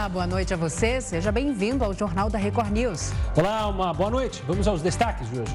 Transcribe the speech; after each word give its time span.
Olá, 0.00 0.08
boa 0.08 0.26
noite 0.26 0.54
a 0.54 0.56
você. 0.56 0.98
Seja 0.98 1.30
bem-vindo 1.30 1.84
ao 1.84 1.92
Jornal 1.92 2.30
da 2.30 2.38
Record 2.38 2.70
News. 2.70 3.12
Olá, 3.36 3.68
uma 3.68 3.92
boa 3.92 4.08
noite. 4.08 4.42
Vamos 4.46 4.66
aos 4.66 4.80
destaques 4.80 5.30
de 5.30 5.40
hoje. 5.40 5.54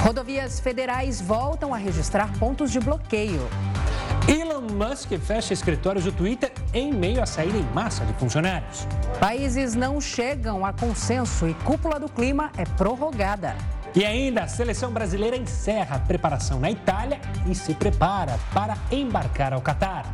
Rodovias 0.00 0.58
federais 0.58 1.20
voltam 1.20 1.74
a 1.74 1.76
registrar 1.76 2.32
pontos 2.38 2.70
de 2.70 2.80
bloqueio. 2.80 3.46
Elon 4.26 4.62
Musk 4.62 5.12
fecha 5.18 5.52
escritórios 5.52 6.06
do 6.06 6.12
Twitter 6.12 6.50
em 6.72 6.90
meio 6.90 7.22
à 7.22 7.26
saída 7.26 7.58
em 7.58 7.74
massa 7.74 8.02
de 8.06 8.14
funcionários. 8.14 8.88
Países 9.20 9.74
não 9.74 10.00
chegam 10.00 10.64
a 10.64 10.72
consenso 10.72 11.46
e 11.46 11.52
cúpula 11.52 12.00
do 12.00 12.08
clima 12.08 12.50
é 12.56 12.64
prorrogada. 12.64 13.54
E 13.94 14.06
ainda, 14.06 14.44
a 14.44 14.48
seleção 14.48 14.90
brasileira 14.90 15.36
encerra 15.36 15.96
a 15.96 15.98
preparação 15.98 16.58
na 16.58 16.70
Itália 16.70 17.20
e 17.46 17.54
se 17.54 17.74
prepara 17.74 18.38
para 18.54 18.74
embarcar 18.90 19.52
ao 19.52 19.60
Catar. 19.60 20.06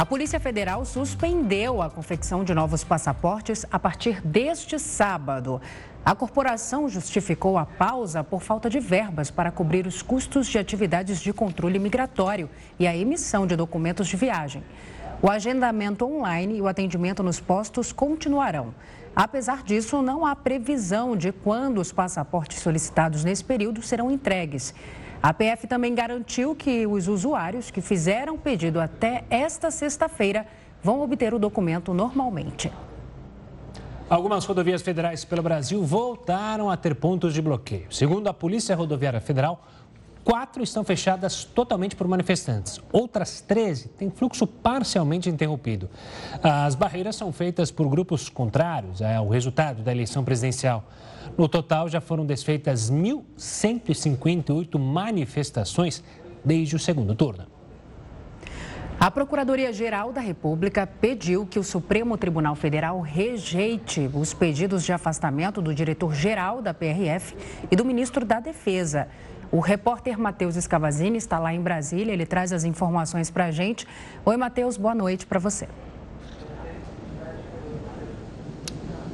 A 0.00 0.06
Polícia 0.06 0.40
Federal 0.40 0.82
suspendeu 0.86 1.82
a 1.82 1.90
confecção 1.90 2.42
de 2.42 2.54
novos 2.54 2.82
passaportes 2.82 3.66
a 3.70 3.78
partir 3.78 4.22
deste 4.22 4.78
sábado. 4.78 5.60
A 6.02 6.14
corporação 6.14 6.88
justificou 6.88 7.58
a 7.58 7.66
pausa 7.66 8.24
por 8.24 8.40
falta 8.40 8.70
de 8.70 8.80
verbas 8.80 9.30
para 9.30 9.50
cobrir 9.50 9.86
os 9.86 10.00
custos 10.00 10.46
de 10.46 10.58
atividades 10.58 11.20
de 11.20 11.34
controle 11.34 11.78
migratório 11.78 12.48
e 12.78 12.86
a 12.86 12.96
emissão 12.96 13.46
de 13.46 13.54
documentos 13.54 14.08
de 14.08 14.16
viagem. 14.16 14.64
O 15.20 15.28
agendamento 15.28 16.06
online 16.06 16.56
e 16.56 16.62
o 16.62 16.66
atendimento 16.66 17.22
nos 17.22 17.38
postos 17.38 17.92
continuarão. 17.92 18.74
Apesar 19.14 19.62
disso, 19.62 20.00
não 20.00 20.24
há 20.24 20.34
previsão 20.34 21.14
de 21.14 21.30
quando 21.30 21.78
os 21.78 21.92
passaportes 21.92 22.60
solicitados 22.60 23.22
nesse 23.22 23.44
período 23.44 23.82
serão 23.82 24.10
entregues. 24.10 24.72
A 25.22 25.34
PF 25.34 25.66
também 25.66 25.94
garantiu 25.94 26.54
que 26.54 26.86
os 26.86 27.06
usuários 27.06 27.70
que 27.70 27.82
fizeram 27.82 28.38
pedido 28.38 28.80
até 28.80 29.24
esta 29.28 29.70
sexta-feira 29.70 30.46
vão 30.82 31.02
obter 31.02 31.34
o 31.34 31.38
documento 31.38 31.92
normalmente. 31.92 32.72
Algumas 34.08 34.46
rodovias 34.46 34.80
federais 34.80 35.22
pelo 35.22 35.42
Brasil 35.42 35.84
voltaram 35.84 36.70
a 36.70 36.76
ter 36.76 36.94
pontos 36.94 37.34
de 37.34 37.42
bloqueio. 37.42 37.92
Segundo 37.92 38.28
a 38.28 38.34
Polícia 38.34 38.74
Rodoviária 38.74 39.20
Federal, 39.20 39.62
quatro 40.24 40.62
estão 40.62 40.84
fechadas 40.84 41.44
totalmente 41.44 41.96
por 41.96 42.06
manifestantes. 42.06 42.80
Outras 42.92 43.40
13 43.40 43.88
têm 43.88 44.10
fluxo 44.10 44.46
parcialmente 44.46 45.28
interrompido. 45.28 45.88
As 46.42 46.74
barreiras 46.74 47.16
são 47.16 47.32
feitas 47.32 47.70
por 47.70 47.88
grupos 47.88 48.28
contrários 48.28 49.00
ao 49.02 49.28
resultado 49.28 49.82
da 49.82 49.92
eleição 49.92 50.24
presidencial. 50.24 50.84
No 51.36 51.48
total, 51.48 51.88
já 51.88 52.00
foram 52.00 52.26
desfeitas 52.26 52.90
1.158 52.90 54.78
manifestações 54.78 56.02
desde 56.44 56.76
o 56.76 56.78
segundo 56.78 57.14
turno. 57.14 57.46
A 58.98 59.10
Procuradoria-Geral 59.10 60.12
da 60.12 60.20
República 60.20 60.86
pediu 60.86 61.46
que 61.46 61.58
o 61.58 61.64
Supremo 61.64 62.18
Tribunal 62.18 62.54
Federal 62.54 63.00
rejeite 63.00 64.10
os 64.12 64.34
pedidos 64.34 64.84
de 64.84 64.92
afastamento 64.92 65.62
do 65.62 65.74
diretor-geral 65.74 66.60
da 66.60 66.74
PRF 66.74 67.34
e 67.70 67.76
do 67.76 67.82
ministro 67.82 68.26
da 68.26 68.40
Defesa. 68.40 69.08
O 69.52 69.58
repórter 69.58 70.16
Matheus 70.16 70.54
Escavazini 70.54 71.18
está 71.18 71.36
lá 71.40 71.52
em 71.52 71.60
Brasília, 71.60 72.12
ele 72.12 72.24
traz 72.24 72.52
as 72.52 72.62
informações 72.62 73.30
para 73.30 73.46
a 73.46 73.50
gente. 73.50 73.84
Oi, 74.24 74.36
Matheus, 74.36 74.76
boa 74.76 74.94
noite 74.94 75.26
para 75.26 75.40
você. 75.40 75.66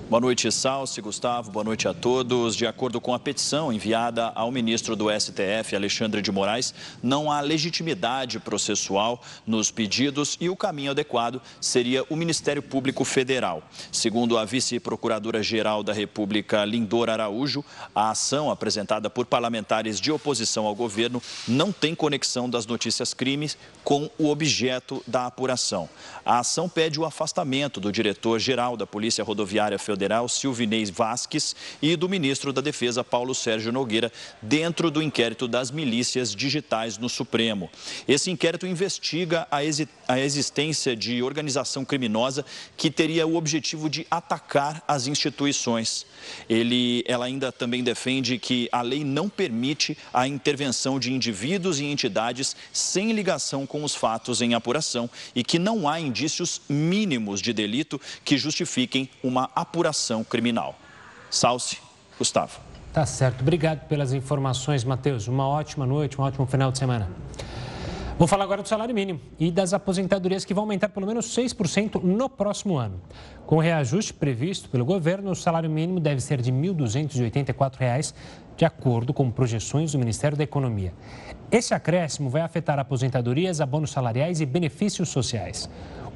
Boa 0.09 0.21
noite, 0.21 0.53
Salsi, 0.53 1.01
Gustavo, 1.01 1.51
boa 1.51 1.65
noite 1.65 1.89
a 1.89 1.93
todos. 1.93 2.55
De 2.55 2.65
acordo 2.65 3.01
com 3.01 3.13
a 3.13 3.19
petição 3.19 3.73
enviada 3.73 4.31
ao 4.37 4.53
ministro 4.53 4.95
do 4.95 5.09
STF, 5.11 5.75
Alexandre 5.75 6.23
de 6.23 6.31
Moraes, 6.31 6.73
não 7.03 7.29
há 7.29 7.41
legitimidade 7.41 8.39
processual 8.39 9.21
nos 9.45 9.73
pedidos 9.73 10.37
e 10.41 10.49
o 10.49 10.55
caminho 10.55 10.93
adequado 10.93 11.43
seria 11.61 12.05
o 12.09 12.15
Ministério 12.15 12.63
Público 12.63 13.05
Federal. 13.05 13.65
Segundo 13.91 14.39
a 14.39 14.45
vice-procuradora-geral 14.45 15.83
da 15.83 15.93
República, 15.93 16.65
Lindor 16.65 17.11
Araújo, 17.11 17.65
a 17.93 18.11
ação 18.11 18.49
apresentada 18.49 19.11
por 19.11 19.27
parlamentares 19.27 20.01
de 20.01 20.13
oposição 20.13 20.67
ao 20.67 20.75
governo 20.77 21.21
não 21.49 21.73
tem 21.73 21.97
conexão 21.97 22.49
das 22.49 22.65
notícias 22.65 23.13
crimes 23.13 23.59
com 23.83 24.09
o 24.21 24.29
objeto 24.29 25.03
da 25.05 25.27
apuração. 25.27 25.89
A 26.25 26.39
ação 26.39 26.69
pede 26.69 27.01
o 27.01 27.05
afastamento 27.05 27.81
do 27.81 27.91
diretor-geral 27.91 28.77
da 28.77 28.87
Polícia 28.87 29.25
Rodoviária 29.25 29.77
Federal 29.81 29.96
Federal 29.97 30.29
Silvinei 30.29 30.85
Vasques 30.85 31.57
e 31.81 31.97
do 31.97 32.07
ministro 32.07 32.53
da 32.53 32.61
Defesa 32.61 33.03
Paulo 33.03 33.35
Sérgio 33.35 33.73
Nogueira 33.73 34.13
dentro 34.43 34.91
do 34.91 35.01
inquérito 35.01 35.49
das 35.49 35.71
milícias 35.71 36.35
digitais 36.35 36.99
no 36.99 37.09
Supremo. 37.09 37.71
Esse 38.07 38.31
inquérito 38.31 38.67
investiga 38.67 39.49
a, 39.51 39.65
existência 40.19 40.95
de 40.95 41.23
organização 41.23 41.83
criminosa 41.83 42.45
que 42.77 42.91
teria 42.91 43.27
o 43.27 43.37
objetivo 43.37 43.89
de 43.89 44.07
atacar 44.11 44.85
as 44.87 45.07
instituições. 45.07 46.05
Ele, 46.47 47.03
ela 47.07 47.25
ainda 47.25 47.51
também 47.51 47.83
defende 47.83 48.39
que 48.39 48.69
a 48.71 48.83
lei 48.83 49.03
não 49.03 49.31
permite 49.31 49.97
a 50.13 50.29
intervenção 50.29 51.01
de 51.01 51.11
indivíduos 51.11 51.81
e 51.81 51.87
entidades 51.87 52.55
sem 52.71 53.13
ligação 53.13 53.65
com 53.65 53.83
os 53.83 53.95
fatos 53.95 54.43
em 54.43 54.53
apuração 54.53 55.09
e 55.35 55.43
que 55.43 55.59
não 55.59 55.89
há 55.89 55.99
indícios 55.99 56.61
mínimos 56.69 57.41
de 57.41 57.55
delito 57.55 57.99
que 58.27 58.37
justifiquem 58.37 59.09
uma 59.23 59.51
apuração 59.55 59.86
apuração 59.87 60.25
criminal. 60.25 60.75
Salce, 61.31 61.79
Gustavo. 62.19 62.59
Tá 62.93 63.07
certo. 63.07 63.43
Obrigado 63.43 63.87
pelas 63.87 64.13
informações, 64.13 64.83
Matheus. 64.85 65.29
Uma 65.29 65.47
ótima 65.47 65.87
noite, 65.87 66.21
um 66.21 66.25
ótimo 66.25 66.47
final 66.47 66.73
de 66.73 66.79
semana. 66.79 67.09
Vou 68.19 68.27
falar 68.27 68.45
agora 68.45 68.63
do 68.63 68.69
salário 68.69 68.95
mínimo 68.95 69.21
e 69.39 69.51
das 69.51 69.75
aposentadorias 69.75 70.45
que 70.45 70.55
vão 70.55 70.65
aumentar 70.65 70.89
pelo 70.89 71.07
menos 71.07 71.27
6% 71.37 72.03
no 72.03 72.29
próximo 72.29 72.79
ano. 72.79 73.01
Com 73.45 73.57
o 73.57 73.61
reajuste 73.61 74.15
previsto 74.15 74.71
pelo 74.71 74.85
governo, 74.85 75.31
o 75.31 75.37
salário 75.37 75.71
mínimo 75.71 76.01
deve 76.01 76.21
ser 76.21 76.41
de 76.41 76.51
R$ 76.51 76.57
1.284, 76.57 78.15
de 78.57 78.65
acordo 78.65 79.13
com 79.13 79.31
projeções 79.31 79.93
do 79.93 79.99
Ministério 79.99 80.37
da 80.37 80.45
Economia. 80.45 80.95
Esse 81.53 81.75
acréscimo 81.75 82.31
vai 82.31 82.41
afetar 82.41 82.79
aposentadorias, 82.79 83.61
abonos 83.61 83.91
salariais 83.91 84.41
e 84.41 84.47
benefícios 84.47 85.11
sociais. 85.11 85.69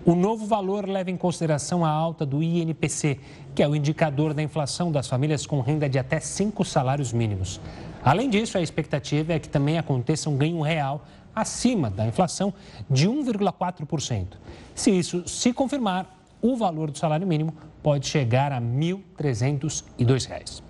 O 0.04 0.14
novo 0.14 0.46
valor 0.46 0.88
leva 0.88 1.10
em 1.10 1.16
consideração 1.16 1.84
a 1.84 1.90
alta 1.90 2.24
do 2.24 2.42
INPC, 2.42 3.20
que 3.54 3.62
é 3.62 3.68
o 3.68 3.76
indicador 3.76 4.32
da 4.32 4.42
inflação 4.42 4.90
das 4.90 5.06
famílias 5.06 5.46
com 5.46 5.60
renda 5.60 5.88
de 5.88 5.98
até 5.98 6.18
cinco 6.20 6.64
salários 6.64 7.12
mínimos. 7.12 7.60
Além 8.02 8.30
disso, 8.30 8.56
a 8.56 8.62
expectativa 8.62 9.34
é 9.34 9.38
que 9.38 9.48
também 9.48 9.78
aconteça 9.78 10.30
um 10.30 10.36
ganho 10.38 10.62
real 10.62 11.04
acima 11.34 11.90
da 11.90 12.06
inflação 12.06 12.54
de 12.88 13.08
1,4%. 13.08 14.38
Se 14.74 14.90
isso 14.90 15.28
se 15.28 15.52
confirmar, 15.52 16.18
o 16.40 16.56
valor 16.56 16.90
do 16.90 16.96
salário 16.96 17.26
mínimo 17.26 17.54
pode 17.82 18.06
chegar 18.06 18.52
a 18.52 18.58
R$ 18.58 18.64
1.302. 18.64 20.62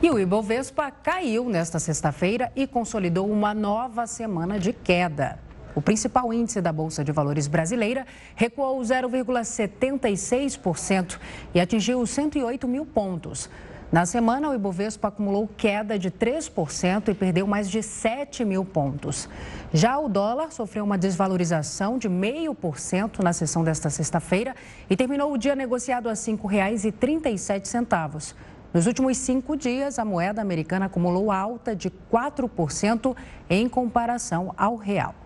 E 0.00 0.10
o 0.10 0.18
Ibovespa 0.18 0.90
caiu 0.90 1.48
nesta 1.48 1.80
sexta-feira 1.80 2.52
e 2.54 2.68
consolidou 2.68 3.28
uma 3.28 3.52
nova 3.52 4.06
semana 4.06 4.60
de 4.60 4.72
queda. 4.72 5.45
O 5.76 5.80
principal 5.82 6.32
índice 6.32 6.60
da 6.62 6.72
Bolsa 6.72 7.04
de 7.04 7.12
Valores 7.12 7.46
brasileira 7.46 8.06
recuou 8.34 8.80
0,76% 8.80 11.18
e 11.54 11.60
atingiu 11.60 12.06
108 12.06 12.66
mil 12.66 12.86
pontos. 12.86 13.50
Na 13.92 14.06
semana, 14.06 14.48
o 14.48 14.54
Ibovespa 14.54 15.08
acumulou 15.08 15.46
queda 15.46 15.98
de 15.98 16.10
3% 16.10 17.08
e 17.08 17.14
perdeu 17.14 17.46
mais 17.46 17.68
de 17.68 17.82
7 17.82 18.42
mil 18.42 18.64
pontos. 18.64 19.28
Já 19.70 19.98
o 19.98 20.08
dólar 20.08 20.50
sofreu 20.50 20.82
uma 20.82 20.96
desvalorização 20.96 21.98
de 21.98 22.08
0,5% 22.08 23.22
na 23.22 23.34
sessão 23.34 23.62
desta 23.62 23.90
sexta-feira 23.90 24.56
e 24.88 24.96
terminou 24.96 25.30
o 25.30 25.36
dia 25.36 25.54
negociado 25.54 26.06
a 26.06 26.12
R$ 26.12 26.16
5,37. 26.16 28.34
Nos 28.72 28.86
últimos 28.86 29.18
cinco 29.18 29.54
dias, 29.54 29.98
a 29.98 30.06
moeda 30.06 30.40
americana 30.40 30.86
acumulou 30.86 31.30
alta 31.30 31.76
de 31.76 31.90
4% 32.10 33.14
em 33.50 33.68
comparação 33.68 34.54
ao 34.56 34.76
real. 34.76 35.25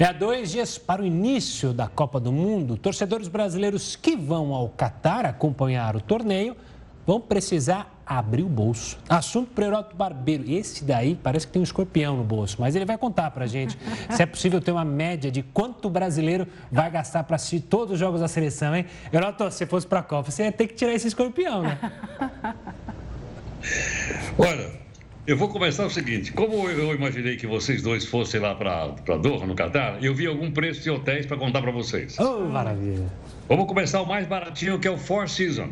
É 0.00 0.04
há 0.04 0.12
dois 0.12 0.52
dias 0.52 0.78
para 0.78 1.02
o 1.02 1.04
início 1.04 1.72
da 1.72 1.88
Copa 1.88 2.20
do 2.20 2.30
Mundo, 2.30 2.76
torcedores 2.76 3.26
brasileiros 3.26 3.96
que 3.96 4.14
vão 4.14 4.54
ao 4.54 4.68
Catar 4.68 5.26
acompanhar 5.26 5.96
o 5.96 6.00
torneio 6.00 6.56
vão 7.04 7.20
precisar 7.20 8.00
abrir 8.06 8.44
o 8.44 8.48
bolso. 8.48 8.96
Assunto 9.08 9.50
para 9.52 9.66
Heroto 9.66 9.96
Barbeiro. 9.96 10.44
Esse 10.48 10.84
daí 10.84 11.16
parece 11.16 11.48
que 11.48 11.52
tem 11.52 11.58
um 11.58 11.64
escorpião 11.64 12.16
no 12.16 12.22
bolso, 12.22 12.58
mas 12.60 12.76
ele 12.76 12.84
vai 12.84 12.96
contar 12.96 13.32
para 13.32 13.44
a 13.44 13.48
gente 13.48 13.76
se 14.14 14.22
é 14.22 14.26
possível 14.26 14.60
ter 14.60 14.70
uma 14.70 14.84
média 14.84 15.32
de 15.32 15.42
quanto 15.42 15.88
o 15.88 15.90
brasileiro 15.90 16.46
vai 16.70 16.88
gastar 16.92 17.24
para 17.24 17.34
assistir 17.34 17.62
todos 17.62 17.94
os 17.94 17.98
jogos 17.98 18.20
da 18.20 18.28
seleção, 18.28 18.76
hein? 18.76 18.86
Heroto, 19.12 19.50
se 19.50 19.66
fosse 19.66 19.86
para 19.86 19.98
a 19.98 20.02
Copa, 20.04 20.30
você 20.30 20.44
ia 20.44 20.52
ter 20.52 20.68
que 20.68 20.74
tirar 20.74 20.92
esse 20.92 21.08
escorpião, 21.08 21.62
né? 21.62 21.76
Olha, 24.38 24.70
eu 25.28 25.36
vou 25.36 25.50
começar 25.50 25.84
o 25.84 25.90
seguinte: 25.90 26.32
como 26.32 26.70
eu 26.70 26.94
imaginei 26.94 27.36
que 27.36 27.46
vocês 27.46 27.82
dois 27.82 28.06
fossem 28.06 28.40
lá 28.40 28.54
para 28.54 29.16
Doha, 29.18 29.46
no 29.46 29.54
Catar, 29.54 30.02
eu 30.02 30.14
vi 30.14 30.26
algum 30.26 30.50
preço 30.50 30.82
de 30.82 30.90
hotéis 30.90 31.26
para 31.26 31.36
contar 31.36 31.60
para 31.60 31.70
vocês. 31.70 32.18
Oh, 32.18 32.46
maravilha. 32.46 33.06
Vamos 33.46 33.66
começar 33.66 34.00
o 34.00 34.06
mais 34.06 34.26
baratinho, 34.26 34.78
que 34.80 34.88
é 34.88 34.90
o 34.90 34.96
Four 34.96 35.28
Seasons. 35.28 35.70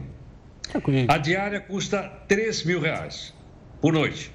A 1.08 1.16
diária 1.16 1.58
custa 1.58 2.02
3 2.28 2.64
mil 2.64 2.80
reais 2.80 3.32
por 3.80 3.94
noite. 3.94 4.30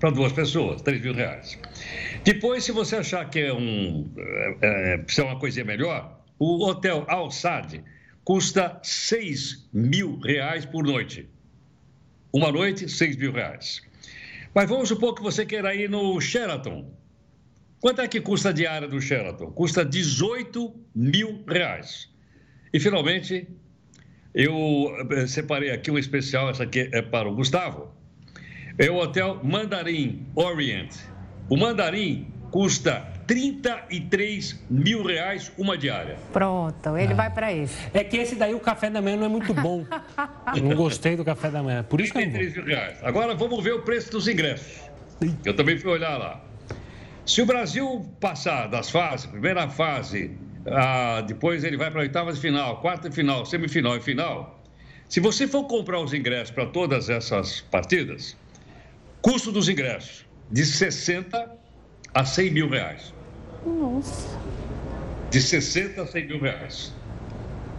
Para 0.00 0.10
duas 0.10 0.32
pessoas, 0.32 0.82
3 0.82 1.00
mil 1.00 1.14
reais. 1.14 1.56
Depois, 2.24 2.64
se 2.64 2.72
você 2.72 2.96
achar 2.96 3.30
que 3.30 3.38
é, 3.38 3.54
um, 3.54 4.10
é, 4.60 5.04
é 5.16 5.22
uma 5.22 5.38
coisinha 5.38 5.64
melhor, 5.64 6.20
o 6.36 6.66
hotel 6.66 7.04
Alçade 7.06 7.84
custa 8.24 8.80
6 8.82 9.68
mil 9.72 10.18
reais 10.18 10.66
por 10.66 10.82
noite. 10.82 11.28
Uma 12.32 12.50
noite, 12.50 12.88
6 12.88 13.16
mil 13.16 13.30
reais. 13.30 13.91
Mas 14.54 14.68
vamos 14.68 14.88
supor 14.88 15.14
que 15.14 15.22
você 15.22 15.46
queira 15.46 15.74
ir 15.74 15.88
no 15.88 16.20
Sheraton. 16.20 16.92
Quanto 17.80 18.00
é 18.00 18.08
que 18.08 18.20
custa 18.20 18.50
a 18.50 18.52
diária 18.52 18.86
do 18.86 19.00
Sheraton? 19.00 19.50
Custa 19.50 19.84
18 19.84 20.74
mil 20.94 21.42
reais. 21.48 22.08
E, 22.72 22.78
finalmente, 22.78 23.48
eu 24.34 24.94
eh, 25.10 25.26
separei 25.26 25.70
aqui 25.70 25.90
um 25.90 25.98
especial, 25.98 26.48
essa 26.50 26.62
aqui 26.62 26.88
é 26.92 27.02
para 27.02 27.28
o 27.28 27.34
Gustavo. 27.34 27.92
É 28.78 28.90
o 28.90 28.96
Hotel 28.96 29.40
Mandarim 29.42 30.26
Orient. 30.34 30.94
O 31.48 31.56
Mandarim 31.56 32.32
custa 32.50 33.06
33 33.32 34.60
mil 34.68 35.02
reais 35.02 35.50
uma 35.56 35.78
diária. 35.78 36.18
Pronto, 36.34 36.98
ele 36.98 37.14
ah. 37.14 37.16
vai 37.16 37.30
para 37.30 37.50
esse. 37.50 37.74
É 37.94 38.04
que 38.04 38.18
esse 38.18 38.34
daí 38.34 38.54
o 38.54 38.60
café 38.60 38.90
da 38.90 39.00
manhã 39.00 39.16
não 39.16 39.24
é 39.24 39.28
muito 39.28 39.54
bom. 39.54 39.86
não 40.62 40.76
gostei 40.76 41.16
do 41.16 41.24
café 41.24 41.48
da 41.48 41.62
manhã. 41.62 41.82
Por 41.82 42.02
isso 42.02 42.12
33 42.12 42.52
que 42.52 42.58
mil 42.58 42.68
reais. 42.68 42.98
Agora 43.02 43.34
vamos 43.34 43.64
ver 43.64 43.72
o 43.72 43.80
preço 43.80 44.12
dos 44.12 44.28
ingressos. 44.28 44.82
Eu 45.46 45.56
também 45.56 45.78
fui 45.78 45.90
olhar 45.90 46.18
lá. 46.18 46.44
Se 47.24 47.40
o 47.40 47.46
Brasil 47.46 48.06
passar 48.20 48.66
das 48.66 48.90
fases, 48.90 49.24
primeira 49.24 49.66
fase, 49.66 50.32
ah, 50.66 51.22
depois 51.26 51.64
ele 51.64 51.78
vai 51.78 51.90
para 51.90 52.00
a 52.00 52.02
oitava 52.02 52.30
de 52.34 52.38
final, 52.38 52.82
quarta 52.82 53.08
de 53.08 53.14
final, 53.14 53.46
semifinal 53.46 53.96
e 53.96 54.00
final. 54.02 54.62
Se 55.08 55.20
você 55.20 55.48
for 55.48 55.64
comprar 55.64 56.00
os 56.00 56.12
ingressos 56.12 56.50
para 56.50 56.66
todas 56.66 57.08
essas 57.08 57.62
partidas, 57.62 58.36
custo 59.22 59.50
dos 59.50 59.70
ingressos 59.70 60.26
de 60.50 60.66
60 60.66 61.50
a 62.12 62.24
100 62.26 62.50
mil 62.50 62.68
reais. 62.68 63.14
Nossa. 63.66 64.38
De 65.30 65.40
60 65.40 66.02
a 66.02 66.06
100 66.06 66.26
mil 66.26 66.40
reais. 66.40 66.92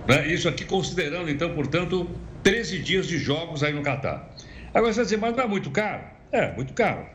Né? 0.07 0.27
Isso 0.27 0.49
aqui 0.49 0.65
considerando, 0.65 1.29
então, 1.29 1.53
portanto, 1.53 2.09
13 2.43 2.79
dias 2.79 3.07
de 3.07 3.17
jogos 3.17 3.63
aí 3.63 3.73
no 3.73 3.81
Catar. 3.81 4.29
Agora 4.73 4.91
você 4.91 4.97
vai 4.97 5.05
dizer, 5.05 5.17
mas 5.17 5.35
não 5.35 5.43
é 5.43 5.47
muito 5.47 5.71
caro? 5.71 6.03
É, 6.31 6.53
muito 6.55 6.73
caro. 6.73 7.05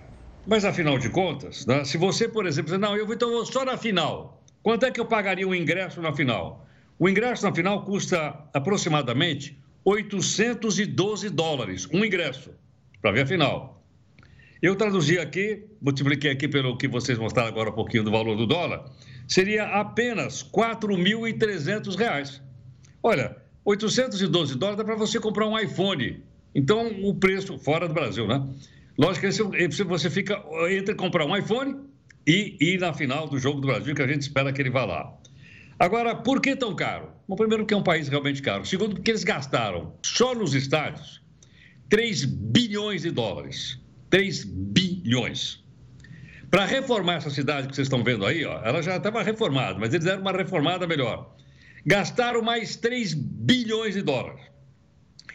Mas 0.46 0.64
afinal 0.64 0.98
de 0.98 1.10
contas, 1.10 1.66
né? 1.66 1.84
se 1.84 1.98
você, 1.98 2.26
por 2.26 2.46
exemplo, 2.46 2.78
não, 2.78 2.96
eu 2.96 3.04
vou, 3.04 3.14
então 3.14 3.30
vou 3.30 3.44
só 3.44 3.64
na 3.64 3.76
final. 3.76 4.42
Quanto 4.62 4.86
é 4.86 4.90
que 4.90 5.00
eu 5.00 5.04
pagaria 5.04 5.46
o 5.46 5.54
ingresso 5.54 6.00
na 6.00 6.12
final? 6.12 6.66
O 6.98 7.08
ingresso 7.08 7.44
na 7.44 7.54
final 7.54 7.84
custa 7.84 8.34
aproximadamente 8.54 9.58
812 9.84 11.28
dólares, 11.30 11.88
um 11.92 12.04
ingresso, 12.04 12.50
para 13.00 13.12
ver 13.12 13.22
a 13.22 13.26
final. 13.26 13.77
Eu 14.60 14.74
traduzi 14.74 15.18
aqui, 15.18 15.64
multipliquei 15.80 16.32
aqui 16.32 16.48
pelo 16.48 16.76
que 16.76 16.88
vocês 16.88 17.16
mostraram 17.16 17.48
agora 17.48 17.70
um 17.70 17.74
pouquinho 17.74 18.02
do 18.02 18.10
valor 18.10 18.36
do 18.36 18.46
dólar, 18.46 18.90
seria 19.26 19.64
apenas 19.66 20.42
R$ 20.42 20.48
4.300. 20.50 22.40
Olha, 23.02 23.36
812 23.64 24.58
dólares 24.58 24.78
dá 24.78 24.84
para 24.84 24.96
você 24.96 25.20
comprar 25.20 25.46
um 25.46 25.56
iPhone. 25.56 26.22
Então, 26.54 26.90
o 27.04 27.14
preço 27.14 27.56
fora 27.58 27.86
do 27.86 27.94
Brasil, 27.94 28.26
né? 28.26 28.44
Lógico 28.96 29.28
que 29.28 29.84
você 29.84 30.10
fica 30.10 30.42
entre 30.70 30.94
comprar 30.96 31.24
um 31.24 31.36
iPhone 31.36 31.76
e 32.26 32.56
ir 32.60 32.80
na 32.80 32.92
final 32.92 33.28
do 33.28 33.38
jogo 33.38 33.60
do 33.60 33.68
Brasil, 33.68 33.94
que 33.94 34.02
a 34.02 34.08
gente 34.08 34.22
espera 34.22 34.52
que 34.52 34.60
ele 34.60 34.70
vá 34.70 34.84
lá. 34.84 35.16
Agora, 35.78 36.16
por 36.16 36.40
que 36.40 36.56
tão 36.56 36.74
caro? 36.74 37.12
Bom, 37.28 37.36
primeiro, 37.36 37.62
porque 37.62 37.74
é 37.74 37.76
um 37.76 37.82
país 37.82 38.08
realmente 38.08 38.42
caro. 38.42 38.66
Segundo, 38.66 38.96
porque 38.96 39.12
eles 39.12 39.22
gastaram 39.22 39.94
só 40.02 40.34
nos 40.34 40.52
estádios 40.52 41.22
3 41.88 42.24
bilhões 42.24 43.02
de 43.02 43.12
dólares. 43.12 43.78
3 44.10 44.44
bilhões. 44.44 45.62
Para 46.50 46.64
reformar 46.64 47.14
essa 47.14 47.30
cidade 47.30 47.68
que 47.68 47.74
vocês 47.74 47.86
estão 47.86 48.02
vendo 48.02 48.24
aí, 48.24 48.44
ó, 48.44 48.60
ela 48.64 48.82
já 48.82 48.96
estava 48.96 49.22
reformada, 49.22 49.78
mas 49.78 49.92
eles 49.92 50.04
deram 50.04 50.22
uma 50.22 50.32
reformada 50.32 50.86
melhor. 50.86 51.34
Gastaram 51.84 52.42
mais 52.42 52.76
3 52.76 53.14
bilhões 53.14 53.94
de 53.94 54.02
dólares. 54.02 54.40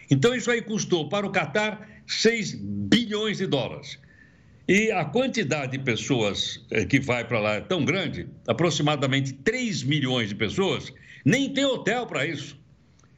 Então, 0.09 0.35
isso 0.35 0.49
aí 0.49 0.61
custou 0.61 1.09
para 1.09 1.25
o 1.25 1.31
Catar 1.31 1.87
6 2.07 2.55
bilhões 2.55 3.37
de 3.37 3.47
dólares. 3.47 3.99
E 4.67 4.91
a 4.91 5.03
quantidade 5.03 5.73
de 5.73 5.83
pessoas 5.83 6.65
eh, 6.71 6.85
que 6.85 6.99
vai 6.99 7.25
para 7.25 7.39
lá 7.39 7.53
é 7.55 7.61
tão 7.61 7.83
grande, 7.83 8.29
aproximadamente 8.47 9.33
3 9.33 9.83
milhões 9.83 10.29
de 10.29 10.35
pessoas, 10.35 10.93
nem 11.25 11.49
tem 11.53 11.65
hotel 11.65 12.07
para 12.07 12.25
isso. 12.25 12.57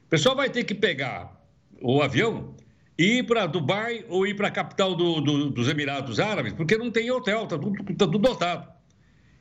O 0.05 0.09
pessoal 0.09 0.35
vai 0.35 0.49
ter 0.49 0.63
que 0.63 0.73
pegar 0.73 1.39
o 1.81 2.01
avião 2.01 2.55
ir 2.97 3.25
para 3.25 3.45
Dubai 3.45 4.05
ou 4.09 4.25
ir 4.25 4.35
para 4.35 4.47
a 4.47 4.51
capital 4.51 4.95
do, 4.95 5.21
do, 5.21 5.49
dos 5.49 5.67
Emirados 5.67 6.19
Árabes, 6.19 6.53
porque 6.53 6.77
não 6.77 6.91
tem 6.91 7.11
hotel, 7.11 7.43
está 7.43 7.57
tudo, 7.57 7.83
tá 7.83 8.07
tudo 8.07 8.27
lotado. 8.27 8.75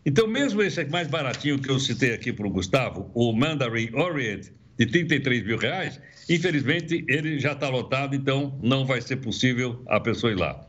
Então, 0.07 0.27
mesmo 0.27 0.63
esse 0.63 0.85
mais 0.87 1.09
baratinho 1.09 1.59
que 1.59 1.71
eu 1.71 1.79
citei 1.79 2.13
aqui 2.13 2.33
para 2.33 2.47
o 2.47 2.51
Gustavo, 2.51 3.11
o 3.15 3.33
Mandarin 3.33 3.91
Orient, 3.95 4.51
de 4.77 4.87
33 4.87 5.45
mil 5.45 5.57
reais, 5.57 6.01
infelizmente 6.29 7.05
ele 7.09 7.39
já 7.39 7.53
está 7.53 7.69
lotado, 7.69 8.15
então 8.15 8.59
não 8.63 8.85
vai 8.85 9.01
ser 9.01 9.17
possível 9.17 9.83
a 9.87 10.01
pessoa 10.01 10.33
ir 10.33 10.37
lá. 10.37 10.61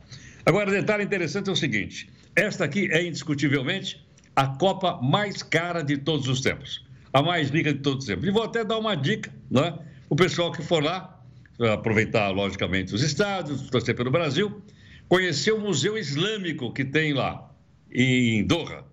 Agora, 0.44 0.70
detalhe 0.70 1.04
interessante 1.04 1.50
é 1.50 1.52
o 1.52 1.56
seguinte: 1.56 2.08
esta 2.34 2.64
aqui 2.64 2.88
é 2.92 3.04
indiscutivelmente 3.04 4.06
a 4.34 4.46
Copa 4.46 5.00
mais 5.02 5.42
cara 5.42 5.82
de 5.82 5.96
todos 5.96 6.28
os 6.28 6.40
tempos, 6.40 6.86
a 7.12 7.22
mais 7.22 7.50
rica 7.50 7.72
de 7.72 7.80
todos 7.80 8.04
os 8.04 8.06
tempos. 8.06 8.28
E 8.28 8.30
vou 8.30 8.44
até 8.44 8.64
dar 8.64 8.78
uma 8.78 8.94
dica, 8.94 9.32
né? 9.50 9.76
O 10.08 10.14
pessoal 10.14 10.52
que 10.52 10.62
for 10.62 10.82
lá, 10.82 11.15
aproveitar, 11.60 12.30
logicamente, 12.30 12.94
os 12.94 13.02
estados, 13.02 13.70
torcer 13.70 13.94
pelo 13.94 14.10
Brasil, 14.10 14.62
conhecer 15.08 15.52
o 15.52 15.60
Museu 15.60 15.96
Islâmico 15.96 16.72
que 16.72 16.84
tem 16.84 17.12
lá, 17.12 17.50
em 17.92 18.44
Doha. 18.44 18.84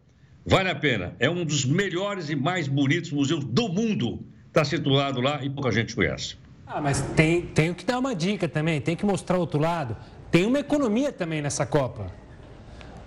Vale 0.45 0.69
a 0.69 0.75
pena. 0.75 1.15
É 1.19 1.29
um 1.29 1.45
dos 1.45 1.65
melhores 1.65 2.29
e 2.29 2.35
mais 2.35 2.67
bonitos 2.67 3.11
museus 3.11 3.43
do 3.43 3.69
mundo. 3.69 4.25
Está 4.47 4.63
situado 4.63 5.21
lá 5.21 5.43
e 5.43 5.49
pouca 5.49 5.71
gente 5.71 5.95
conhece. 5.95 6.35
Ah, 6.67 6.81
mas 6.81 7.01
tem, 7.15 7.41
tem 7.41 7.73
que 7.73 7.85
dar 7.85 7.99
uma 7.99 8.15
dica 8.15 8.47
também, 8.47 8.79
tem 8.79 8.95
que 8.95 9.05
mostrar 9.05 9.37
outro 9.37 9.59
lado. 9.59 9.95
Tem 10.31 10.45
uma 10.45 10.59
economia 10.59 11.11
também 11.11 11.41
nessa 11.41 11.65
Copa 11.65 12.22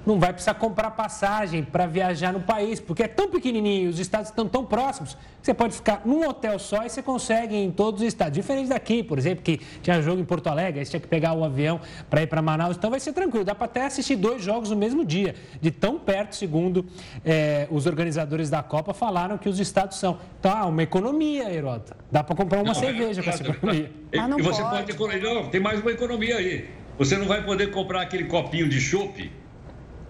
não 0.06 0.20
vai 0.20 0.32
precisar 0.32 0.54
comprar 0.54 0.92
passagem 0.92 1.64
para 1.64 1.86
viajar 1.86 2.32
no 2.32 2.40
país, 2.40 2.78
porque 2.78 3.02
é 3.02 3.08
tão 3.08 3.28
pequenininho, 3.28 3.90
os 3.90 3.98
estados 3.98 4.30
estão 4.30 4.46
tão 4.46 4.64
próximos, 4.64 5.14
que 5.14 5.20
você 5.42 5.52
pode 5.52 5.74
ficar 5.74 6.02
num 6.04 6.26
hotel 6.26 6.58
só 6.58 6.84
e 6.84 6.88
você 6.88 7.02
consegue 7.02 7.56
em 7.56 7.70
todos 7.72 8.00
os 8.00 8.06
estados. 8.06 8.34
Diferente 8.34 8.68
daqui, 8.68 9.02
por 9.02 9.18
exemplo, 9.18 9.42
que 9.42 9.60
tinha 9.82 10.00
jogo 10.00 10.20
em 10.20 10.24
Porto 10.24 10.46
Alegre, 10.46 10.80
aí 10.80 10.86
você 10.86 10.92
tinha 10.92 11.00
que 11.00 11.08
pegar 11.08 11.34
o 11.34 11.44
avião 11.44 11.80
para 12.08 12.22
ir 12.22 12.28
para 12.28 12.40
Manaus, 12.40 12.76
então 12.76 12.88
vai 12.88 13.00
ser 13.00 13.12
tranquilo, 13.12 13.44
dá 13.44 13.54
para 13.54 13.64
até 13.64 13.86
assistir 13.86 14.14
dois 14.14 14.42
jogos 14.42 14.70
no 14.70 14.76
mesmo 14.76 15.04
dia, 15.04 15.34
de 15.60 15.70
tão 15.72 15.98
perto, 15.98 16.36
segundo 16.36 16.86
é, 17.24 17.66
os 17.70 17.86
organizadores 17.86 18.48
da 18.48 18.62
Copa 18.62 18.94
falaram 18.94 19.36
que 19.36 19.48
os 19.48 19.58
estados 19.58 19.98
são. 19.98 20.18
Então, 20.38 20.52
ah, 20.54 20.66
uma 20.66 20.82
economia, 20.82 21.52
Herota. 21.52 21.96
Dá 22.12 22.22
para 22.22 22.36
comprar 22.36 22.58
uma 22.58 22.72
não, 22.72 22.74
cerveja 22.74 23.20
é, 23.20 23.24
com 23.24 23.30
essa 23.30 23.42
economia. 23.42 23.90
E, 24.12 24.18
ah, 24.18 24.28
e 24.38 24.42
você 24.42 24.62
pode, 24.62 24.94
pode 24.94 25.20
não, 25.20 25.48
tem 25.48 25.60
mais 25.60 25.80
uma 25.80 25.90
economia 25.90 26.36
aí. 26.36 26.68
Você 26.98 27.16
não 27.16 27.26
vai 27.26 27.44
poder 27.44 27.70
comprar 27.70 28.02
aquele 28.02 28.24
copinho 28.24 28.68
de 28.68 28.80
chopp 28.80 29.30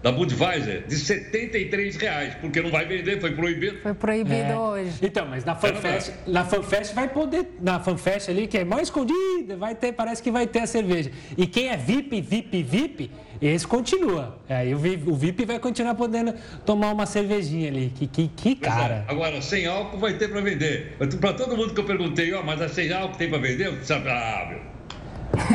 da 0.01 0.11
Budweiser 0.11 0.85
de 0.87 0.95
73 0.95 1.95
reais, 1.95 2.35
porque 2.35 2.61
não 2.61 2.69
vai 2.69 2.85
vender, 2.85 3.19
foi 3.19 3.31
proibido. 3.31 3.79
Foi 3.79 3.93
proibido 3.93 4.51
é. 4.51 4.57
hoje. 4.57 4.99
Então, 5.01 5.25
mas 5.25 5.43
na 5.43 5.55
FanFest, 5.55 6.11
na 6.27 6.45
FanFest 6.45 6.93
vai 6.93 7.07
poder, 7.07 7.47
na 7.59 7.79
FanFest 7.79 8.29
ali, 8.29 8.47
que 8.47 8.57
é 8.57 8.63
mais 8.63 8.83
escondida, 8.83 9.57
vai 9.57 9.75
ter, 9.75 9.91
parece 9.91 10.21
que 10.21 10.31
vai 10.31 10.45
ter 10.45 10.59
a 10.59 10.67
cerveja. 10.67 11.11
E 11.37 11.47
quem 11.47 11.69
é 11.69 11.77
VIP, 11.77 12.21
VIP, 12.21 12.63
VIP, 12.63 13.11
esse 13.41 13.67
continua. 13.67 14.37
Aí 14.49 14.73
o 14.73 14.77
VIP, 14.77 15.09
o 15.09 15.15
VIP 15.15 15.45
vai 15.45 15.59
continuar 15.59 15.95
podendo 15.95 16.33
tomar 16.65 16.91
uma 16.91 17.05
cervejinha 17.05 17.69
ali. 17.69 17.91
Que, 17.95 18.07
que, 18.07 18.27
que 18.27 18.49
é. 18.49 18.55
cara. 18.55 19.05
É. 19.07 19.11
Agora, 19.11 19.41
sem 19.41 19.65
álcool 19.65 19.97
vai 19.97 20.13
ter 20.13 20.29
para 20.29 20.41
vender. 20.41 20.95
Para 21.19 21.33
todo 21.33 21.55
mundo 21.55 21.73
que 21.73 21.79
eu 21.79 21.85
perguntei, 21.85 22.33
ó, 22.33 22.43
mas 22.43 22.61
a 22.61 22.69
sem 22.69 22.91
álcool 22.91 23.17
tem 23.17 23.29
para 23.29 23.39
vender? 23.39 23.73
Sabe, 23.83 24.09
ah, 24.09 24.47
meu. 24.49 24.76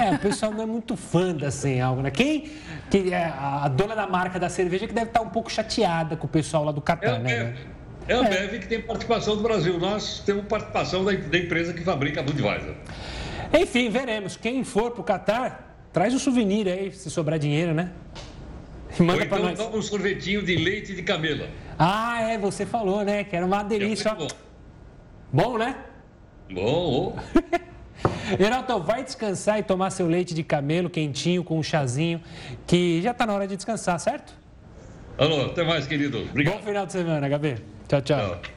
É, 0.01 0.15
o 0.15 0.19
pessoal 0.19 0.53
não 0.53 0.63
é 0.63 0.67
muito 0.67 0.97
fã 0.97 1.35
da 1.35 1.51
sem 1.51 1.81
álcool, 1.81 2.03
né? 2.03 2.11
Quem, 2.11 2.51
que 2.91 3.13
é 3.13 3.25
a 3.25 3.69
dona 3.69 3.95
da 3.95 4.07
marca 4.07 4.39
da 4.39 4.49
cerveja 4.49 4.87
que 4.87 4.93
deve 4.93 5.09
estar 5.09 5.21
um 5.21 5.29
pouco 5.29 5.51
chateada 5.51 6.17
com 6.17 6.27
o 6.27 6.31
pessoal 6.31 6.65
lá 6.65 6.73
do 6.73 6.81
Catar, 6.81 7.17
é, 7.17 7.19
né? 7.19 7.55
É, 8.09 8.13
é 8.13 8.15
a 8.15 8.19
Ambev 8.19 8.55
é. 8.55 8.59
que 8.59 8.67
tem 8.67 8.81
participação 8.81 9.37
do 9.37 9.43
Brasil. 9.43 9.79
Nós 9.79 10.21
temos 10.21 10.45
participação 10.47 11.05
da, 11.05 11.13
da 11.13 11.39
empresa 11.39 11.73
que 11.73 11.83
fabrica 11.83 12.21
a 12.21 12.23
Budweiser. 12.23 12.75
Enfim, 13.61 13.91
veremos. 13.91 14.37
Quem 14.37 14.65
for 14.65 14.91
para 14.91 15.01
o 15.01 15.05
Catar, 15.05 15.77
traz 15.93 16.15
o 16.15 16.19
souvenir 16.19 16.69
aí, 16.69 16.91
se 16.93 17.11
sobrar 17.11 17.39
dinheiro, 17.39 17.75
né? 17.75 17.93
E 18.99 19.03
manda 19.03 19.25
para 19.27 19.53
então 19.53 19.67
nós. 19.67 19.75
um 19.75 19.83
sorvetinho 19.83 20.43
de 20.43 20.57
leite 20.57 20.95
de 20.95 21.03
camelo. 21.03 21.47
Ah, 21.79 22.21
é, 22.23 22.39
você 22.39 22.67
falou, 22.67 23.05
né? 23.05 23.25
Que 23.25 23.37
era 23.37 23.45
uma 23.45 23.63
delícia. 23.63 24.11
É 24.11 24.15
bom. 24.15 24.29
bom, 25.33 25.59
né? 25.59 25.77
Bom. 26.51 27.17
Heraldo, 28.39 28.81
vai 28.83 29.03
descansar 29.03 29.59
e 29.59 29.63
tomar 29.63 29.91
seu 29.91 30.07
leite 30.07 30.35
de 30.35 30.43
camelo 30.43 30.89
quentinho 30.89 31.43
com 31.45 31.59
um 31.59 31.63
chazinho, 31.63 32.21
que 32.67 33.01
já 33.03 33.11
está 33.11 33.27
na 33.27 33.35
hora 33.35 33.47
de 33.47 33.57
descansar, 33.57 33.99
certo? 33.99 34.33
Alô, 35.19 35.47
até 35.47 35.63
mais, 35.63 35.87
querido. 35.87 36.23
Obrigado. 36.23 36.55
Bom 36.55 36.63
final 36.63 36.87
de 36.87 36.93
semana, 36.93 37.29
HB. 37.29 37.57
tchau. 37.89 38.01
tchau. 38.01 38.41
tchau. 38.41 38.53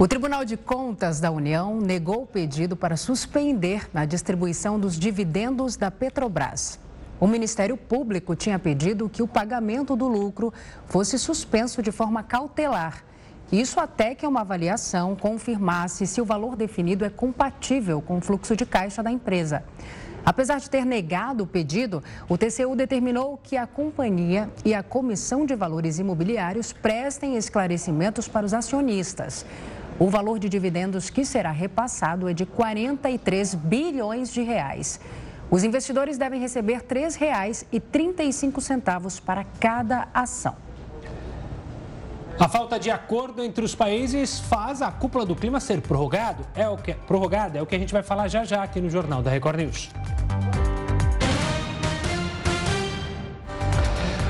O 0.00 0.08
Tribunal 0.08 0.46
de 0.46 0.56
Contas 0.56 1.20
da 1.20 1.30
União 1.30 1.78
negou 1.78 2.22
o 2.22 2.26
pedido 2.26 2.74
para 2.74 2.96
suspender 2.96 3.86
a 3.92 4.06
distribuição 4.06 4.80
dos 4.80 4.98
dividendos 4.98 5.76
da 5.76 5.90
Petrobras. 5.90 6.80
O 7.20 7.26
Ministério 7.26 7.76
Público 7.76 8.34
tinha 8.34 8.58
pedido 8.58 9.10
que 9.10 9.22
o 9.22 9.28
pagamento 9.28 9.94
do 9.94 10.08
lucro 10.08 10.54
fosse 10.86 11.18
suspenso 11.18 11.82
de 11.82 11.92
forma 11.92 12.22
cautelar. 12.22 13.04
Isso 13.52 13.80
até 13.80 14.14
que 14.14 14.26
uma 14.26 14.42
avaliação 14.42 15.16
confirmasse 15.16 16.06
se 16.06 16.20
o 16.20 16.24
valor 16.24 16.54
definido 16.54 17.04
é 17.04 17.10
compatível 17.10 18.00
com 18.00 18.18
o 18.18 18.20
fluxo 18.20 18.54
de 18.54 18.64
caixa 18.64 19.02
da 19.02 19.10
empresa. 19.10 19.64
Apesar 20.24 20.60
de 20.60 20.70
ter 20.70 20.84
negado 20.84 21.42
o 21.42 21.46
pedido, 21.46 22.00
o 22.28 22.38
TCU 22.38 22.76
determinou 22.76 23.40
que 23.42 23.56
a 23.56 23.66
companhia 23.66 24.48
e 24.64 24.72
a 24.72 24.82
Comissão 24.82 25.44
de 25.44 25.56
Valores 25.56 25.98
Imobiliários 25.98 26.72
prestem 26.72 27.36
esclarecimentos 27.36 28.28
para 28.28 28.46
os 28.46 28.54
acionistas. 28.54 29.44
O 29.98 30.08
valor 30.08 30.38
de 30.38 30.48
dividendos 30.48 31.10
que 31.10 31.24
será 31.24 31.50
repassado 31.50 32.28
é 32.28 32.32
de 32.32 32.46
43 32.46 33.54
bilhões 33.54 34.32
de 34.32 34.42
reais. 34.42 35.00
Os 35.50 35.64
investidores 35.64 36.16
devem 36.16 36.40
receber 36.40 36.84
R$ 36.88 36.94
3,35 37.10 39.20
para 39.20 39.42
cada 39.58 40.06
ação. 40.14 40.69
A 42.40 42.48
falta 42.48 42.80
de 42.80 42.90
acordo 42.90 43.44
entre 43.44 43.62
os 43.62 43.74
países 43.74 44.40
faz 44.40 44.80
a 44.80 44.90
cúpula 44.90 45.26
do 45.26 45.36
clima 45.36 45.60
ser 45.60 45.82
prorrogado. 45.82 46.42
É 46.54 46.66
o 46.66 46.74
que, 46.74 46.94
prorrogada, 46.94 47.58
é 47.58 47.62
o 47.62 47.66
que 47.66 47.76
a 47.76 47.78
gente 47.78 47.92
vai 47.92 48.02
falar 48.02 48.28
já 48.28 48.44
já 48.44 48.62
aqui 48.62 48.80
no 48.80 48.88
Jornal 48.88 49.22
da 49.22 49.30
Record 49.30 49.58
News. 49.58 49.90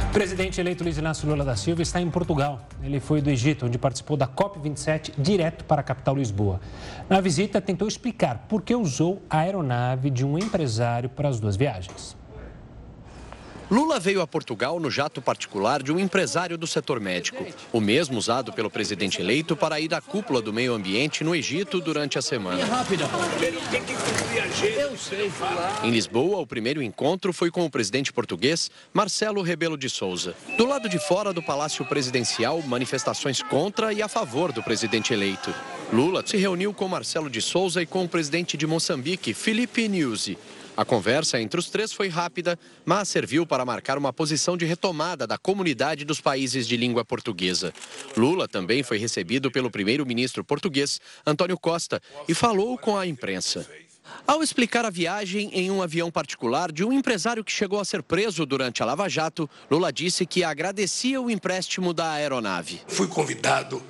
O 0.08 0.12
presidente 0.12 0.60
eleito 0.60 0.82
Luiz 0.82 0.98
Inácio 0.98 1.28
Lula 1.28 1.44
da 1.44 1.54
Silva 1.54 1.82
está 1.82 2.00
em 2.00 2.10
Portugal. 2.10 2.66
Ele 2.82 2.98
foi 2.98 3.22
do 3.22 3.30
Egito, 3.30 3.66
onde 3.66 3.78
participou 3.78 4.16
da 4.16 4.26
COP27, 4.26 5.12
direto 5.16 5.64
para 5.64 5.80
a 5.80 5.84
capital 5.84 6.16
Lisboa. 6.16 6.60
Na 7.08 7.20
visita, 7.20 7.60
tentou 7.60 7.86
explicar 7.86 8.46
por 8.48 8.62
que 8.62 8.74
usou 8.74 9.22
a 9.30 9.38
aeronave 9.38 10.10
de 10.10 10.26
um 10.26 10.36
empresário 10.36 11.08
para 11.08 11.28
as 11.28 11.38
duas 11.38 11.54
viagens. 11.54 12.18
Lula 13.70 14.00
veio 14.00 14.20
a 14.20 14.26
Portugal 14.26 14.80
no 14.80 14.90
jato 14.90 15.22
particular 15.22 15.80
de 15.80 15.92
um 15.92 15.98
empresário 16.00 16.58
do 16.58 16.66
setor 16.66 16.98
médico, 16.98 17.46
o 17.72 17.80
mesmo 17.80 18.18
usado 18.18 18.52
pelo 18.52 18.68
presidente 18.68 19.20
eleito 19.20 19.54
para 19.54 19.78
ir 19.78 19.94
à 19.94 20.00
cúpula 20.00 20.42
do 20.42 20.52
meio 20.52 20.74
ambiente 20.74 21.22
no 21.22 21.36
Egito 21.36 21.80
durante 21.80 22.18
a 22.18 22.22
semana. 22.22 22.60
Em 25.84 25.90
Lisboa, 25.90 26.40
o 26.40 26.46
primeiro 26.46 26.82
encontro 26.82 27.32
foi 27.32 27.48
com 27.48 27.64
o 27.64 27.70
presidente 27.70 28.12
português 28.12 28.72
Marcelo 28.92 29.40
Rebelo 29.40 29.78
de 29.78 29.88
Souza. 29.88 30.34
Do 30.58 30.66
lado 30.66 30.88
de 30.88 30.98
fora 30.98 31.32
do 31.32 31.40
Palácio 31.40 31.84
Presidencial, 31.84 32.60
manifestações 32.62 33.40
contra 33.40 33.92
e 33.92 34.02
a 34.02 34.08
favor 34.08 34.50
do 34.50 34.64
presidente 34.64 35.12
eleito. 35.12 35.54
Lula 35.92 36.24
se 36.26 36.36
reuniu 36.36 36.74
com 36.74 36.88
Marcelo 36.88 37.30
de 37.30 37.40
Souza 37.40 37.80
e 37.80 37.86
com 37.86 38.02
o 38.02 38.08
presidente 38.08 38.56
de 38.56 38.66
Moçambique, 38.66 39.32
Felipe 39.32 39.86
Nyusi. 39.86 40.36
A 40.80 40.84
conversa 40.87 41.38
entre 41.38 41.60
os 41.60 41.68
três 41.68 41.92
foi 41.92 42.08
rápida, 42.08 42.58
mas 42.87 43.06
serviu 43.06 43.44
para 43.44 43.66
marcar 43.66 43.99
uma 43.99 44.14
posição 44.14 44.56
de 44.56 44.64
retomada 44.64 45.26
da 45.26 45.37
comunidade 45.37 46.06
dos 46.06 46.22
países 46.22 46.66
de 46.66 46.75
língua 46.75 47.04
portuguesa. 47.04 47.70
Lula 48.16 48.49
também 48.49 48.82
foi 48.82 48.96
recebido 48.96 49.50
pelo 49.50 49.70
primeiro-ministro 49.70 50.42
português, 50.42 50.99
Antônio 51.26 51.58
Costa, 51.58 52.00
e 52.26 52.32
falou 52.32 52.78
com 52.78 52.96
a 52.96 53.06
imprensa. 53.06 53.68
Ao 54.26 54.42
explicar 54.42 54.87
a 54.87 54.90
viagem 54.90 55.50
em 55.52 55.70
um 55.70 55.82
avião 55.82 56.10
particular 56.10 56.72
de 56.72 56.82
um 56.82 56.94
empresário 56.94 57.44
que 57.44 57.52
chegou 57.52 57.78
a 57.78 57.84
ser 57.84 58.02
preso 58.02 58.46
durante 58.46 58.82
a 58.82 58.87
Lava 58.87 59.06
Jato, 59.06 59.50
Lula 59.70 59.92
disse 59.92 60.25
que 60.25 60.42
agradecia 60.42 61.20
o 61.20 61.30
empréstimo 61.30 61.92
da 61.92 62.12
aeronave. 62.12 62.80
Fui 62.88 63.06
convidado 63.06 63.82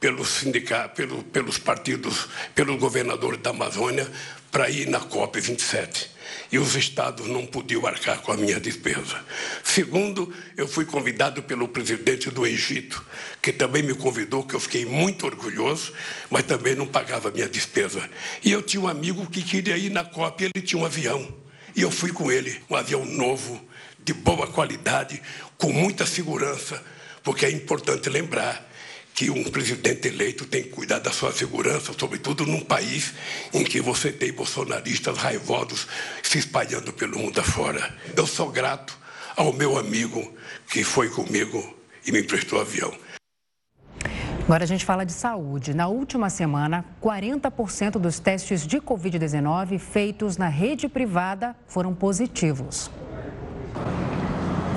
pelos 0.00 0.30
sindicatos, 0.30 0.96
pelo, 0.96 1.22
pelos 1.24 1.58
partidos, 1.58 2.26
pelo 2.54 2.78
governador 2.78 3.36
da 3.36 3.50
Amazônia 3.50 4.10
para 4.50 4.70
ir 4.70 4.88
na 4.88 5.00
COP 5.00 5.38
27 5.38 6.11
e 6.52 6.58
os 6.58 6.76
estados 6.76 7.26
não 7.26 7.46
podiam 7.46 7.86
arcar 7.86 8.20
com 8.20 8.30
a 8.30 8.36
minha 8.36 8.60
despesa. 8.60 9.24
Segundo, 9.64 10.30
eu 10.54 10.68
fui 10.68 10.84
convidado 10.84 11.42
pelo 11.42 11.66
presidente 11.66 12.30
do 12.30 12.46
Egito, 12.46 13.02
que 13.40 13.50
também 13.50 13.82
me 13.82 13.94
convidou, 13.94 14.44
que 14.44 14.54
eu 14.54 14.60
fiquei 14.60 14.84
muito 14.84 15.24
orgulhoso, 15.24 15.94
mas 16.28 16.42
também 16.42 16.74
não 16.74 16.86
pagava 16.86 17.30
a 17.30 17.32
minha 17.32 17.48
despesa. 17.48 18.06
E 18.44 18.52
eu 18.52 18.60
tinha 18.60 18.82
um 18.82 18.88
amigo 18.88 19.26
que 19.30 19.42
queria 19.42 19.78
ir 19.78 19.90
na 19.90 20.04
COP, 20.04 20.44
ele 20.44 20.62
tinha 20.62 20.80
um 20.80 20.84
avião. 20.84 21.26
E 21.74 21.80
eu 21.80 21.90
fui 21.90 22.12
com 22.12 22.30
ele, 22.30 22.60
um 22.68 22.76
avião 22.76 23.06
novo, 23.06 23.58
de 24.04 24.12
boa 24.12 24.46
qualidade, 24.46 25.22
com 25.56 25.72
muita 25.72 26.04
segurança, 26.04 26.84
porque 27.22 27.46
é 27.46 27.50
importante 27.50 28.10
lembrar 28.10 28.70
que 29.14 29.30
um 29.30 29.44
presidente 29.44 30.08
eleito 30.08 30.46
tem 30.46 30.62
que 30.62 30.70
cuidar 30.70 30.98
da 30.98 31.10
sua 31.10 31.32
segurança, 31.32 31.92
sobretudo 31.98 32.46
num 32.46 32.60
país 32.60 33.12
em 33.52 33.62
que 33.64 33.80
você 33.80 34.10
tem 34.10 34.32
bolsonaristas 34.32 35.16
raivosos 35.18 35.86
se 36.22 36.38
espalhando 36.38 36.92
pelo 36.92 37.18
mundo 37.18 37.40
afora. 37.40 37.94
Eu 38.16 38.26
sou 38.26 38.50
grato 38.50 38.96
ao 39.36 39.52
meu 39.52 39.78
amigo 39.78 40.32
que 40.70 40.82
foi 40.82 41.08
comigo 41.10 41.76
e 42.06 42.12
me 42.12 42.20
emprestou 42.20 42.60
avião. 42.60 42.92
Agora 44.44 44.64
a 44.64 44.66
gente 44.66 44.84
fala 44.84 45.06
de 45.06 45.12
saúde. 45.12 45.72
Na 45.72 45.86
última 45.86 46.28
semana, 46.28 46.84
40% 47.00 47.92
dos 47.92 48.18
testes 48.18 48.66
de 48.66 48.80
Covid-19 48.80 49.78
feitos 49.78 50.36
na 50.36 50.48
rede 50.48 50.88
privada 50.88 51.54
foram 51.66 51.94
positivos. 51.94 52.90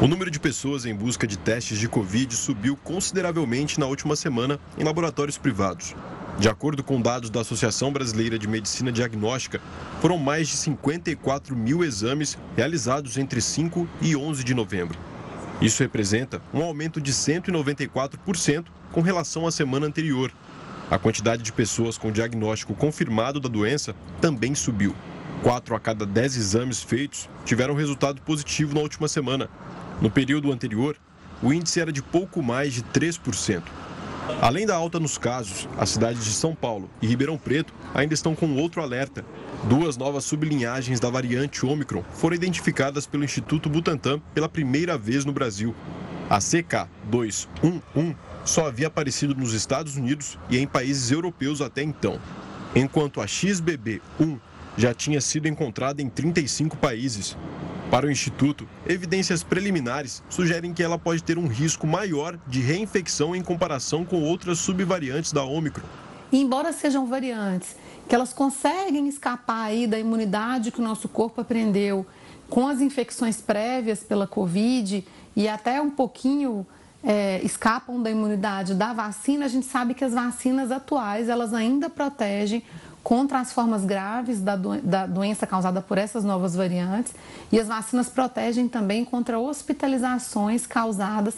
O 0.02 0.08
número 0.08 0.30
de 0.30 0.42
pessoas 0.42 0.86
em 0.86 0.94
busca 0.94 1.26
de 1.26 1.38
testes 1.38 1.80
de 1.80 1.88
Covid 1.88 2.36
subiu 2.36 2.76
consideravelmente 2.76 3.80
na 3.80 3.86
última 3.86 4.14
semana 4.18 4.60
em 4.78 4.84
laboratórios 4.84 5.38
privados. 5.38 5.96
De 6.38 6.50
acordo 6.50 6.84
com 6.84 7.02
dados 7.02 7.30
da 7.30 7.40
Associação 7.40 7.94
Brasileira 7.94 8.38
de 8.38 8.46
Medicina 8.46 8.92
Diagnóstica, 8.92 9.62
foram 10.02 10.18
mais 10.18 10.50
de 10.50 10.58
54 10.58 11.56
mil 11.56 11.82
exames 11.82 12.38
realizados 12.58 13.18
entre 13.18 13.40
5 13.40 13.88
e 14.02 14.18
11 14.18 14.44
de 14.44 14.54
novembro. 14.54 15.00
Isso 15.62 15.82
representa 15.82 16.42
um 16.54 16.62
aumento 16.62 17.00
de 17.00 17.14
194% 17.14 18.66
com 18.92 19.00
relação 19.00 19.48
à 19.48 19.52
semana 19.52 19.88
anterior. 19.88 20.30
A 20.92 21.00
quantidade 21.00 21.42
de 21.42 21.54
pessoas 21.54 21.98
com 21.98 22.12
diagnóstico 22.12 22.76
confirmado 22.76 23.40
da 23.40 23.48
doença 23.48 23.96
também 24.20 24.54
subiu. 24.56 24.94
Quatro 25.42 25.76
a 25.76 25.80
cada 25.80 26.06
dez 26.06 26.36
exames 26.36 26.82
feitos 26.82 27.30
tiveram 27.46 27.76
resultado 27.76 28.22
positivo 28.22 28.74
na 28.74 28.82
última 28.82 29.08
semana, 29.08 29.50
no 30.02 30.10
período 30.10 30.52
anterior, 30.52 30.98
o 31.42 31.54
índice 31.54 31.80
era 31.80 31.92
de 31.92 32.02
pouco 32.02 32.42
mais 32.42 32.74
de 32.74 32.84
3%. 32.84 33.64
Além 34.42 34.66
da 34.66 34.76
alta 34.76 35.00
nos 35.00 35.18
casos, 35.18 35.70
as 35.78 35.90
cidades 35.90 36.26
de 36.26 36.32
São 36.32 36.56
Paulo 36.56 36.90
e 37.02 37.08
Ribeirão 37.08 37.38
Preto 37.38 37.74
ainda 37.94 38.14
estão 38.14 38.36
com 38.36 38.56
outro 38.56 38.82
alerta. 38.82 39.24
Duas 39.66 39.98
novas 39.98 40.26
sublinhagens 40.26 41.00
da 41.00 41.10
variante 41.10 41.66
Ômicron 41.66 42.04
foram 42.14 42.36
identificadas 42.36 43.06
pelo 43.06 43.24
Instituto 43.24 43.70
Butantan 43.70 44.20
pela 44.34 44.50
primeira 44.50 44.98
vez 44.98 45.26
no 45.26 45.32
Brasil. 45.32 45.76
A 46.30 46.40
CK211 46.40 48.16
só 48.44 48.68
havia 48.68 48.88
aparecido 48.88 49.36
nos 49.36 49.54
Estados 49.54 49.96
Unidos 49.96 50.40
e 50.50 50.58
em 50.58 50.66
países 50.66 51.12
europeus 51.12 51.62
até 51.62 51.84
então, 51.84 52.20
enquanto 52.76 53.22
a 53.22 53.26
XBB1 53.26 54.40
já 54.76 54.94
tinha 54.94 55.22
sido 55.22 55.48
encontrada 55.48 56.02
em 56.02 56.10
35 56.10 56.78
países. 56.78 57.38
Para 57.90 58.08
o 58.08 58.12
Instituto, 58.12 58.68
evidências 58.86 59.44
preliminares 59.44 60.24
sugerem 60.28 60.74
que 60.74 60.82
ela 60.82 60.98
pode 60.98 61.24
ter 61.24 61.38
um 61.38 61.48
risco 61.48 61.86
maior 61.86 62.38
de 62.48 62.60
reinfecção 62.60 63.36
em 63.36 63.44
comparação 63.44 64.04
com 64.04 64.24
outras 64.24 64.60
subvariantes 64.60 65.32
da 65.32 65.44
Ômicron. 65.44 65.86
embora 66.34 66.74
sejam 66.74 67.06
variantes 67.06 67.76
que 68.10 68.16
elas 68.16 68.34
conseguem 68.34 69.08
escapar 69.08 69.66
aí 69.66 69.88
da 69.88 69.98
imunidade 69.98 70.72
que 70.72 70.80
o 70.80 70.84
nosso 70.84 71.08
corpo 71.08 71.42
aprendeu 71.42 72.06
com 72.50 72.68
as 72.68 72.82
infecções 72.82 73.40
prévias 73.40 74.00
pela 74.00 74.28
Covid 74.28 75.06
e 75.36 75.48
até 75.48 75.82
um 75.82 75.90
pouquinho 75.90 76.66
é, 77.04 77.40
escapam 77.44 78.02
da 78.02 78.10
imunidade 78.10 78.74
da 78.74 78.94
vacina, 78.94 79.46
a 79.46 79.48
gente 79.48 79.68
sabe 79.68 79.94
que 79.94 80.04
as 80.04 80.14
vacinas 80.14 80.72
atuais 80.72 81.30
elas 81.30 81.54
ainda 81.54 81.90
protegem 81.90 82.64
contra 83.06 83.40
as 83.40 83.54
formas 83.54 83.86
graves 83.86 84.42
da, 84.42 84.56
do, 84.56 84.82
da 84.82 85.06
doença 85.06 85.46
causada 85.46 85.80
por 85.80 85.96
essas 85.96 86.24
novas 86.24 86.56
variantes 86.56 87.14
e 87.52 87.60
as 87.60 87.68
vacinas 87.68 88.10
protegem 88.10 88.68
também 88.68 89.06
contra 89.06 89.38
hospitalizações 89.38 90.66
causadas 90.66 91.36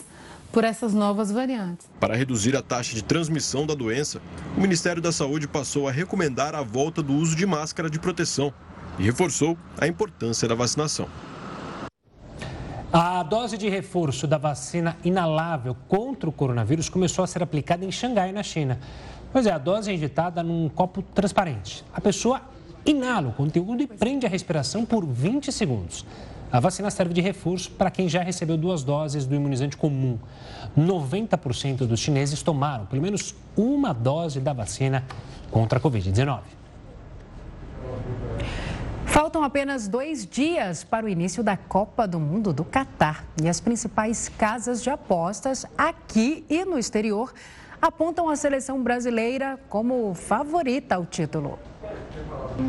por 0.50 0.64
essas 0.64 0.94
novas 0.94 1.30
variantes. 1.30 1.86
Para 2.00 2.16
reduzir 2.16 2.56
a 2.56 2.62
taxa 2.62 2.94
de 2.94 3.04
transmissão 3.04 3.66
da 3.66 3.74
doença, 3.74 4.18
o 4.56 4.60
Ministério 4.62 5.02
da 5.02 5.12
Saúde 5.12 5.46
passou 5.46 5.86
a 5.86 5.92
recomendar 5.92 6.54
a 6.54 6.62
volta 6.62 7.02
do 7.02 7.12
uso 7.12 7.36
de 7.36 7.44
máscara 7.44 7.90
de 7.90 7.98
proteção 7.98 8.50
e 8.98 9.02
reforçou 9.02 9.54
a 9.78 9.86
importância 9.86 10.48
da 10.48 10.54
vacinação. 10.54 11.06
A 12.90 13.22
dose 13.22 13.58
de 13.58 13.68
reforço 13.68 14.26
da 14.26 14.38
vacina 14.38 14.96
inalável 15.04 15.76
contra 15.86 16.26
o 16.26 16.32
coronavírus 16.32 16.88
começou 16.88 17.22
a 17.22 17.26
ser 17.26 17.42
aplicada 17.42 17.84
em 17.84 17.92
Xangai, 17.92 18.32
na 18.32 18.42
China. 18.42 18.80
Pois 19.32 19.46
é, 19.46 19.52
a 19.52 19.58
dose 19.58 19.90
é 19.90 19.94
injetada 19.94 20.42
num 20.42 20.68
copo 20.68 21.02
transparente. 21.02 21.84
A 21.92 22.00
pessoa 22.00 22.40
inala 22.84 23.28
o 23.28 23.32
conteúdo 23.32 23.82
e 23.82 23.86
prende 23.86 24.24
a 24.26 24.28
respiração 24.28 24.84
por 24.84 25.04
20 25.04 25.52
segundos. 25.52 26.04
A 26.50 26.60
vacina 26.60 26.90
serve 26.90 27.12
de 27.12 27.20
reforço 27.20 27.70
para 27.72 27.90
quem 27.90 28.08
já 28.08 28.22
recebeu 28.22 28.56
duas 28.56 28.82
doses 28.82 29.26
do 29.26 29.34
imunizante 29.34 29.76
comum. 29.76 30.18
90% 30.76 31.86
dos 31.86 32.00
chineses 32.00 32.42
tomaram 32.42 32.86
pelo 32.86 33.02
menos 33.02 33.34
uma 33.54 33.92
dose 33.92 34.40
da 34.40 34.54
vacina 34.54 35.04
contra 35.50 35.78
a 35.78 35.82
Covid-19. 35.82 36.40
Faltam 39.04 39.42
apenas 39.42 39.88
dois 39.88 40.26
dias 40.26 40.84
para 40.84 41.04
o 41.04 41.08
início 41.08 41.42
da 41.42 41.56
Copa 41.56 42.08
do 42.08 42.18
Mundo 42.18 42.50
do 42.50 42.64
Catar. 42.64 43.26
E 43.42 43.48
as 43.48 43.60
principais 43.60 44.30
casas 44.30 44.82
de 44.82 44.88
apostas 44.88 45.66
aqui 45.76 46.46
e 46.48 46.64
no 46.64 46.78
exterior 46.78 47.34
apontam 47.80 48.28
a 48.28 48.36
seleção 48.36 48.82
brasileira 48.82 49.58
como 49.68 50.14
favorita 50.14 50.96
ao 50.96 51.06
título. 51.06 51.58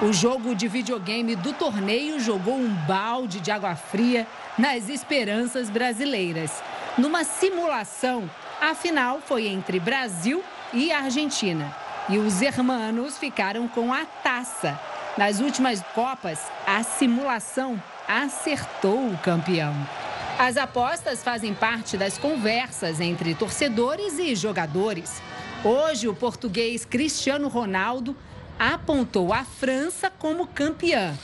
O 0.00 0.12
jogo 0.12 0.54
de 0.54 0.68
videogame 0.68 1.34
do 1.34 1.52
torneio 1.52 2.20
jogou 2.20 2.54
um 2.54 2.72
balde 2.86 3.40
de 3.40 3.50
água 3.50 3.74
fria 3.74 4.28
nas 4.56 4.88
esperanças 4.88 5.68
brasileiras. 5.68 6.62
Numa 6.96 7.24
simulação, 7.24 8.30
a 8.60 8.76
final 8.76 9.20
foi 9.20 9.48
entre 9.48 9.80
Brasil 9.80 10.44
e 10.72 10.92
Argentina. 10.92 11.74
E 12.08 12.16
os 12.16 12.40
hermanos 12.40 13.18
ficaram 13.18 13.66
com 13.66 13.92
a 13.92 14.04
taça. 14.04 14.78
Nas 15.16 15.40
últimas 15.40 15.82
Copas, 15.96 16.38
a 16.64 16.84
simulação 16.84 17.82
acertou 18.06 19.08
o 19.08 19.18
campeão. 19.18 19.74
As 20.38 20.56
apostas 20.56 21.24
fazem 21.24 21.52
parte 21.52 21.96
das 21.96 22.16
conversas 22.16 23.00
entre 23.00 23.34
torcedores 23.34 24.16
e 24.20 24.36
jogadores. 24.36 25.20
Hoje, 25.64 26.06
o 26.06 26.14
português 26.14 26.84
Cristiano 26.84 27.48
Ronaldo 27.48 28.14
apontou 28.58 29.32
a 29.32 29.44
França 29.44 30.10
como 30.10 30.46
campeã, 30.46 31.16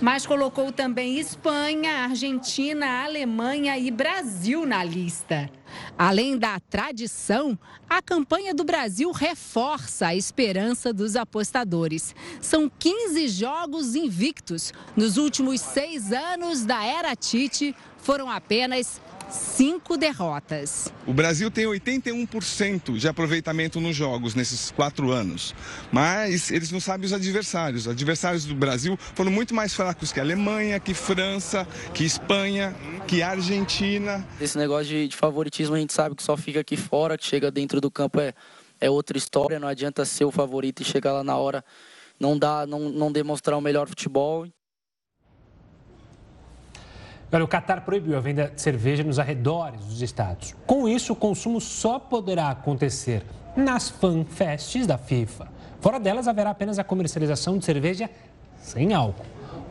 mas 0.00 0.26
colocou 0.26 0.70
também 0.70 1.18
Espanha, 1.18 2.04
Argentina, 2.04 3.04
Alemanha 3.04 3.78
e 3.78 3.90
Brasil 3.90 4.66
na 4.66 4.84
lista. 4.84 5.50
Além 5.96 6.36
da 6.36 6.60
tradição, 6.60 7.58
a 7.88 8.02
campanha 8.02 8.54
do 8.54 8.64
Brasil 8.64 9.10
reforça 9.10 10.08
a 10.08 10.14
esperança 10.14 10.92
dos 10.92 11.16
apostadores. 11.16 12.14
São 12.40 12.70
15 12.78 13.28
jogos 13.28 13.94
invictos. 13.94 14.72
Nos 14.94 15.16
últimos 15.16 15.60
seis 15.60 16.12
anos 16.12 16.64
da 16.64 16.84
era 16.84 17.16
Tite, 17.16 17.74
foram 17.98 18.30
apenas 18.30 19.00
cinco 19.32 19.96
derrotas. 19.96 20.92
O 21.06 21.12
Brasil 21.12 21.50
tem 21.50 21.64
81% 21.66 22.96
de 22.96 23.08
aproveitamento 23.08 23.80
nos 23.80 23.96
jogos 23.96 24.34
nesses 24.34 24.70
quatro 24.70 25.10
anos, 25.10 25.54
mas 25.90 26.50
eles 26.50 26.70
não 26.70 26.80
sabem 26.80 27.06
os 27.06 27.12
adversários. 27.12 27.82
Os 27.82 27.92
adversários 27.92 28.44
do 28.44 28.54
Brasil 28.54 28.96
foram 29.14 29.30
muito 29.30 29.54
mais 29.54 29.74
fracos 29.74 30.12
que 30.12 30.20
a 30.20 30.22
Alemanha, 30.22 30.78
que 30.78 30.94
França, 30.94 31.66
que 31.94 32.04
Espanha, 32.04 32.74
que 33.06 33.22
Argentina. 33.22 34.26
Esse 34.40 34.58
negócio 34.58 34.86
de, 34.86 35.08
de 35.08 35.16
favoritismo 35.16 35.74
a 35.74 35.78
gente 35.78 35.92
sabe 35.92 36.14
que 36.14 36.22
só 36.22 36.36
fica 36.36 36.60
aqui 36.60 36.76
fora, 36.76 37.16
que 37.16 37.24
chega 37.24 37.50
dentro 37.50 37.80
do 37.80 37.90
campo 37.90 38.20
é, 38.20 38.34
é 38.80 38.90
outra 38.90 39.16
história. 39.16 39.58
Não 39.58 39.68
adianta 39.68 40.04
ser 40.04 40.24
o 40.24 40.30
favorito 40.30 40.82
e 40.82 40.84
chegar 40.84 41.12
lá 41.12 41.24
na 41.24 41.36
hora 41.36 41.64
não 42.22 42.38
dá, 42.38 42.64
não, 42.66 42.78
não 42.88 43.10
demonstrar 43.10 43.58
o 43.58 43.60
melhor 43.60 43.88
futebol. 43.88 44.46
Olha, 47.32 47.44
o 47.44 47.48
Qatar 47.48 47.82
proibiu 47.82 48.14
a 48.14 48.20
venda 48.20 48.52
de 48.54 48.60
cerveja 48.60 49.02
nos 49.02 49.18
arredores 49.18 49.80
dos 49.86 50.02
estados. 50.02 50.54
Com 50.66 50.86
isso, 50.86 51.14
o 51.14 51.16
consumo 51.16 51.62
só 51.62 51.98
poderá 51.98 52.50
acontecer 52.50 53.24
nas 53.56 53.88
fanfests 53.88 54.86
da 54.86 54.98
FIFA. 54.98 55.48
Fora 55.80 55.98
delas, 55.98 56.28
haverá 56.28 56.50
apenas 56.50 56.78
a 56.78 56.84
comercialização 56.84 57.56
de 57.56 57.64
cerveja 57.64 58.10
sem 58.60 58.92
álcool. 58.92 59.24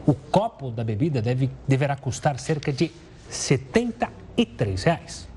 O 0.07 0.13
copo 0.15 0.71
da 0.71 0.83
bebida 0.83 1.21
deve, 1.21 1.51
deverá 1.67 1.95
custar 1.95 2.39
cerca 2.39 2.73
de 2.73 2.91
73 3.29 4.83
reais. 4.83 5.30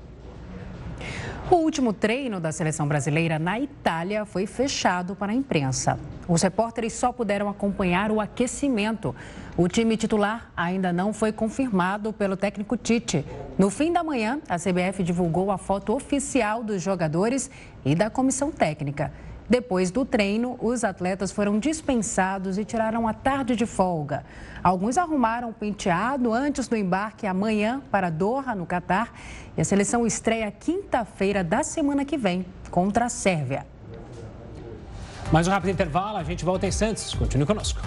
O 1.49 1.57
último 1.57 1.93
treino 1.93 2.39
da 2.39 2.51
seleção 2.51 2.87
brasileira 2.87 3.37
na 3.37 3.59
Itália 3.59 4.25
foi 4.25 4.47
fechado 4.47 5.15
para 5.15 5.31
a 5.31 5.35
imprensa. 5.35 5.99
Os 6.27 6.41
repórteres 6.41 6.93
só 6.93 7.11
puderam 7.11 7.47
acompanhar 7.47 8.09
o 8.11 8.19
aquecimento. 8.19 9.15
O 9.55 9.67
time 9.67 9.95
titular 9.95 10.51
ainda 10.57 10.91
não 10.91 11.13
foi 11.13 11.31
confirmado 11.31 12.11
pelo 12.11 12.35
técnico 12.35 12.75
Tite. 12.75 13.23
No 13.59 13.69
fim 13.69 13.93
da 13.93 14.03
manhã, 14.03 14.39
a 14.49 14.57
CBF 14.57 15.03
divulgou 15.03 15.51
a 15.51 15.57
foto 15.59 15.93
oficial 15.93 16.63
dos 16.63 16.81
jogadores 16.81 17.51
e 17.85 17.93
da 17.93 18.09
comissão 18.09 18.51
técnica. 18.51 19.11
Depois 19.47 19.91
do 19.91 20.03
treino, 20.03 20.57
os 20.59 20.83
atletas 20.83 21.31
foram 21.31 21.59
dispensados 21.59 22.57
e 22.57 22.65
tiraram 22.65 23.07
a 23.07 23.13
tarde 23.13 23.55
de 23.55 23.65
folga. 23.65 24.25
Alguns 24.63 24.97
arrumaram 24.97 25.49
o 25.49 25.53
penteado 25.53 26.33
antes 26.33 26.67
do 26.67 26.75
embarque 26.75 27.27
amanhã 27.27 27.81
para 27.91 28.09
Doha, 28.09 28.55
no 28.55 28.65
Catar. 28.65 29.13
E 29.55 29.61
a 29.61 29.63
seleção 29.63 30.05
estreia 30.05 30.49
quinta-feira 30.49 31.43
da 31.43 31.63
semana 31.63 32.03
que 32.03 32.17
vem 32.17 32.45
contra 32.71 33.05
a 33.05 33.09
Sérvia. 33.09 33.65
Mais 35.31 35.47
um 35.47 35.51
rápido 35.51 35.69
intervalo, 35.69 36.17
a 36.17 36.23
gente 36.23 36.43
volta 36.43 36.65
em 36.65 36.71
Santos. 36.71 37.13
Continue 37.13 37.45
conosco. 37.45 37.79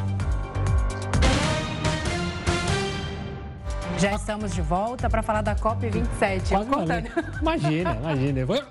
Já 3.98 4.12
estamos 4.14 4.54
de 4.54 4.62
volta 4.62 5.10
para 5.10 5.24
falar 5.24 5.42
da 5.42 5.56
COP27. 5.56 6.50
Quase 6.50 6.70
Imagina, 7.42 7.96
imagina. 7.96 8.46
Foi, 8.46 8.62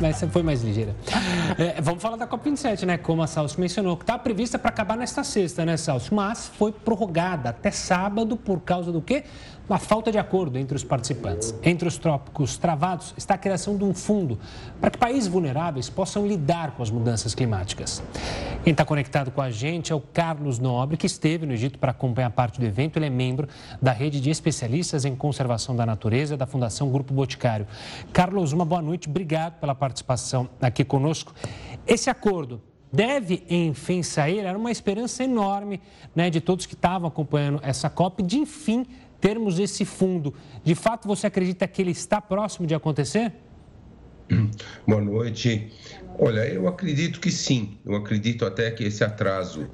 mas 0.00 0.20
foi 0.32 0.42
mais 0.42 0.62
ligeira. 0.64 0.92
É, 1.56 1.80
vamos 1.80 2.02
falar 2.02 2.16
da 2.16 2.26
COP27, 2.26 2.84
né? 2.84 2.98
Como 2.98 3.22
a 3.22 3.28
Salso 3.28 3.60
mencionou, 3.60 3.96
que 3.96 4.02
está 4.02 4.18
prevista 4.18 4.58
para 4.58 4.70
acabar 4.70 4.96
nesta 4.96 5.22
sexta, 5.22 5.64
né, 5.64 5.76
Salso? 5.76 6.12
Mas 6.12 6.48
foi 6.48 6.72
prorrogada 6.72 7.50
até 7.50 7.70
sábado 7.70 8.36
por 8.36 8.60
causa 8.60 8.90
do 8.90 9.00
quê? 9.00 9.22
A 9.68 9.78
falta 9.78 10.12
de 10.12 10.18
acordo 10.18 10.58
entre 10.58 10.76
os 10.76 10.84
participantes. 10.84 11.54
Entre 11.62 11.88
os 11.88 11.98
trópicos 11.98 12.56
travados 12.56 13.12
está 13.16 13.34
a 13.34 13.38
criação 13.38 13.76
de 13.76 13.84
um 13.84 13.92
fundo 13.92 14.38
para 14.80 14.90
que 14.90 14.98
países 14.98 15.28
vulneráveis 15.28 15.88
possam 15.90 16.26
lidar 16.26 16.72
com 16.72 16.82
as 16.82 16.90
mudanças 16.90 17.34
climáticas. 17.34 18.02
Quem 18.62 18.70
está 18.72 18.84
conectado 18.84 19.30
com 19.30 19.40
a 19.40 19.50
gente 19.50 19.92
é 19.92 19.94
o 19.94 20.00
Carlos 20.00 20.58
Nobre, 20.58 20.96
que 20.96 21.06
esteve 21.06 21.46
no 21.46 21.52
Egito 21.52 21.78
para 21.78 21.90
acompanhar 21.90 22.30
parte 22.30 22.60
do 22.60 22.66
evento. 22.66 22.96
Ele 22.96 23.06
é 23.06 23.10
membro 23.10 23.48
da 23.80 23.92
rede 23.92 24.20
de 24.20 24.30
especialistas 24.30 25.04
em 25.04 25.14
conservação 25.16 25.74
da 25.74 25.84
natureza 25.84 26.36
da 26.36 26.46
Fundação 26.46 26.90
Grupo 26.90 27.12
Boticário. 27.12 27.66
Carlos, 28.12 28.52
uma 28.52 28.64
boa 28.64 28.82
noite. 28.82 29.08
Obrigado 29.08 29.58
pela 29.60 29.74
participação 29.74 30.48
aqui 30.60 30.84
conosco. 30.84 31.34
Esse 31.86 32.10
acordo 32.10 32.60
deve, 32.92 33.44
enfim, 33.48 34.02
sair. 34.02 34.40
Era 34.40 34.56
uma 34.56 34.70
esperança 34.70 35.22
enorme 35.22 35.80
né, 36.14 36.30
de 36.30 36.40
todos 36.40 36.66
que 36.66 36.74
estavam 36.74 37.08
acompanhando 37.08 37.60
essa 37.62 37.90
COP 37.90 38.22
de, 38.22 38.38
enfim, 38.38 38.86
termos 39.20 39.58
esse 39.58 39.84
fundo. 39.84 40.34
De 40.62 40.74
fato, 40.74 41.08
você 41.08 41.26
acredita 41.26 41.66
que 41.66 41.82
ele 41.82 41.90
está 41.90 42.20
próximo 42.20 42.66
de 42.66 42.74
acontecer? 42.74 43.32
Boa 44.86 45.00
noite. 45.00 45.70
Olha, 46.18 46.46
eu 46.48 46.66
acredito 46.66 47.20
que 47.20 47.30
sim. 47.30 47.78
Eu 47.84 47.94
acredito 47.94 48.44
até 48.44 48.70
que 48.70 48.84
esse 48.84 49.04
atraso 49.04 49.68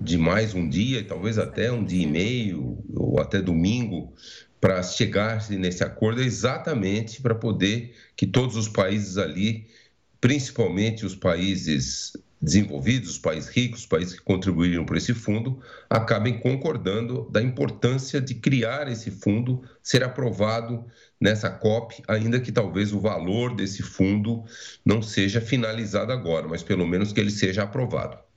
de 0.00 0.16
mais 0.16 0.54
um 0.54 0.68
dia, 0.68 1.04
talvez 1.04 1.38
até 1.38 1.72
um 1.72 1.84
dia 1.84 2.04
e 2.04 2.06
meio, 2.06 2.78
ou 2.94 3.20
até 3.20 3.40
domingo, 3.40 4.12
para 4.60 4.82
chegar 4.82 5.48
nesse 5.50 5.82
acordo 5.84 6.20
é 6.20 6.24
exatamente 6.24 7.20
para 7.20 7.34
poder 7.34 7.94
que 8.16 8.26
todos 8.26 8.56
os 8.56 8.68
países 8.68 9.16
ali, 9.16 9.66
principalmente 10.20 11.06
os 11.06 11.14
países 11.14 12.12
desenvolvidos, 12.40 13.10
os 13.10 13.18
países 13.18 13.50
ricos, 13.50 13.80
os 13.80 13.86
países 13.86 14.14
que 14.14 14.24
contribuíram 14.24 14.84
para 14.84 14.96
esse 14.96 15.12
fundo, 15.12 15.60
acabem 15.90 16.38
concordando 16.38 17.28
da 17.30 17.42
importância 17.42 18.20
de 18.20 18.34
criar 18.34 18.90
esse 18.90 19.10
fundo, 19.10 19.62
ser 19.82 20.04
aprovado 20.04 20.84
nessa 21.20 21.50
COP, 21.50 22.02
ainda 22.06 22.40
que 22.40 22.52
talvez 22.52 22.92
o 22.92 23.00
valor 23.00 23.54
desse 23.54 23.82
fundo 23.82 24.44
não 24.84 25.02
seja 25.02 25.40
finalizado 25.40 26.12
agora, 26.12 26.46
mas 26.46 26.62
pelo 26.62 26.86
menos 26.86 27.12
que 27.12 27.20
ele 27.20 27.30
seja 27.30 27.64
aprovado. 27.64 28.27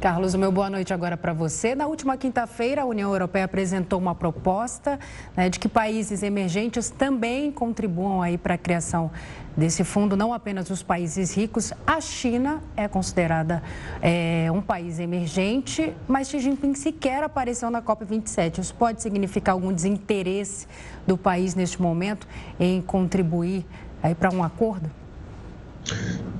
Carlos, 0.00 0.32
o 0.32 0.38
meu 0.38 0.52
boa 0.52 0.70
noite 0.70 0.94
agora 0.94 1.16
para 1.16 1.32
você. 1.32 1.74
Na 1.74 1.88
última 1.88 2.16
quinta-feira, 2.16 2.82
a 2.82 2.84
União 2.84 3.10
Europeia 3.10 3.46
apresentou 3.46 3.98
uma 3.98 4.14
proposta 4.14 4.96
né, 5.36 5.48
de 5.48 5.58
que 5.58 5.68
países 5.68 6.22
emergentes 6.22 6.88
também 6.88 7.50
contribuam 7.50 8.22
aí 8.22 8.38
para 8.38 8.54
a 8.54 8.58
criação 8.58 9.10
desse 9.56 9.82
fundo, 9.82 10.16
não 10.16 10.32
apenas 10.32 10.70
os 10.70 10.84
países 10.84 11.34
ricos. 11.34 11.72
A 11.84 12.00
China 12.00 12.62
é 12.76 12.86
considerada 12.86 13.60
é, 14.00 14.48
um 14.52 14.62
país 14.62 15.00
emergente, 15.00 15.92
mas 16.06 16.28
Xi 16.28 16.38
Jinping 16.38 16.76
sequer 16.76 17.24
apareceu 17.24 17.68
na 17.68 17.82
COP27. 17.82 18.58
Isso 18.58 18.74
pode 18.76 19.02
significar 19.02 19.54
algum 19.54 19.72
desinteresse 19.72 20.68
do 21.08 21.18
país 21.18 21.56
neste 21.56 21.82
momento 21.82 22.24
em 22.60 22.80
contribuir 22.80 23.66
aí 24.00 24.14
para 24.14 24.32
um 24.32 24.44
acordo? 24.44 24.88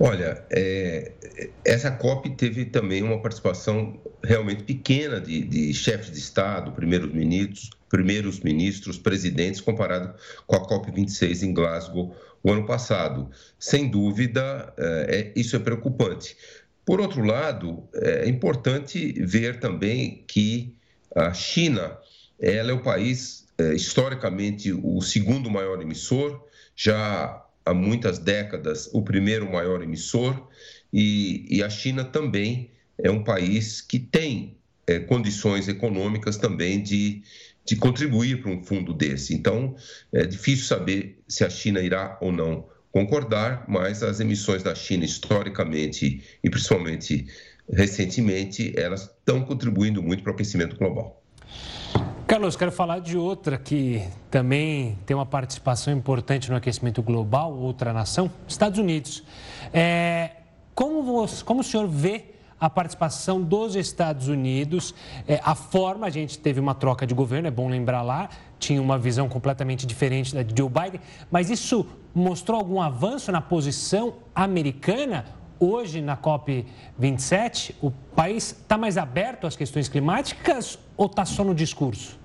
Olha, 0.01 0.45
é, 0.51 1.13
essa 1.65 1.91
COP 1.91 2.31
teve 2.37 2.67
também 2.67 3.03
uma 3.03 3.21
participação 3.21 4.01
realmente 4.23 4.63
pequena 4.63 5.21
de, 5.21 5.43
de 5.43 5.75
chefes 5.75 6.13
de 6.13 6.19
Estado, 6.19 6.73
primeiros 6.73 7.13
ministros, 7.13 7.71
primeiros 7.89 8.41
ministros, 8.41 8.99
presidentes, 8.99 9.61
comparado 9.61 10.15
com 10.47 10.57
a 10.57 10.61
COP 10.61 10.93
26 10.93 11.43
em 11.43 11.53
Glasgow 11.53 12.15
o 12.43 12.53
ano 12.53 12.67
passado. 12.67 13.31
Sem 13.59 13.89
dúvida, 13.89 14.73
é, 14.77 15.33
isso 15.35 15.57
é 15.57 15.59
preocupante. 15.59 16.37
Por 16.85 17.01
outro 17.01 17.23
lado, 17.25 17.89
é 17.95 18.29
importante 18.29 19.13
ver 19.25 19.59
também 19.59 20.25
que 20.27 20.75
a 21.15 21.33
China 21.35 21.99
ela 22.41 22.71
é 22.71 22.75
o 22.75 22.83
país 22.83 23.47
é, 23.59 23.75
historicamente 23.75 24.73
o 24.73 25.01
segundo 25.03 25.51
maior 25.51 25.83
emissor, 25.83 26.41
já 26.77 27.45
há 27.69 27.75
muitas 27.75 28.19
décadas 28.19 28.89
o 28.93 29.03
primeiro 29.03 29.51
maior 29.51 29.83
emissor, 29.83 30.49
e, 30.93 31.45
e 31.51 31.63
a 31.63 31.69
China 31.69 32.03
também 32.03 32.71
é 32.99 33.11
um 33.11 33.23
país 33.23 33.83
que 33.83 33.99
tem 33.99 34.57
é, 34.87 34.99
condições 34.99 35.69
econômicas 35.69 36.39
também 36.39 36.83
de, 36.83 37.23
de 37.67 37.77
contribuir 37.77 38.41
para 38.41 38.51
um 38.51 38.65
fundo 38.65 38.95
desse. 38.95 39.35
Então, 39.35 39.77
é 40.13 40.25
difícil 40.25 40.65
saber 40.65 41.21
se 41.29 41.45
a 41.45 41.51
China 41.51 41.81
irá 41.83 42.17
ou 42.23 42.33
não 42.33 42.67
concordar, 42.91 43.67
mas 43.69 44.03
as 44.03 44.19
emissões 44.19 44.63
da 44.63 44.75
China, 44.75 45.05
historicamente 45.05 46.23
e 46.43 46.51
principalmente 46.51 47.27
recentemente, 47.71 48.73
elas 48.79 49.03
estão 49.03 49.45
contribuindo 49.45 50.03
muito 50.03 50.23
para 50.23 50.33
o 50.33 50.35
aquecimento 50.35 50.75
global. 50.77 51.18
Carlos, 52.29 52.57
quero 52.57 52.71
falar 52.71 52.99
de 52.99 53.17
outra 53.17 53.57
que 53.57 54.07
também 54.31 54.99
tem 55.07 55.17
uma 55.17 55.25
participação 55.25 55.95
importante 55.95 56.51
no 56.51 56.57
aquecimento 56.57 57.03
global, 57.03 57.57
outra 57.57 57.91
nação, 57.91 58.31
Estados 58.47 58.79
Unidos. 58.79 59.25
É, 59.73 60.33
como, 60.75 61.03
você, 61.03 61.43
como 61.43 61.63
o 61.63 61.65
senhor 61.65 61.89
vê 61.89 62.35
a 62.61 62.69
participação 62.69 63.41
dos 63.41 63.75
Estados 63.75 64.29
Unidos, 64.29 64.95
é, 65.27 65.41
a 65.43 65.55
forma, 65.55 66.07
a 66.07 66.11
gente 66.11 66.39
teve 66.39 66.61
uma 66.61 66.75
troca 66.75 67.07
de 67.07 67.15
governo, 67.15 67.49
é 67.49 67.51
bom 67.51 67.67
lembrar 67.67 68.03
lá, 68.03 68.29
tinha 68.59 68.83
uma 68.83 68.99
visão 68.99 69.27
completamente 69.27 69.87
diferente 69.87 70.35
da 70.35 70.43
de 70.43 70.55
Joe 70.55 70.69
Biden, 70.69 71.01
mas 71.31 71.49
isso 71.49 71.87
mostrou 72.15 72.59
algum 72.59 72.83
avanço 72.83 73.33
na 73.33 73.41
posição 73.41 74.17
americana 74.35 75.25
hoje 75.59 76.03
na 76.03 76.15
COP27, 76.15 77.75
o 77.81 77.91
país 77.91 78.53
está 78.53 78.77
mais 78.77 78.99
aberto 78.99 79.47
às 79.47 79.57
questões 79.57 79.89
climáticas 79.89 80.79
ou 80.95 81.07
está 81.07 81.25
só 81.25 81.43
no 81.43 81.55
discurso? 81.55 82.18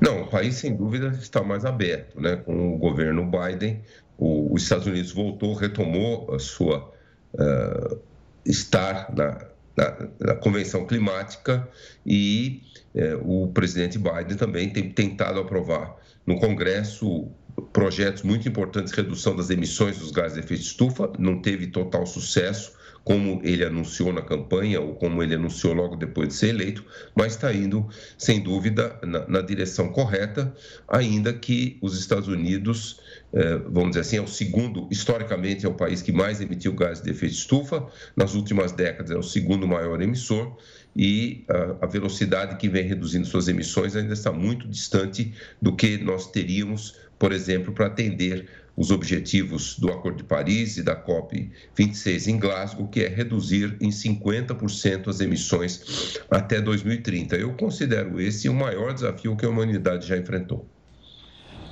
Não, 0.00 0.22
o 0.22 0.26
país 0.28 0.56
sem 0.56 0.76
dúvida 0.76 1.08
está 1.20 1.42
mais 1.42 1.64
aberto, 1.64 2.20
né? 2.20 2.36
Com 2.36 2.74
o 2.74 2.78
governo 2.78 3.28
Biden, 3.28 3.82
o, 4.16 4.52
os 4.52 4.62
Estados 4.62 4.86
Unidos 4.86 5.12
voltou, 5.12 5.54
retomou 5.54 6.34
a 6.34 6.38
sua 6.38 6.90
uh, 7.34 7.98
estar 8.44 9.14
na, 9.14 9.46
na, 9.76 10.08
na, 10.20 10.34
convenção 10.34 10.86
climática 10.86 11.68
e 12.06 12.62
uh, 12.94 13.44
o 13.44 13.48
presidente 13.48 13.98
Biden 13.98 14.36
também 14.36 14.70
tem 14.70 14.90
tentado 14.90 15.40
aprovar 15.40 15.96
no 16.26 16.38
Congresso 16.38 17.28
projetos 17.72 18.22
muito 18.22 18.48
importantes 18.48 18.92
de 18.92 19.00
redução 19.00 19.34
das 19.34 19.50
emissões 19.50 19.98
dos 19.98 20.10
gases 20.10 20.34
de 20.34 20.40
efeito 20.40 20.62
estufa, 20.62 21.12
não 21.18 21.40
teve 21.42 21.66
total 21.68 22.06
sucesso, 22.06 22.77
como 23.08 23.40
ele 23.42 23.64
anunciou 23.64 24.12
na 24.12 24.20
campanha 24.20 24.82
ou 24.82 24.94
como 24.94 25.22
ele 25.22 25.34
anunciou 25.34 25.72
logo 25.72 25.96
depois 25.96 26.28
de 26.28 26.34
ser 26.34 26.48
eleito, 26.48 26.84
mas 27.16 27.32
está 27.32 27.50
indo, 27.50 27.88
sem 28.18 28.38
dúvida, 28.38 29.00
na, 29.02 29.26
na, 29.26 29.40
direção 29.40 29.88
correta, 29.88 30.54
ainda 30.86 31.32
que 31.32 31.78
os 31.80 31.98
Estados 31.98 32.28
Unidos, 32.28 33.00
eh, 33.32 33.62
vamos 33.66 33.92
dizer 33.92 34.00
assim, 34.00 34.16
é 34.18 34.20
o 34.20 34.26
segundo, 34.26 34.86
historicamente, 34.90 35.64
é 35.64 35.68
o 35.70 35.72
país 35.72 36.02
que 36.02 36.12
mais 36.12 36.42
emitiu 36.42 36.74
gases 36.74 37.02
de 37.02 37.10
efeito 37.10 37.32
estufa, 37.32 37.86
nas 38.14 38.34
últimas 38.34 38.72
décadas 38.72 39.10
é 39.10 39.16
o 39.16 39.22
segundo 39.22 39.66
maior 39.66 40.02
emissor, 40.02 40.58
e 40.94 41.46
a 41.80 41.86
velocidade 41.86 42.56
que 42.56 42.68
vem 42.68 42.86
reduzindo 42.86 43.26
suas 43.26 43.48
emissões 43.48 43.96
ainda 43.96 44.12
está 44.12 44.32
muito 44.32 44.68
distante 44.68 45.32
do 45.62 45.74
que 45.74 45.96
nós 45.96 46.30
teríamos, 46.30 46.96
por 47.18 47.32
exemplo, 47.32 47.72
para 47.72 47.86
atender 47.86 48.46
os 48.78 48.92
objetivos 48.92 49.76
do 49.76 49.90
Acordo 49.90 50.18
de 50.18 50.24
Paris 50.24 50.76
e 50.76 50.84
da 50.84 50.94
COP 50.94 51.50
26 51.74 52.28
em 52.28 52.38
Glasgow, 52.38 52.86
que 52.86 53.02
é 53.02 53.08
reduzir 53.08 53.76
em 53.80 53.88
50% 53.88 55.08
as 55.08 55.20
emissões 55.20 56.16
até 56.30 56.60
2030. 56.60 57.34
Eu 57.34 57.54
considero 57.54 58.20
esse 58.20 58.48
o 58.48 58.54
maior 58.54 58.94
desafio 58.94 59.36
que 59.36 59.44
a 59.44 59.48
humanidade 59.48 60.06
já 60.06 60.16
enfrentou. 60.16 60.64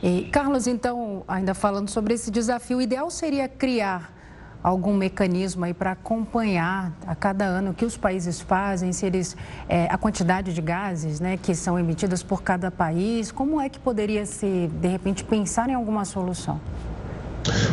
E, 0.02 0.22
Carlos, 0.32 0.66
então, 0.66 1.22
ainda 1.28 1.54
falando 1.54 1.88
sobre 1.88 2.12
esse 2.12 2.28
desafio, 2.28 2.78
o 2.78 2.82
ideal 2.82 3.08
seria 3.08 3.48
criar 3.48 4.12
algum 4.60 4.92
mecanismo 4.92 5.64
aí 5.64 5.72
para 5.72 5.92
acompanhar 5.92 6.92
a 7.06 7.14
cada 7.14 7.44
ano 7.44 7.70
o 7.70 7.74
que 7.74 7.84
os 7.84 7.96
países 7.96 8.40
fazem, 8.40 8.92
se 8.92 9.06
eles 9.06 9.36
é, 9.68 9.86
a 9.88 9.96
quantidade 9.96 10.52
de 10.52 10.60
gases, 10.60 11.20
né, 11.20 11.36
que 11.36 11.54
são 11.54 11.78
emitidas 11.78 12.20
por 12.20 12.42
cada 12.42 12.68
país. 12.68 13.30
Como 13.30 13.60
é 13.60 13.68
que 13.68 13.78
poderia 13.78 14.26
se 14.26 14.68
de 14.80 14.88
repente 14.88 15.22
pensar 15.22 15.70
em 15.70 15.74
alguma 15.74 16.04
solução? 16.04 16.60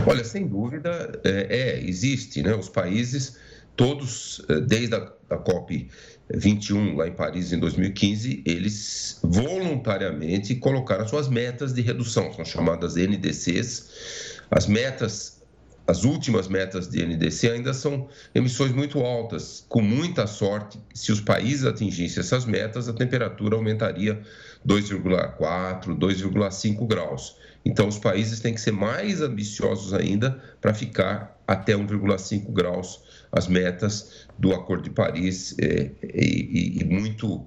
Olha, 0.07 0.23
sem 0.23 0.47
dúvida, 0.47 1.19
é, 1.23 1.47
é 1.49 1.83
existe, 1.83 2.41
né? 2.41 2.53
Os 2.55 2.69
países 2.69 3.38
todos, 3.75 4.43
é, 4.49 4.59
desde 4.59 4.95
a, 4.95 5.12
a 5.29 5.38
COP 5.38 5.89
21 6.33 6.95
lá 6.95 7.07
em 7.07 7.12
Paris 7.12 7.51
em 7.51 7.59
2015, 7.59 8.43
eles 8.45 9.19
voluntariamente 9.23 10.55
colocaram 10.55 11.07
suas 11.07 11.27
metas 11.27 11.73
de 11.73 11.81
redução, 11.81 12.31
são 12.33 12.45
chamadas 12.45 12.95
NDCs. 12.95 14.41
As 14.49 14.67
metas, 14.67 15.41
as 15.86 16.03
últimas 16.03 16.47
metas 16.47 16.88
de 16.88 17.05
NDC 17.05 17.49
ainda 17.49 17.73
são 17.73 18.07
emissões 18.33 18.71
muito 18.71 18.99
altas. 18.99 19.65
Com 19.67 19.81
muita 19.81 20.25
sorte, 20.27 20.79
se 20.93 21.12
os 21.12 21.19
países 21.19 21.65
atingissem 21.65 22.21
essas 22.21 22.45
metas, 22.45 22.88
a 22.88 22.93
temperatura 22.93 23.55
aumentaria 23.55 24.21
2,4, 24.67 25.97
2,5 25.97 26.88
graus. 26.88 27.38
Então, 27.65 27.88
os 27.88 27.97
países 27.97 28.39
têm 28.39 28.54
que 28.54 28.62
ser 28.62 28.71
mais 28.71 29.21
ambiciosos 29.21 29.93
ainda 29.93 30.41
para 30.60 30.73
ficar 30.73 31.38
até 31.47 31.73
1,5 31.73 32.52
graus 32.52 33.02
as 33.32 33.47
metas 33.47 34.28
do 34.38 34.54
Acordo 34.54 34.84
de 34.84 34.89
Paris 34.89 35.56
é, 35.60 35.89
e, 36.13 36.80
e, 36.80 36.84
muito 36.84 37.45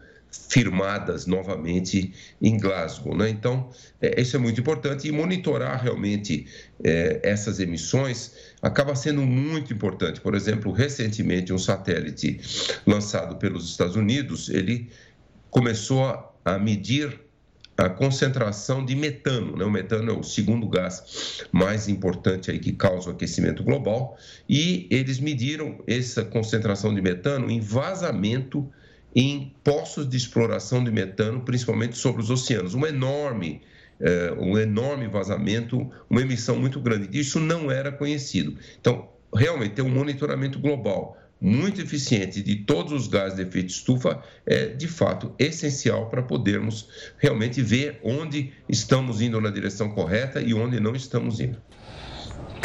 firmadas 0.49 1.27
novamente 1.27 2.13
em 2.43 2.59
Glasgow. 2.59 3.17
Né? 3.17 3.31
Então, 3.31 3.71
é, 4.01 4.21
isso 4.21 4.37
é 4.37 4.39
muito 4.39 4.61
importante 4.61 5.09
e 5.09 5.13
monitorar 5.13 5.83
realmente 5.83 6.47
é, 6.83 7.21
essas 7.23 7.61
emissões 7.61 8.33
acaba 8.61 8.95
sendo 8.95 9.23
muito 9.23 9.73
importante. 9.73 10.21
Por 10.21 10.35
exemplo, 10.35 10.73
recentemente, 10.73 11.53
um 11.53 11.59
satélite 11.59 12.41
lançado 12.87 13.37
pelos 13.37 13.71
Estados 13.71 13.97
Unidos, 13.97 14.49
ele 14.49 14.91
começou 15.51 16.05
a 16.05 16.36
medir 16.59 17.21
a 17.77 17.89
concentração 17.91 18.85
de 18.85 18.97
metano. 18.97 19.57
Né? 19.57 19.65
O 19.65 19.71
metano 19.71 20.11
é 20.11 20.15
o 20.15 20.23
segundo 20.23 20.69
gás 20.69 21.45
mais 21.53 21.89
importante 21.89 22.51
aí 22.51 22.59
que 22.59 22.73
causa 22.73 23.11
o 23.11 23.13
aquecimento 23.13 23.63
global. 23.63 24.17
E 24.49 24.87
eles 24.91 25.21
mediram 25.21 25.79
essa 25.87 26.25
concentração 26.25 26.95
de 26.95 27.03
metano 27.03 27.51
em 27.51 27.61
vazamento 27.61 28.69
em 29.15 29.53
poços 29.65 30.09
de 30.09 30.17
exploração 30.17 30.85
de 30.85 30.91
metano, 30.91 31.41
principalmente 31.41 31.97
sobre 31.97 32.23
os 32.23 32.31
oceanos. 32.31 32.75
Um 32.75 32.87
enorme, 32.87 33.63
é, 33.99 34.33
um 34.39 34.59
enorme 34.59 35.09
vazamento, 35.09 35.91
uma 36.09 36.21
emissão 36.21 36.57
muito 36.59 36.79
grande. 36.81 37.09
Isso 37.19 37.41
não 37.41 37.71
era 37.71 37.91
conhecido. 37.91 38.57
Então, 38.79 39.09
realmente, 39.35 39.75
ter 39.75 39.83
um 39.83 39.89
monitoramento 39.89 40.59
global 40.59 41.17
muito 41.41 41.81
eficiente 41.81 42.43
de 42.43 42.57
todos 42.57 42.93
os 42.93 43.09
gases 43.09 43.37
de 43.37 43.43
efeito 43.43 43.69
estufa 43.69 44.23
é, 44.47 44.67
de 44.67 44.89
fato, 44.89 45.35
essencial 45.39 46.09
para 46.09 46.23
podermos 46.23 46.89
realmente 47.19 47.61
ver 47.61 48.01
onde 48.03 48.53
estamos 48.69 49.21
indo 49.21 49.41
na 49.41 49.51
direção 49.51 49.91
correta 49.91 50.41
e 50.41 50.55
onde 50.55 50.81
não 50.81 50.95
estamos 50.95 51.41
indo. 51.41 51.59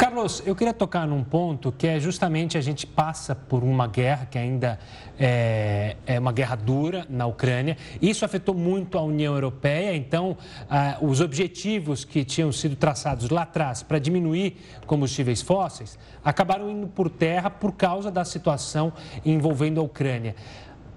Carlos, 0.02 0.42
eu 0.44 0.56
queria 0.56 0.74
tocar 0.74 1.06
num 1.06 1.22
ponto 1.22 1.70
que 1.70 1.86
é 1.86 2.00
justamente 2.00 2.58
a 2.58 2.60
gente 2.60 2.84
passa 2.84 3.36
por 3.36 3.62
uma 3.62 3.86
guerra 3.86 4.26
que 4.26 4.36
ainda 4.36 4.76
é, 5.16 5.96
é 6.04 6.18
uma 6.18 6.32
guerra 6.32 6.56
dura 6.56 7.06
na 7.08 7.24
Ucrânia. 7.24 7.76
Isso 8.00 8.24
afetou 8.24 8.52
muito 8.52 8.98
a 8.98 9.02
União 9.02 9.32
Europeia, 9.32 9.94
então 9.94 10.36
ah, 10.68 10.98
os 11.00 11.20
objetivos 11.20 12.04
que 12.04 12.24
tinham 12.24 12.50
sido 12.50 12.74
traçados 12.74 13.30
lá 13.30 13.42
atrás 13.42 13.84
para 13.84 14.00
diminuir 14.00 14.56
combustíveis 14.88 15.40
fósseis 15.40 15.96
acabaram 16.24 16.68
indo 16.68 16.88
por 16.88 17.08
terra 17.08 17.48
por 17.48 17.70
causa 17.70 18.10
da 18.10 18.24
situação 18.24 18.92
envolvendo 19.24 19.80
a 19.80 19.84
Ucrânia. 19.84 20.34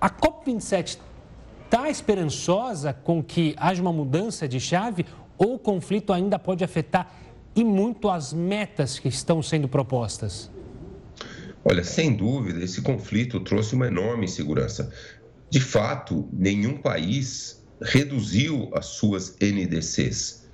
A 0.01 0.09
COP27 0.09 0.97
está 1.65 1.91
esperançosa 1.91 2.91
com 2.91 3.21
que 3.21 3.53
haja 3.59 3.83
uma 3.83 3.93
mudança 3.93 4.47
de 4.47 4.59
chave 4.59 5.05
ou 5.37 5.53
o 5.53 5.59
conflito 5.59 6.11
ainda 6.11 6.39
pode 6.39 6.63
afetar 6.63 7.07
e 7.55 7.63
muito 7.63 8.09
as 8.09 8.33
metas 8.33 8.99
que 8.99 9.07
estão 9.07 9.41
sendo 9.41 9.67
propostas? 9.67 10.51
Olha, 11.63 11.83
sem 11.83 12.15
dúvida, 12.15 12.63
esse 12.63 12.81
conflito 12.81 13.39
trouxe 13.39 13.73
uma 13.73 13.87
enorme 13.87 14.25
insegurança. 14.25 14.91
De 15.49 15.59
fato, 15.59 16.29
nenhum 16.31 16.77
país 16.77 17.65
reduziu 17.81 18.69
as 18.73 18.85
suas 18.85 19.35
NDCs. 19.41 20.45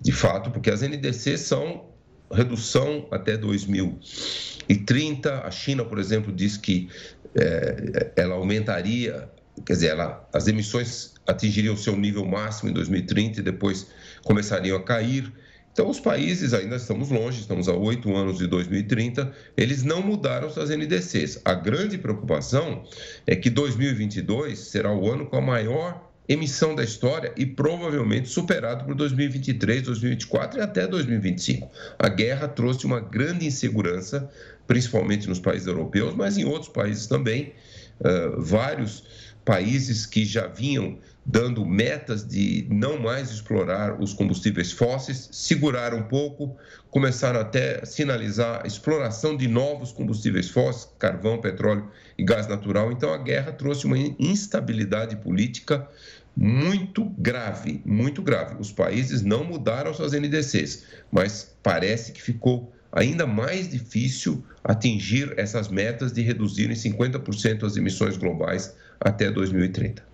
De 0.00 0.12
fato, 0.12 0.50
porque 0.50 0.70
as 0.70 0.82
NDCs 0.82 1.40
são 1.40 1.86
redução 2.30 3.08
até 3.10 3.36
2030. 3.36 5.40
A 5.40 5.50
China, 5.50 5.84
por 5.84 5.98
exemplo, 5.98 6.32
diz 6.32 6.56
que 6.56 6.88
é, 7.34 8.12
ela 8.16 8.34
aumentaria, 8.34 9.30
quer 9.64 9.72
dizer, 9.72 9.88
ela, 9.88 10.28
as 10.32 10.48
emissões 10.48 11.14
atingiriam 11.26 11.76
seu 11.76 11.96
nível 11.96 12.24
máximo 12.24 12.70
em 12.70 12.72
2030 12.72 13.40
e 13.40 13.42
depois 13.42 13.88
começariam 14.22 14.76
a 14.76 14.82
cair. 14.82 15.32
Então, 15.78 15.88
os 15.88 16.00
países 16.00 16.52
ainda 16.52 16.74
estamos 16.74 17.08
longe, 17.08 17.40
estamos 17.40 17.68
a 17.68 17.72
oito 17.72 18.12
anos 18.12 18.38
de 18.38 18.48
2030, 18.48 19.32
eles 19.56 19.84
não 19.84 20.02
mudaram 20.02 20.50
suas 20.50 20.70
NDCs. 20.70 21.40
A 21.44 21.54
grande 21.54 21.96
preocupação 21.96 22.82
é 23.24 23.36
que 23.36 23.48
2022 23.48 24.58
será 24.58 24.92
o 24.92 25.08
ano 25.08 25.26
com 25.26 25.36
a 25.36 25.40
maior 25.40 26.10
emissão 26.28 26.74
da 26.74 26.82
história 26.82 27.32
e 27.36 27.46
provavelmente 27.46 28.28
superado 28.28 28.86
por 28.86 28.96
2023, 28.96 29.82
2024 29.82 30.58
e 30.58 30.62
até 30.62 30.84
2025. 30.84 31.70
A 31.96 32.08
guerra 32.08 32.48
trouxe 32.48 32.84
uma 32.84 32.98
grande 32.98 33.46
insegurança, 33.46 34.28
principalmente 34.66 35.28
nos 35.28 35.38
países 35.38 35.68
europeus, 35.68 36.12
mas 36.12 36.36
em 36.36 36.44
outros 36.44 36.72
países 36.72 37.06
também. 37.06 37.52
Uh, 38.00 38.42
vários 38.42 39.04
países 39.44 40.06
que 40.06 40.24
já 40.24 40.48
vinham 40.48 40.98
dando 41.30 41.66
metas 41.66 42.26
de 42.26 42.66
não 42.70 42.98
mais 42.98 43.30
explorar 43.30 44.00
os 44.00 44.14
combustíveis 44.14 44.72
fósseis, 44.72 45.28
seguraram 45.30 45.98
um 45.98 46.02
pouco, 46.04 46.56
começaram 46.90 47.38
até 47.38 47.82
a 47.82 47.86
sinalizar 47.86 48.62
a 48.64 48.66
exploração 48.66 49.36
de 49.36 49.46
novos 49.46 49.92
combustíveis 49.92 50.48
fósseis, 50.48 50.90
carvão, 50.98 51.38
petróleo 51.38 51.90
e 52.16 52.24
gás 52.24 52.46
natural. 52.46 52.90
Então 52.90 53.12
a 53.12 53.18
guerra 53.18 53.52
trouxe 53.52 53.84
uma 53.84 53.98
instabilidade 54.18 55.16
política 55.16 55.86
muito 56.34 57.04
grave, 57.18 57.82
muito 57.84 58.22
grave. 58.22 58.56
Os 58.58 58.72
países 58.72 59.20
não 59.20 59.44
mudaram 59.44 59.92
suas 59.92 60.12
NDCs, 60.12 60.86
mas 61.12 61.54
parece 61.62 62.12
que 62.12 62.22
ficou 62.22 62.72
ainda 62.90 63.26
mais 63.26 63.68
difícil 63.68 64.42
atingir 64.64 65.34
essas 65.36 65.68
metas 65.68 66.10
de 66.10 66.22
reduzir 66.22 66.70
em 66.70 66.74
50% 66.74 67.64
as 67.64 67.76
emissões 67.76 68.16
globais 68.16 68.74
até 68.98 69.30
2030. 69.30 70.08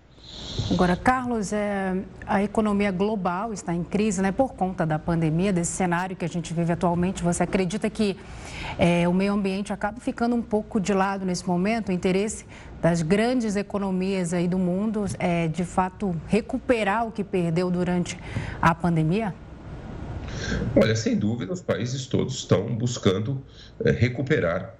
Agora, 0.71 0.95
Carlos, 0.95 1.53
é, 1.53 1.95
a 2.25 2.41
economia 2.41 2.91
global 2.91 3.53
está 3.53 3.73
em 3.73 3.83
crise 3.83 4.21
né, 4.21 4.31
por 4.31 4.53
conta 4.53 4.85
da 4.85 4.97
pandemia, 4.97 5.53
desse 5.53 5.71
cenário 5.71 6.15
que 6.15 6.25
a 6.25 6.27
gente 6.27 6.53
vive 6.53 6.71
atualmente. 6.71 7.21
Você 7.21 7.43
acredita 7.43 7.89
que 7.89 8.17
é, 8.79 9.07
o 9.07 9.13
meio 9.13 9.33
ambiente 9.33 9.71
acaba 9.71 9.99
ficando 9.99 10.35
um 10.35 10.41
pouco 10.41 10.79
de 10.79 10.93
lado 10.93 11.23
nesse 11.25 11.45
momento? 11.45 11.89
O 11.89 11.91
interesse 11.91 12.45
das 12.81 13.01
grandes 13.01 13.55
economias 13.55 14.33
aí 14.33 14.47
do 14.47 14.57
mundo 14.57 15.05
é, 15.19 15.47
de 15.47 15.63
fato, 15.63 16.15
recuperar 16.27 17.05
o 17.05 17.11
que 17.11 17.23
perdeu 17.23 17.69
durante 17.69 18.17
a 18.61 18.73
pandemia? 18.73 19.35
Olha, 20.75 20.95
sem 20.95 21.15
dúvida, 21.15 21.53
os 21.53 21.61
países 21.61 22.07
todos 22.07 22.35
estão 22.35 22.75
buscando 22.75 23.41
é, 23.83 23.91
recuperar 23.91 24.75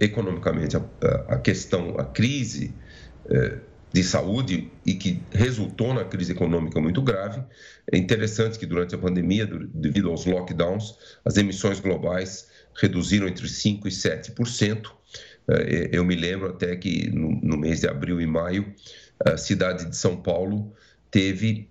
economicamente 0.00 0.76
a, 0.76 0.82
a, 1.28 1.38
questão, 1.38 1.96
a 1.98 2.04
crise. 2.04 2.74
É, 3.94 4.00
de 4.00 4.02
saúde 4.02 4.70
e 4.84 4.94
que 4.94 5.22
resultou 5.30 5.94
na 5.94 6.04
crise 6.04 6.32
econômica 6.32 6.80
muito 6.80 7.00
grave. 7.00 7.42
É 7.92 7.96
interessante 7.96 8.58
que 8.58 8.66
durante 8.66 8.94
a 8.94 8.98
pandemia, 8.98 9.46
devido 9.46 10.10
aos 10.10 10.26
lockdowns, 10.26 10.96
as 11.24 11.36
emissões 11.36 11.78
globais 11.78 12.48
reduziram 12.74 13.28
entre 13.28 13.46
5% 13.46 13.86
e 13.86 13.90
7%. 13.90 14.90
É, 15.48 15.90
eu 15.92 16.04
me 16.04 16.16
lembro 16.16 16.48
até 16.48 16.74
que 16.74 17.08
no 17.10 17.56
mês 17.56 17.80
de 17.80 17.88
abril 17.88 18.20
e 18.20 18.26
maio, 18.26 18.74
a 19.24 19.36
cidade 19.36 19.88
de 19.88 19.96
São 19.96 20.16
Paulo 20.16 20.72
teve 21.10 21.70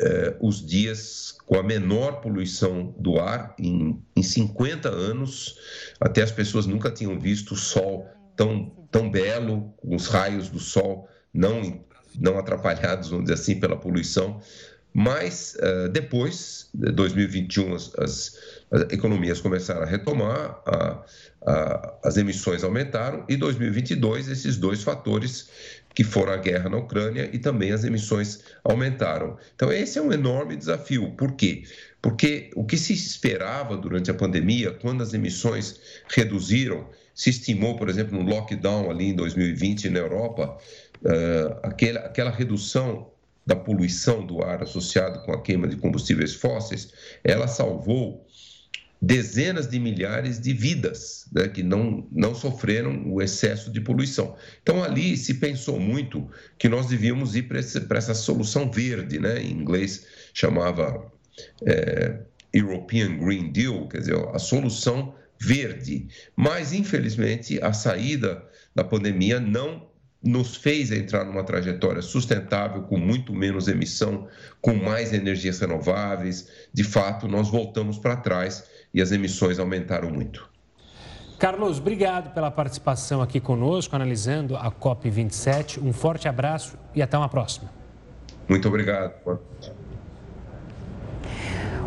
eh, 0.00 0.36
os 0.40 0.64
dias 0.64 1.36
com 1.44 1.56
a 1.56 1.62
menor 1.62 2.20
poluição 2.20 2.94
do 2.98 3.18
ar 3.18 3.54
em, 3.58 4.00
em 4.16 4.22
50 4.22 4.88
anos. 4.88 5.58
Até 6.00 6.22
as 6.22 6.30
pessoas 6.30 6.66
nunca 6.66 6.90
tinham 6.90 7.18
visto 7.18 7.52
o 7.52 7.56
sol 7.56 8.08
tão, 8.36 8.70
tão 8.90 9.10
belo, 9.10 9.74
os 9.82 10.06
raios 10.06 10.48
do 10.48 10.60
sol 10.60 11.08
não, 11.32 11.84
não 12.18 12.38
atrapalhados, 12.38 13.10
vamos 13.10 13.24
dizer 13.24 13.34
assim, 13.34 13.60
pela 13.60 13.76
poluição. 13.76 14.40
Mas 14.92 15.56
uh, 15.56 15.88
depois, 15.88 16.70
de 16.74 16.90
2021, 16.90 17.74
as, 17.74 17.94
as, 17.98 18.38
as, 18.70 18.82
economias 18.90 19.40
começaram 19.40 19.82
a 19.82 19.86
retomar, 19.86 20.60
a, 20.66 21.04
a, 21.46 21.94
as 22.04 22.16
emissões 22.16 22.64
aumentaram, 22.64 23.24
e 23.28 23.36
2022, 23.36 24.28
esses 24.28 24.56
dois 24.56 24.82
fatores, 24.82 25.50
que 25.94 26.04
foram 26.04 26.32
a 26.32 26.36
guerra 26.36 26.68
na 26.68 26.76
Ucrânia 26.76 27.28
e 27.32 27.38
também 27.38 27.72
as 27.72 27.82
emissões 27.82 28.40
aumentaram. 28.62 29.36
Então, 29.54 29.72
esse 29.72 29.98
é 29.98 30.02
um 30.02 30.12
enorme 30.12 30.56
desafio. 30.56 31.10
Por 31.12 31.32
quê? 31.32 31.64
Porque 32.00 32.50
o 32.54 32.64
que 32.64 32.76
se 32.76 32.92
esperava 32.92 33.76
durante 33.76 34.10
a 34.10 34.14
pandemia, 34.14 34.70
quando 34.70 35.02
as 35.02 35.12
emissões 35.12 35.80
reduziram, 36.08 36.88
se 37.12 37.30
estimou, 37.30 37.76
por 37.76 37.88
exemplo, 37.88 38.16
no 38.16 38.28
lockdown 38.30 38.88
ali 38.92 39.06
em 39.06 39.14
2020 39.14 39.90
na 39.90 39.98
Europa, 39.98 40.56
uh, 41.02 41.58
aquela, 41.62 42.00
aquela 42.00 42.30
redução 42.30 43.10
da 43.46 43.56
poluição 43.56 44.26
do 44.26 44.42
ar 44.42 44.62
associado 44.62 45.20
com 45.20 45.32
a 45.32 45.42
queima 45.42 45.66
de 45.66 45.76
combustíveis 45.76 46.34
fósseis, 46.34 46.92
ela 47.24 47.48
salvou 47.48 48.26
dezenas 49.00 49.68
de 49.68 49.78
milhares 49.78 50.40
de 50.40 50.52
vidas 50.52 51.26
né, 51.32 51.48
que 51.48 51.62
não, 51.62 52.06
não 52.10 52.34
sofreram 52.34 53.02
o 53.06 53.22
excesso 53.22 53.70
de 53.70 53.80
poluição. 53.80 54.36
Então, 54.62 54.82
ali 54.82 55.16
se 55.16 55.34
pensou 55.34 55.78
muito 55.78 56.28
que 56.58 56.68
nós 56.68 56.86
devíamos 56.86 57.36
ir 57.36 57.44
para 57.44 57.58
essa 57.98 58.14
solução 58.14 58.70
verde, 58.70 59.18
né? 59.18 59.40
em 59.40 59.52
inglês 59.52 60.06
chamava 60.34 61.10
é, 61.64 62.18
European 62.52 63.18
Green 63.18 63.52
Deal, 63.52 63.88
quer 63.88 64.00
dizer, 64.00 64.16
a 64.34 64.38
solução 64.38 65.14
verde. 65.40 66.08
Mas, 66.34 66.72
infelizmente, 66.72 67.62
a 67.62 67.72
saída 67.72 68.44
da 68.74 68.82
pandemia 68.82 69.38
não 69.38 69.87
nos 70.22 70.56
fez 70.56 70.90
entrar 70.90 71.24
numa 71.24 71.44
trajetória 71.44 72.02
sustentável, 72.02 72.82
com 72.82 72.98
muito 72.98 73.32
menos 73.32 73.68
emissão, 73.68 74.26
com 74.60 74.74
mais 74.74 75.12
energias 75.12 75.60
renováveis. 75.60 76.48
De 76.72 76.82
fato, 76.82 77.28
nós 77.28 77.48
voltamos 77.48 77.98
para 77.98 78.16
trás 78.16 78.64
e 78.92 79.00
as 79.00 79.12
emissões 79.12 79.58
aumentaram 79.58 80.10
muito. 80.10 80.48
Carlos, 81.38 81.78
obrigado 81.78 82.34
pela 82.34 82.50
participação 82.50 83.22
aqui 83.22 83.38
conosco, 83.38 83.94
analisando 83.94 84.56
a 84.56 84.72
COP27. 84.72 85.80
Um 85.80 85.92
forte 85.92 86.26
abraço 86.26 86.76
e 86.94 87.00
até 87.00 87.16
uma 87.16 87.28
próxima. 87.28 87.70
Muito 88.48 88.66
obrigado. 88.66 89.12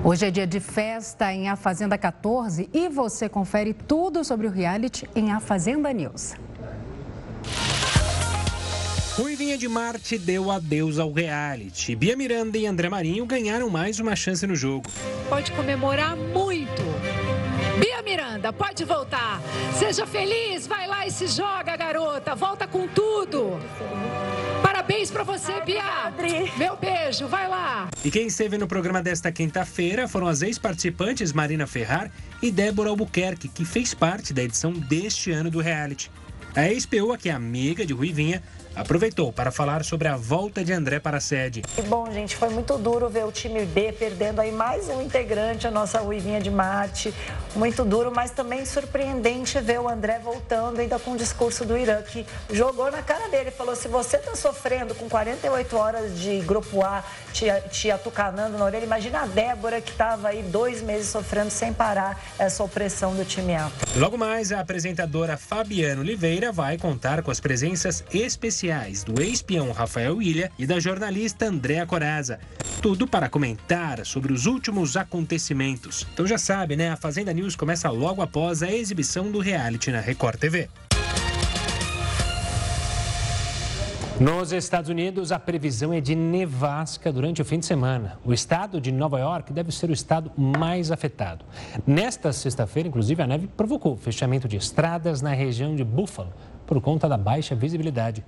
Hoje 0.03 0.25
é 0.25 0.31
dia 0.31 0.47
de 0.47 0.59
festa 0.59 1.33
em 1.33 1.49
A 1.49 1.55
Fazenda 1.55 1.97
14 1.97 2.69
e 2.73 2.87
você 2.87 3.27
confere 3.27 3.73
tudo 3.73 4.23
sobre 4.23 4.47
o 4.47 4.49
reality 4.49 5.07
em 5.15 5.31
A 5.31 5.39
Fazenda 5.39 5.91
News. 5.91 6.33
Ruivinha 9.21 9.55
de 9.55 9.67
Marte 9.67 10.17
deu 10.17 10.49
adeus 10.49 10.97
ao 10.97 11.13
reality. 11.13 11.95
Bia 11.95 12.17
Miranda 12.17 12.57
e 12.57 12.65
André 12.65 12.89
Marinho 12.89 13.23
ganharam 13.23 13.69
mais 13.69 13.99
uma 13.99 14.15
chance 14.15 14.47
no 14.47 14.55
jogo. 14.55 14.89
Pode 15.29 15.51
comemorar 15.51 16.17
muito. 16.17 16.81
Bia 17.79 18.01
Miranda, 18.01 18.51
pode 18.51 18.83
voltar. 18.83 19.39
Seja 19.77 20.07
feliz, 20.07 20.65
vai 20.65 20.87
lá 20.87 21.05
e 21.05 21.11
se 21.11 21.27
joga, 21.27 21.77
garota. 21.77 22.33
Volta 22.33 22.65
com 22.67 22.87
tudo. 22.87 23.59
Parabéns 24.63 25.11
para 25.11 25.21
você, 25.21 25.61
Bia. 25.61 26.11
Meu 26.57 26.75
beijo, 26.75 27.27
vai 27.27 27.47
lá. 27.47 27.91
E 28.03 28.09
quem 28.09 28.25
esteve 28.25 28.57
no 28.57 28.65
programa 28.65 29.03
desta 29.03 29.31
quinta-feira 29.31 30.07
foram 30.07 30.25
as 30.25 30.41
ex-participantes 30.41 31.31
Marina 31.31 31.67
Ferrar 31.67 32.11
e 32.41 32.49
Débora 32.49 32.89
Albuquerque, 32.89 33.49
que 33.49 33.65
fez 33.65 33.93
parte 33.93 34.33
da 34.33 34.41
edição 34.41 34.73
deste 34.73 35.29
ano 35.29 35.51
do 35.51 35.59
reality. 35.59 36.09
A 36.55 36.67
ex-POA, 36.67 37.17
que 37.17 37.29
é 37.29 37.31
amiga 37.31 37.85
de 37.85 37.93
Ruivinha, 37.93 38.41
aproveitou 38.75 39.31
para 39.33 39.51
falar 39.51 39.83
sobre 39.83 40.07
a 40.07 40.15
volta 40.15 40.63
de 40.63 40.71
André 40.71 40.99
para 40.99 41.17
a 41.17 41.21
sede. 41.21 41.61
E 41.77 41.81
bom, 41.81 42.09
gente, 42.11 42.35
foi 42.35 42.49
muito 42.49 42.77
duro 42.77 43.09
ver 43.09 43.25
o 43.25 43.31
time 43.31 43.65
B 43.65 43.91
perdendo 43.91 44.39
aí 44.39 44.51
mais 44.51 44.87
um 44.87 45.01
integrante, 45.01 45.67
a 45.67 45.71
nossa 45.71 45.99
Ruivinha 45.99 46.39
de 46.39 46.49
Mate. 46.49 47.13
Muito 47.55 47.83
duro, 47.83 48.11
mas 48.15 48.31
também 48.31 48.65
surpreendente 48.65 49.59
ver 49.59 49.79
o 49.79 49.89
André 49.89 50.19
voltando 50.19 50.79
ainda 50.79 50.97
com 50.97 51.11
o 51.11 51.17
discurso 51.17 51.65
do 51.65 51.77
Irã, 51.77 52.01
que 52.01 52.25
jogou 52.49 52.89
na 52.89 53.01
cara 53.01 53.27
dele. 53.29 53.51
Falou, 53.51 53.75
se 53.75 53.87
você 53.87 54.17
está 54.17 54.35
sofrendo 54.35 54.95
com 54.95 55.09
48 55.09 55.77
horas 55.77 56.19
de 56.19 56.39
grupo 56.39 56.83
A 56.83 57.03
te, 57.33 57.45
te 57.69 57.91
atucanando 57.91 58.57
na 58.57 58.65
orelha, 58.65 58.85
imagina 58.85 59.21
a 59.21 59.25
Débora 59.25 59.81
que 59.81 59.91
estava 59.91 60.29
aí 60.29 60.43
dois 60.43 60.81
meses 60.81 61.09
sofrendo 61.09 61.49
sem 61.49 61.73
parar 61.73 62.21
essa 62.39 62.63
opressão 62.63 63.15
do 63.15 63.25
time 63.25 63.55
A. 63.55 63.69
Logo 63.95 64.17
mais, 64.17 64.51
a 64.51 64.61
apresentadora 64.61 65.35
Fabiana 65.35 66.01
Oliveira 66.01 66.51
vai 66.51 66.77
contar 66.77 67.21
com 67.21 67.31
as 67.31 67.39
presenças 67.39 68.03
especiais 68.13 68.60
do 69.03 69.19
ex-peão 69.19 69.71
Rafael 69.71 70.21
Ilha 70.21 70.51
e 70.59 70.67
da 70.67 70.79
jornalista 70.79 71.47
Andréa 71.47 71.83
Coraza. 71.83 72.39
Tudo 72.79 73.07
para 73.07 73.27
comentar 73.27 74.05
sobre 74.05 74.31
os 74.31 74.45
últimos 74.45 74.95
acontecimentos. 74.95 76.05
Então 76.13 76.27
já 76.27 76.37
sabe, 76.37 76.75
né? 76.75 76.91
A 76.91 76.95
Fazenda 76.95 77.33
News 77.33 77.55
começa 77.55 77.89
logo 77.89 78.21
após 78.21 78.61
a 78.61 78.71
exibição 78.71 79.31
do 79.31 79.39
reality 79.39 79.89
na 79.89 79.99
Record 79.99 80.37
TV. 80.37 80.69
Nos 84.21 84.51
Estados 84.51 84.87
Unidos, 84.87 85.31
a 85.31 85.39
previsão 85.39 85.91
é 85.91 85.99
de 85.99 86.13
nevasca 86.13 87.11
durante 87.11 87.41
o 87.41 87.45
fim 87.45 87.57
de 87.57 87.65
semana. 87.65 88.19
O 88.23 88.31
estado 88.31 88.79
de 88.79 88.91
Nova 88.91 89.19
York 89.19 89.51
deve 89.51 89.71
ser 89.71 89.89
o 89.89 89.93
estado 89.93 90.31
mais 90.37 90.91
afetado. 90.91 91.43
Nesta 91.87 92.31
sexta-feira, 92.31 92.87
inclusive, 92.87 93.23
a 93.23 93.25
neve 93.25 93.47
provocou 93.47 93.97
fechamento 93.97 94.47
de 94.47 94.57
estradas 94.57 95.23
na 95.23 95.33
região 95.33 95.75
de 95.75 95.83
Buffalo, 95.83 96.31
por 96.71 96.79
conta 96.79 97.09
da 97.09 97.17
baixa 97.17 97.53
visibilidade. 97.53 98.23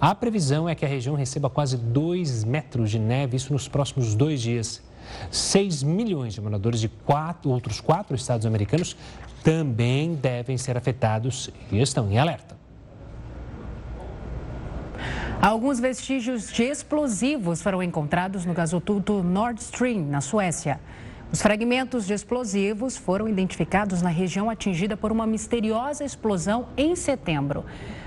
A 0.00 0.12
previsão 0.16 0.68
é 0.68 0.74
que 0.74 0.84
a 0.84 0.88
região 0.88 1.14
receba 1.14 1.48
quase 1.48 1.76
2 1.76 2.42
metros 2.42 2.90
de 2.90 2.98
neve, 2.98 3.36
isso 3.36 3.52
nos 3.52 3.68
próximos 3.68 4.16
dois 4.16 4.42
dias. 4.42 4.82
6 5.30 5.84
milhões 5.84 6.34
de 6.34 6.40
moradores 6.40 6.80
de 6.80 6.88
quatro, 6.88 7.50
outros 7.50 7.80
quatro 7.80 8.16
estados 8.16 8.46
americanos 8.46 8.96
também 9.44 10.16
devem 10.16 10.58
ser 10.58 10.76
afetados 10.76 11.50
e 11.70 11.80
estão 11.80 12.10
em 12.10 12.18
alerta. 12.18 12.56
Alguns 15.40 15.78
vestígios 15.78 16.52
de 16.52 16.64
explosivos 16.64 17.62
foram 17.62 17.80
encontrados 17.80 18.44
no 18.44 18.54
gasoduto 18.54 19.22
Nord 19.22 19.62
Stream, 19.62 20.00
na 20.06 20.20
Suécia. 20.20 20.80
Os 21.34 21.42
fragmentos 21.42 22.06
de 22.06 22.14
explosivos 22.14 22.96
foram 22.96 23.28
identificados 23.28 24.00
na 24.00 24.08
região 24.08 24.48
atingida 24.48 24.96
por 24.96 25.10
uma 25.10 25.26
misteriosa 25.26 26.04
explosão 26.04 26.68
em 26.76 26.94
setembro. 26.94 27.64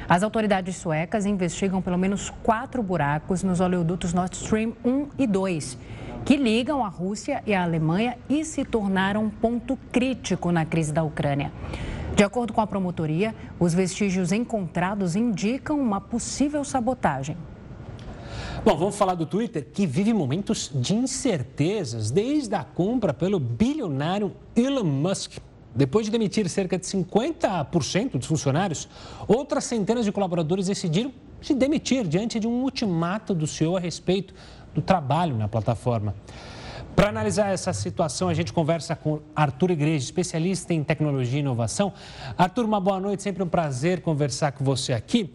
As 0.07 0.23
autoridades 0.23 0.77
suecas 0.77 1.25
investigam 1.25 1.81
pelo 1.81 1.97
menos 1.97 2.29
quatro 2.41 2.81
buracos 2.81 3.43
nos 3.43 3.59
oleodutos 3.59 4.13
Nord 4.13 4.33
Stream 4.33 4.71
1 4.81 5.09
e 5.19 5.27
2, 5.27 5.77
que 6.23 6.37
ligam 6.37 6.85
a 6.85 6.87
Rússia 6.87 7.43
e 7.45 7.53
a 7.53 7.63
Alemanha 7.63 8.17
e 8.29 8.45
se 8.45 8.63
tornaram 8.63 9.25
um 9.25 9.29
ponto 9.29 9.77
crítico 9.91 10.49
na 10.49 10.63
crise 10.63 10.93
da 10.93 11.03
Ucrânia. 11.03 11.51
De 12.15 12.23
acordo 12.23 12.53
com 12.53 12.61
a 12.61 12.65
promotoria, 12.65 13.35
os 13.59 13.73
vestígios 13.73 14.31
encontrados 14.31 15.17
indicam 15.17 15.77
uma 15.77 15.99
possível 15.99 16.63
sabotagem. 16.63 17.35
Bom, 18.63 18.75
vamos 18.75 18.97
falar 18.97 19.15
do 19.15 19.25
Twitter, 19.25 19.65
que 19.71 19.85
vive 19.85 20.13
momentos 20.13 20.71
de 20.73 20.93
incertezas 20.93 22.11
desde 22.11 22.55
a 22.55 22.63
compra 22.63 23.13
pelo 23.13 23.39
bilionário 23.39 24.33
Elon 24.55 24.83
Musk. 24.83 25.37
Depois 25.75 26.05
de 26.05 26.11
demitir 26.11 26.49
cerca 26.49 26.77
de 26.77 26.85
50% 26.85 28.17
dos 28.17 28.27
funcionários, 28.27 28.89
outras 29.27 29.63
centenas 29.63 30.05
de 30.05 30.11
colaboradores 30.11 30.67
decidiram 30.67 31.13
se 31.41 31.53
demitir 31.53 32.07
diante 32.07 32.39
de 32.39 32.47
um 32.47 32.63
ultimato 32.63 33.33
do 33.33 33.45
CEO 33.45 33.77
a 33.77 33.79
respeito 33.79 34.33
do 34.73 34.81
trabalho 34.81 35.37
na 35.37 35.47
plataforma. 35.47 36.15
Para 36.95 37.09
analisar 37.09 37.53
essa 37.53 37.71
situação, 37.73 38.27
a 38.27 38.33
gente 38.33 38.51
conversa 38.51 38.95
com 38.95 39.19
Arthur 39.35 39.69
Igreja, 39.71 40.03
especialista 40.03 40.73
em 40.73 40.83
tecnologia 40.83 41.37
e 41.37 41.41
inovação. 41.41 41.93
Arthur, 42.35 42.65
uma 42.65 42.79
boa 42.79 42.99
noite, 42.99 43.21
sempre 43.21 43.43
um 43.43 43.47
prazer 43.47 44.01
conversar 44.01 44.51
com 44.53 44.63
você 44.63 44.93
aqui. 44.93 45.31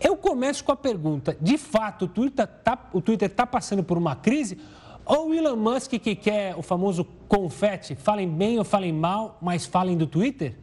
Eu 0.00 0.16
começo 0.16 0.62
com 0.64 0.72
a 0.72 0.76
pergunta: 0.76 1.36
de 1.40 1.58
fato, 1.58 2.04
o 2.04 2.08
Twitter 2.08 2.46
está 2.46 3.28
tá 3.28 3.46
passando 3.46 3.82
por 3.82 3.98
uma 3.98 4.14
crise? 4.14 4.58
Ou 5.04 5.30
o 5.30 5.34
Elon 5.34 5.56
Musk 5.56 5.92
que 5.92 6.14
quer 6.14 6.54
o 6.54 6.62
famoso 6.62 7.04
confete? 7.26 7.94
Falem 7.94 8.28
bem 8.28 8.58
ou 8.58 8.64
falem 8.64 8.92
mal, 8.92 9.38
mas 9.40 9.64
falem 9.64 9.96
do 9.96 10.06
Twitter? 10.06 10.54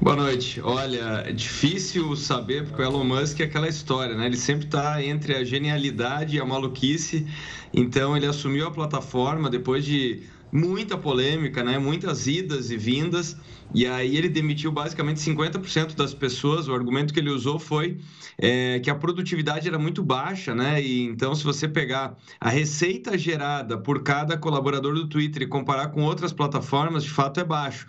Boa 0.00 0.14
noite. 0.14 0.60
Olha, 0.60 1.24
é 1.26 1.32
difícil 1.32 2.14
saber, 2.14 2.66
porque 2.66 2.80
o 2.80 2.84
Elon 2.84 3.04
Musk 3.04 3.40
é 3.40 3.44
aquela 3.44 3.66
história, 3.66 4.14
né? 4.14 4.26
Ele 4.26 4.36
sempre 4.36 4.66
está 4.66 5.02
entre 5.02 5.34
a 5.34 5.42
genialidade 5.42 6.36
e 6.36 6.40
a 6.40 6.44
maluquice. 6.44 7.26
Então, 7.72 8.16
ele 8.16 8.26
assumiu 8.26 8.68
a 8.68 8.70
plataforma 8.70 9.50
depois 9.50 9.84
de 9.84 10.22
muita 10.52 10.96
polêmica, 10.96 11.62
né? 11.62 11.78
Muitas 11.78 12.26
idas 12.26 12.70
e 12.70 12.76
vindas. 12.76 13.36
E 13.74 13.86
aí 13.86 14.16
ele 14.16 14.28
demitiu 14.28 14.72
basicamente 14.72 15.20
50% 15.20 15.94
das 15.94 16.14
pessoas. 16.14 16.68
O 16.68 16.74
argumento 16.74 17.12
que 17.12 17.20
ele 17.20 17.30
usou 17.30 17.58
foi 17.58 17.98
é, 18.38 18.80
que 18.80 18.90
a 18.90 18.94
produtividade 18.94 19.68
era 19.68 19.78
muito 19.78 20.02
baixa, 20.02 20.54
né? 20.54 20.82
E 20.82 21.02
então, 21.02 21.34
se 21.34 21.44
você 21.44 21.68
pegar 21.68 22.16
a 22.40 22.48
receita 22.48 23.18
gerada 23.18 23.76
por 23.76 24.02
cada 24.02 24.38
colaborador 24.38 24.94
do 24.94 25.08
Twitter 25.08 25.42
e 25.42 25.46
comparar 25.46 25.88
com 25.88 26.02
outras 26.02 26.32
plataformas, 26.32 27.04
de 27.04 27.10
fato 27.10 27.40
é 27.40 27.44
baixo. 27.44 27.86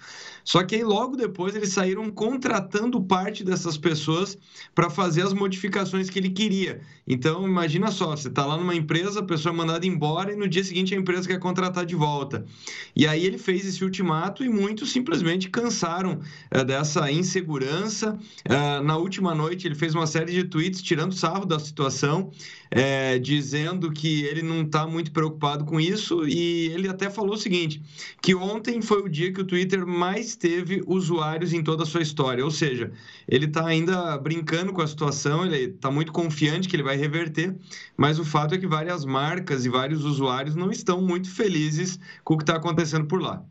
Só 0.49 0.63
que 0.63 0.73
aí 0.73 0.83
logo 0.83 1.15
depois 1.15 1.55
eles 1.55 1.73
saíram 1.73 2.09
contratando 2.09 2.99
parte 2.99 3.43
dessas 3.43 3.77
pessoas 3.77 4.35
para 4.73 4.89
fazer 4.89 5.21
as 5.21 5.31
modificações 5.31 6.09
que 6.09 6.17
ele 6.17 6.31
queria. 6.31 6.81
Então, 7.07 7.47
imagina 7.47 7.91
só, 7.91 8.15
você 8.15 8.29
está 8.29 8.47
lá 8.47 8.57
numa 8.57 8.73
empresa, 8.73 9.19
a 9.19 9.23
pessoa 9.23 9.53
é 9.53 9.55
mandada 9.55 9.85
embora 9.85 10.33
e 10.33 10.35
no 10.35 10.47
dia 10.47 10.63
seguinte 10.63 10.95
a 10.95 10.97
empresa 10.97 11.27
quer 11.27 11.37
contratar 11.37 11.85
de 11.85 11.93
volta. 11.93 12.47
E 12.95 13.05
aí 13.05 13.27
ele 13.27 13.37
fez 13.37 13.63
esse 13.63 13.83
ultimato 13.83 14.43
e 14.43 14.49
muitos 14.49 14.91
simplesmente 14.91 15.51
cansaram 15.51 16.19
é, 16.49 16.63
dessa 16.63 17.11
insegurança. 17.11 18.17
É, 18.43 18.81
na 18.81 18.97
última 18.97 19.35
noite 19.35 19.67
ele 19.67 19.75
fez 19.75 19.93
uma 19.93 20.07
série 20.07 20.31
de 20.31 20.45
tweets 20.45 20.81
tirando 20.81 21.13
sarro 21.13 21.45
da 21.45 21.59
situação, 21.59 22.31
é, 22.71 23.19
dizendo 23.19 23.91
que 23.91 24.23
ele 24.23 24.41
não 24.41 24.63
está 24.63 24.87
muito 24.87 25.11
preocupado 25.11 25.63
com 25.63 25.79
isso 25.79 26.27
e 26.27 26.69
ele 26.69 26.87
até 26.87 27.07
falou 27.07 27.35
o 27.35 27.37
seguinte, 27.37 27.81
que 28.19 28.33
ontem 28.33 28.81
foi 28.81 29.01
o 29.03 29.09
dia 29.09 29.31
que 29.31 29.41
o 29.41 29.45
Twitter 29.45 29.85
mais 29.85 30.38
teve 30.39 30.81
usuários 30.87 31.53
em 31.53 31.61
toda 31.63 31.83
a 31.83 31.85
sua 31.85 32.01
história, 32.01 32.43
ou 32.43 32.49
seja, 32.49 32.91
ele 33.27 33.45
está 33.45 33.65
ainda 33.67 34.17
brincando 34.17 34.73
com 34.73 34.81
a 34.81 34.87
situação, 34.87 35.45
ele 35.45 35.75
está 35.75 35.91
muito 35.91 36.11
confiante 36.11 36.67
que 36.67 36.75
ele 36.75 36.83
vai 36.83 36.95
reverter, 36.95 37.55
mas 37.97 38.17
o 38.19 38.25
fato 38.25 38.55
é 38.55 38.57
que 38.57 38.67
várias 38.67 39.05
marcas 39.05 39.65
e 39.65 39.69
vários 39.69 40.05
usuários 40.05 40.55
não 40.55 40.71
estão 40.71 41.01
muito 41.01 41.29
felizes 41.29 41.99
com 42.23 42.35
o 42.35 42.37
que 42.37 42.43
está 42.43 42.55
acontecendo 42.55 43.05
por 43.05 43.21
lá. 43.21 43.45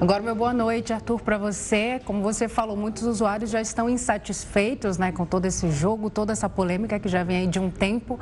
Agora, 0.00 0.22
meu 0.22 0.34
boa 0.34 0.52
noite, 0.52 0.92
Arthur, 0.92 1.20
para 1.20 1.38
você. 1.38 2.00
Como 2.04 2.20
você 2.20 2.48
falou, 2.48 2.76
muitos 2.76 3.04
usuários 3.04 3.50
já 3.50 3.60
estão 3.60 3.88
insatisfeitos 3.88 4.98
né, 4.98 5.12
com 5.12 5.24
todo 5.24 5.46
esse 5.46 5.70
jogo, 5.70 6.10
toda 6.10 6.32
essa 6.32 6.48
polêmica 6.48 6.98
que 6.98 7.08
já 7.08 7.22
vem 7.22 7.38
aí 7.38 7.46
de 7.46 7.60
um 7.60 7.70
tempo 7.70 8.18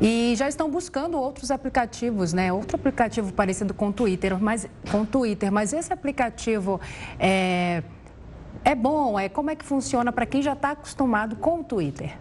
e 0.00 0.34
já 0.36 0.48
estão 0.48 0.70
buscando 0.70 1.18
outros 1.18 1.50
aplicativos, 1.50 2.32
né? 2.32 2.52
Outro 2.52 2.76
aplicativo 2.76 3.32
parecido 3.32 3.72
com 3.72 3.88
o 3.88 3.92
Twitter, 3.92 4.38
mas, 4.40 4.68
com 4.90 5.04
Twitter, 5.04 5.50
mas 5.50 5.72
esse 5.72 5.92
aplicativo 5.92 6.80
é, 7.18 7.82
é 8.64 8.74
bom? 8.74 9.18
É, 9.18 9.28
como 9.28 9.50
é 9.50 9.56
que 9.56 9.64
funciona 9.64 10.12
para 10.12 10.26
quem 10.26 10.42
já 10.42 10.52
está 10.52 10.72
acostumado 10.72 11.36
com 11.36 11.60
o 11.60 11.64
Twitter? 11.64 12.18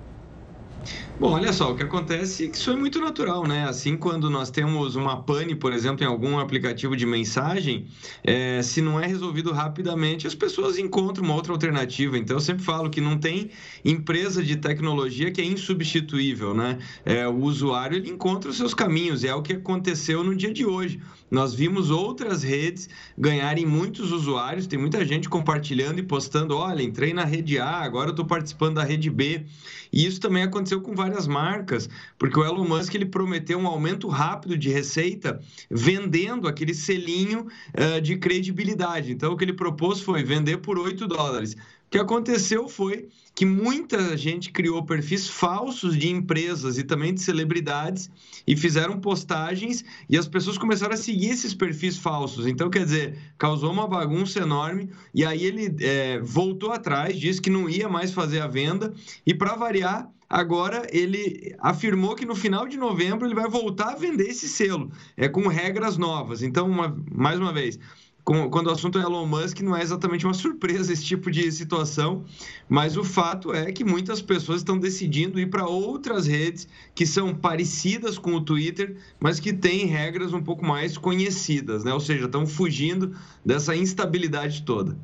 Bom, 1.17 1.31
olha 1.31 1.53
só, 1.53 1.71
o 1.71 1.75
que 1.75 1.83
acontece 1.83 2.45
é 2.45 2.47
que 2.49 2.57
isso 2.57 2.71
é 2.71 2.75
muito 2.75 2.99
natural, 2.99 3.47
né? 3.47 3.65
Assim, 3.65 3.95
quando 3.95 4.29
nós 4.29 4.49
temos 4.49 4.95
uma 4.95 5.23
pane, 5.23 5.55
por 5.55 5.71
exemplo, 5.71 6.03
em 6.03 6.07
algum 6.07 6.39
aplicativo 6.39 6.97
de 6.97 7.05
mensagem, 7.05 7.87
é, 8.23 8.61
se 8.61 8.81
não 8.81 8.99
é 8.99 9.07
resolvido 9.07 9.51
rapidamente, 9.53 10.27
as 10.27 10.35
pessoas 10.35 10.77
encontram 10.77 11.23
uma 11.23 11.35
outra 11.35 11.53
alternativa. 11.53 12.17
Então, 12.17 12.35
eu 12.35 12.41
sempre 12.41 12.63
falo 12.63 12.89
que 12.89 12.99
não 12.99 13.17
tem 13.17 13.51
empresa 13.85 14.43
de 14.43 14.57
tecnologia 14.57 15.31
que 15.31 15.39
é 15.39 15.45
insubstituível, 15.45 16.53
né? 16.53 16.79
É, 17.05 17.27
o 17.27 17.37
usuário 17.37 17.97
ele 17.97 18.09
encontra 18.09 18.49
os 18.49 18.57
seus 18.57 18.73
caminhos, 18.73 19.23
e 19.23 19.27
é 19.27 19.35
o 19.35 19.41
que 19.41 19.53
aconteceu 19.53 20.23
no 20.23 20.35
dia 20.35 20.51
de 20.51 20.65
hoje. 20.65 20.99
Nós 21.31 21.53
vimos 21.53 21.89
outras 21.89 22.43
redes 22.43 22.89
ganharem 23.17 23.65
muitos 23.65 24.11
usuários, 24.11 24.67
tem 24.67 24.77
muita 24.77 25.03
gente 25.05 25.29
compartilhando 25.29 25.99
e 25.99 26.03
postando: 26.03 26.55
olha, 26.55 26.83
entrei 26.83 27.13
na 27.13 27.23
rede 27.23 27.57
A, 27.57 27.77
agora 27.77 28.09
eu 28.09 28.11
estou 28.11 28.25
participando 28.25 28.75
da 28.75 28.83
rede 28.83 29.09
B. 29.09 29.45
E 29.93 30.07
isso 30.07 30.19
também 30.19 30.41
aconteceu 30.41 30.81
com 30.81 30.95
várias 30.95 31.27
marcas, 31.27 31.87
porque 32.17 32.39
o 32.39 32.43
Elon 32.43 32.67
Musk 32.67 32.95
ele 32.95 33.05
prometeu 33.05 33.59
um 33.59 33.67
aumento 33.67 34.07
rápido 34.07 34.57
de 34.57 34.69
receita 34.69 35.39
vendendo 35.69 36.47
aquele 36.47 36.73
selinho 36.73 37.45
uh, 37.77 38.01
de 38.01 38.17
credibilidade. 38.17 39.11
Então, 39.11 39.31
o 39.31 39.37
que 39.37 39.45
ele 39.45 39.53
propôs 39.53 40.01
foi 40.01 40.23
vender 40.23 40.57
por 40.57 40.79
8 40.79 41.07
dólares 41.07 41.55
que 41.93 41.99
aconteceu 41.99 42.67
foi 42.67 43.07
que 43.35 43.45
muita 43.45 44.17
gente 44.17 44.51
criou 44.51 44.83
perfis 44.83 45.29
falsos 45.29 45.95
de 45.95 46.09
empresas 46.09 46.79
e 46.79 46.83
também 46.83 47.13
de 47.13 47.21
celebridades 47.21 48.09
e 48.47 48.57
fizeram 48.57 48.99
postagens 48.99 49.85
e 50.09 50.17
as 50.17 50.27
pessoas 50.27 50.57
começaram 50.57 50.95
a 50.95 50.97
seguir 50.97 51.29
esses 51.29 51.53
perfis 51.53 51.95
falsos. 51.95 52.47
Então, 52.47 52.67
quer 52.67 52.85
dizer, 52.85 53.19
causou 53.37 53.71
uma 53.71 53.87
bagunça 53.87 54.39
enorme 54.39 54.89
e 55.13 55.23
aí 55.23 55.45
ele 55.45 55.75
é, 55.81 56.19
voltou 56.19 56.71
atrás, 56.71 57.19
disse 57.19 57.39
que 57.39 57.51
não 57.51 57.69
ia 57.69 57.87
mais 57.87 58.11
fazer 58.11 58.39
a 58.39 58.47
venda 58.47 58.91
e, 59.23 59.31
para 59.31 59.53
variar, 59.53 60.09
agora 60.27 60.87
ele 60.91 61.55
afirmou 61.59 62.15
que 62.15 62.25
no 62.25 62.33
final 62.33 62.67
de 62.67 62.75
novembro 62.75 63.27
ele 63.27 63.35
vai 63.35 63.47
voltar 63.47 63.89
a 63.89 63.95
vender 63.95 64.29
esse 64.29 64.49
selo, 64.49 64.91
é 65.15 65.29
com 65.29 65.47
regras 65.47 65.95
novas. 65.95 66.41
Então, 66.41 66.67
uma, 66.67 66.97
mais 67.11 67.37
uma 67.37 67.53
vez, 67.53 67.77
quando 68.23 68.67
o 68.67 68.71
assunto 68.71 68.97
é 68.97 69.01
Elon 69.01 69.25
Musk, 69.25 69.59
não 69.59 69.75
é 69.75 69.81
exatamente 69.81 70.25
uma 70.25 70.33
surpresa 70.33 70.93
esse 70.93 71.03
tipo 71.03 71.29
de 71.29 71.51
situação, 71.51 72.23
mas 72.69 72.95
o 72.95 73.03
fato 73.03 73.53
é 73.53 73.69
que 73.71 73.83
muitas 73.83 74.21
pessoas 74.21 74.59
estão 74.59 74.77
decidindo 74.77 75.39
ir 75.39 75.49
para 75.49 75.67
outras 75.67 76.25
redes 76.25 76.67
que 76.95 77.05
são 77.05 77.35
parecidas 77.35 78.17
com 78.17 78.33
o 78.33 78.41
Twitter, 78.41 78.95
mas 79.19 79.41
que 79.41 79.51
têm 79.51 79.85
regras 79.85 80.31
um 80.31 80.41
pouco 80.41 80.65
mais 80.65 80.97
conhecidas, 80.97 81.83
né? 81.83 81.93
ou 81.93 81.99
seja, 81.99 82.25
estão 82.25 82.47
fugindo 82.47 83.13
dessa 83.45 83.75
instabilidade 83.75 84.63
toda. 84.63 84.97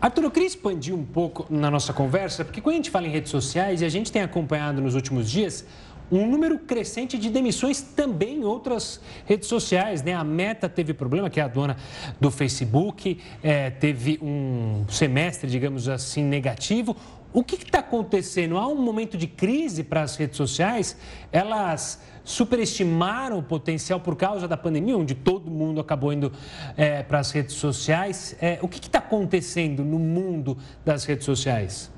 Arthur, 0.00 0.24
eu 0.24 0.30
queria 0.30 0.46
expandir 0.46 0.94
um 0.94 1.04
pouco 1.04 1.46
na 1.48 1.70
nossa 1.70 1.92
conversa, 1.92 2.44
porque 2.44 2.60
quando 2.60 2.74
a 2.74 2.76
gente 2.76 2.90
fala 2.90 3.06
em 3.06 3.10
redes 3.10 3.30
sociais 3.30 3.80
e 3.80 3.84
a 3.84 3.88
gente 3.88 4.12
tem 4.12 4.22
acompanhado 4.22 4.80
nos 4.80 4.94
últimos 4.94 5.30
dias 5.30 5.64
um 6.18 6.30
número 6.30 6.58
crescente 6.58 7.18
de 7.18 7.30
demissões 7.30 7.80
também 7.80 8.38
em 8.38 8.44
outras 8.44 9.00
redes 9.26 9.48
sociais. 9.48 10.02
Né? 10.02 10.14
A 10.14 10.24
Meta 10.24 10.68
teve 10.68 10.94
problema, 10.94 11.30
que 11.30 11.40
é 11.40 11.42
a 11.42 11.48
dona 11.48 11.76
do 12.20 12.30
Facebook, 12.30 13.18
é, 13.42 13.70
teve 13.70 14.18
um 14.22 14.84
semestre, 14.88 15.50
digamos 15.50 15.88
assim, 15.88 16.22
negativo. 16.22 16.96
O 17.32 17.42
que 17.42 17.56
está 17.56 17.80
acontecendo? 17.80 18.56
Há 18.56 18.68
um 18.68 18.76
momento 18.76 19.16
de 19.16 19.26
crise 19.26 19.82
para 19.82 20.02
as 20.02 20.16
redes 20.16 20.36
sociais? 20.36 20.96
Elas 21.32 22.00
superestimaram 22.22 23.38
o 23.38 23.42
potencial 23.42 24.00
por 24.00 24.16
causa 24.16 24.48
da 24.48 24.56
pandemia, 24.56 24.96
onde 24.96 25.14
todo 25.14 25.50
mundo 25.50 25.80
acabou 25.80 26.12
indo 26.12 26.32
é, 26.76 27.02
para 27.02 27.18
as 27.18 27.30
redes 27.32 27.56
sociais. 27.56 28.36
É, 28.40 28.58
o 28.62 28.68
que 28.68 28.78
está 28.78 28.98
acontecendo 28.98 29.84
no 29.84 29.98
mundo 29.98 30.56
das 30.84 31.04
redes 31.04 31.24
sociais? 31.24 31.92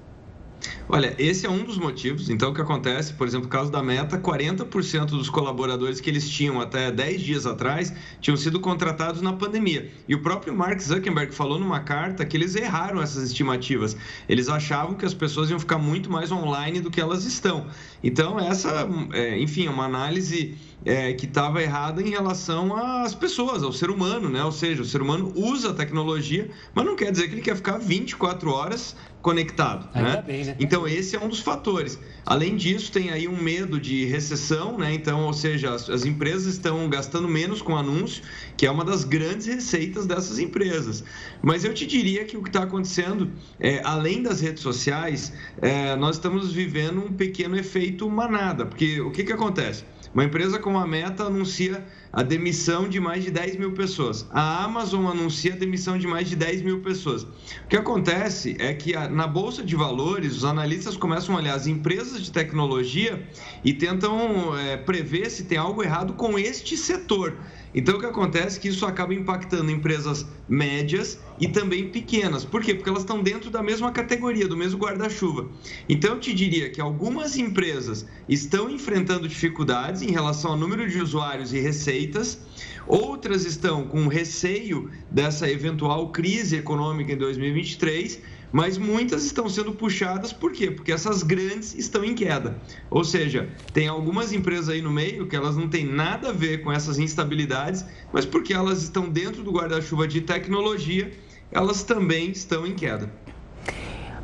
Olha, 0.89 1.14
esse 1.19 1.47
é 1.47 1.51
um 1.51 1.64
dos 1.64 1.79
motivos. 1.79 2.31
Então, 2.31 2.51
o 2.51 2.55
que 2.55 2.61
acontece, 2.61 3.12
por 3.14 3.27
exemplo, 3.27 3.47
no 3.47 3.51
caso 3.51 3.71
da 3.71 3.83
Meta, 3.83 4.19
40% 4.19 5.07
dos 5.07 5.29
colaboradores 5.29 6.01
que 6.01 6.09
eles 6.09 6.29
tinham 6.29 6.61
até 6.61 6.91
10 6.93 7.21
dias 7.21 7.47
atrás 7.47 7.93
tinham 8.21 8.37
sido 8.37 8.61
contratados 8.61 9.21
na 9.21 9.33
pandemia. 9.33 9.91
E 10.09 10.14
o 10.14 10.23
próprio 10.23 10.55
Mark 10.55 10.81
Zuckerberg 10.81 11.35
falou 11.35 11.59
numa 11.59 11.81
carta 11.81 12.25
que 12.25 12.37
eles 12.37 12.55
erraram 12.55 13.03
essas 13.03 13.25
estimativas. 13.25 13.97
Eles 14.29 14.49
achavam 14.49 14.95
que 14.95 15.05
as 15.05 15.14
pessoas 15.14 15.51
iam 15.51 15.59
ficar 15.59 15.79
muito 15.79 16.11
mais 16.11 16.31
online 16.31 16.81
do 16.81 16.91
que 16.91 17.01
elas 17.01 17.25
estão. 17.25 17.67
Então, 18.03 18.39
essa, 18.39 18.89
é, 19.12 19.39
enfim, 19.41 19.67
é 19.67 19.71
uma 19.71 19.85
análise 19.85 20.57
é, 20.85 21.12
que 21.12 21.27
estava 21.27 21.62
errada 21.62 22.03
em 22.03 22.11
relação 22.11 22.77
às 22.77 23.14
pessoas, 23.14 23.62
ao 23.62 23.72
ser 23.72 23.91
humano, 23.91 24.29
né? 24.29 24.45
Ou 24.45 24.53
seja, 24.53 24.83
o 24.83 24.85
ser 24.85 25.03
humano 25.03 25.33
usa 25.35 25.70
a 25.70 25.74
tecnologia, 25.74 26.49
mas 26.74 26.85
não 26.85 26.95
quer 26.95 27.11
dizer 27.11 27.29
que 27.29 27.35
ele 27.35 27.43
quer 27.43 27.57
ficar 27.57 27.79
24 27.79 28.51
horas 28.51 28.95
conectado. 29.27 29.89
Né? 29.93 30.22
Bem, 30.24 30.45
né? 30.45 30.57
Então, 30.61 30.87
esse 30.87 31.16
é 31.16 31.20
um 31.20 31.29
dos 31.29 31.41
fatores. 31.41 31.99
Além 32.24 32.55
disso, 32.55 32.93
tem 32.93 33.11
aí 33.11 33.27
um 33.27 33.37
medo 33.37 33.81
de 33.81 34.05
recessão, 34.05 34.79
né? 34.79 34.95
Então, 34.95 35.24
ou 35.24 35.33
seja, 35.33 35.74
as, 35.74 35.91
as 35.91 36.05
empresas 36.05 36.55
estão 36.55 36.89
gastando 36.89 37.27
menos 37.27 37.61
com 37.61 37.77
anúncio, 37.77 38.22
que 38.57 38.64
é 38.64 38.70
uma 38.70 38.85
das 38.85 39.03
grandes 39.03 39.47
receitas 39.47 40.07
dessas 40.07 40.39
empresas. 40.39 41.03
Mas 41.43 41.64
eu 41.64 41.74
te 41.74 41.85
diria 41.85 42.24
que 42.24 42.37
o 42.37 42.43
que 42.43 42.49
está 42.49 42.62
acontecendo, 42.62 43.33
é, 43.59 43.81
além 43.83 44.22
das 44.22 44.41
redes 44.41 44.62
sociais, 44.62 45.33
é, 45.61 45.97
nós 45.97 46.16
estamos 46.16 46.53
vivendo 46.53 47.01
um 47.01 47.12
pequeno 47.12 47.59
efeito 47.59 48.09
manada, 48.09 48.64
porque 48.64 49.01
o 49.01 49.11
que, 49.11 49.24
que 49.24 49.33
acontece? 49.33 49.85
Uma 50.17 50.25
empresa 50.25 50.59
como 50.59 50.79
a 50.79 50.87
Meta 50.87 51.25
anuncia 51.25 51.87
a 52.17 52.23
demissão 52.23 52.89
de 52.89 52.99
mais 52.99 53.23
de 53.23 53.31
10 53.31 53.57
mil 53.57 53.73
pessoas. 53.73 54.27
A 54.31 54.64
Amazon 54.64 55.07
anuncia 55.07 55.53
a 55.53 55.57
demissão 55.57 55.99
de 55.99 56.07
mais 56.07 56.27
de 56.27 56.35
10 56.35 56.62
mil 56.62 56.81
pessoas. 56.81 57.25
O 57.25 57.29
que 57.69 57.77
acontece 57.77 58.57
é 58.59 58.73
que 58.73 58.95
na 59.11 59.27
Bolsa 59.27 59.62
de 59.62 59.77
Valores, 59.77 60.39
os 60.39 60.45
analistas 60.47 60.97
começam 60.97 61.35
a 61.35 61.39
olhar 61.39 61.55
as 61.55 61.67
empresas 61.67 62.25
de 62.25 62.33
tecnologia 62.33 63.29
e 63.62 63.75
tentam 63.75 64.57
é, 64.57 64.79
prever 64.79 65.31
se 65.31 65.45
tem 65.45 65.59
algo 65.59 65.83
errado 65.83 66.14
com 66.14 66.39
este 66.39 66.75
setor. 66.75 67.37
Então, 67.75 67.97
o 67.97 68.01
que 68.01 68.07
acontece 68.07 68.57
é 68.57 68.62
que 68.62 68.69
isso 68.69 68.87
acaba 68.87 69.12
impactando 69.12 69.71
empresas 69.71 70.27
médias 70.49 71.21
e 71.39 71.47
também 71.47 71.91
pequenas. 71.91 72.43
Por 72.43 72.62
quê? 72.62 72.75
Porque 72.75 72.89
elas 72.89 73.03
estão 73.03 73.23
dentro 73.23 73.51
da 73.51 73.62
mesma 73.62 73.93
categoria, 73.93 74.49
do 74.49 74.57
mesmo 74.57 74.79
guarda-chuva. 74.79 75.51
Então, 75.87 76.14
eu 76.14 76.21
te 76.21 76.33
diria 76.33 76.71
que 76.71 76.81
algumas 76.81 77.37
empresas 77.37 78.07
estão 78.27 78.71
enfrentando 78.71 79.29
dificuldades 79.29 80.01
em 80.01 80.11
relação 80.11 80.53
ao 80.53 80.57
número 80.57 80.89
de 80.89 80.99
usuários 81.03 81.53
e 81.53 81.59
receitas, 82.07 82.39
outras 82.87 83.45
estão 83.45 83.87
com 83.87 84.07
receio 84.07 84.91
dessa 85.11 85.51
eventual 85.51 86.11
crise 86.11 86.57
econômica 86.57 87.13
em 87.13 87.17
2023 87.17 88.37
mas 88.53 88.79
muitas 88.79 89.25
estão 89.25 89.49
sendo 89.49 89.73
puxadas 89.73 90.33
por 90.33 90.53
quê? 90.53 90.71
Porque 90.71 90.93
essas 90.93 91.23
grandes 91.23 91.75
estão 91.75 92.05
em 92.05 92.15
queda. 92.15 92.59
Ou 92.89 93.05
seja, 93.05 93.51
tem 93.73 93.89
algumas 93.89 94.33
empresas 94.33 94.69
aí 94.69 94.81
no 94.81 94.91
meio 94.91 95.27
que 95.27 95.37
elas 95.37 95.57
não 95.57 95.69
têm 95.69 95.85
nada 95.85 96.31
a 96.31 96.33
ver 96.33 96.63
com 96.63 96.73
essas 96.73 96.99
instabilidades, 96.99 97.85
mas 98.13 98.25
porque 98.25 98.55
elas 98.55 98.83
estão 98.83 99.11
dentro 99.11 99.43
do 99.43 99.51
guarda-chuva 99.51 100.07
de 100.07 100.21
tecnologia, 100.21 101.13
elas 101.51 101.83
também 101.83 102.31
estão 102.31 102.67
em 102.67 102.75
queda. 102.75 103.13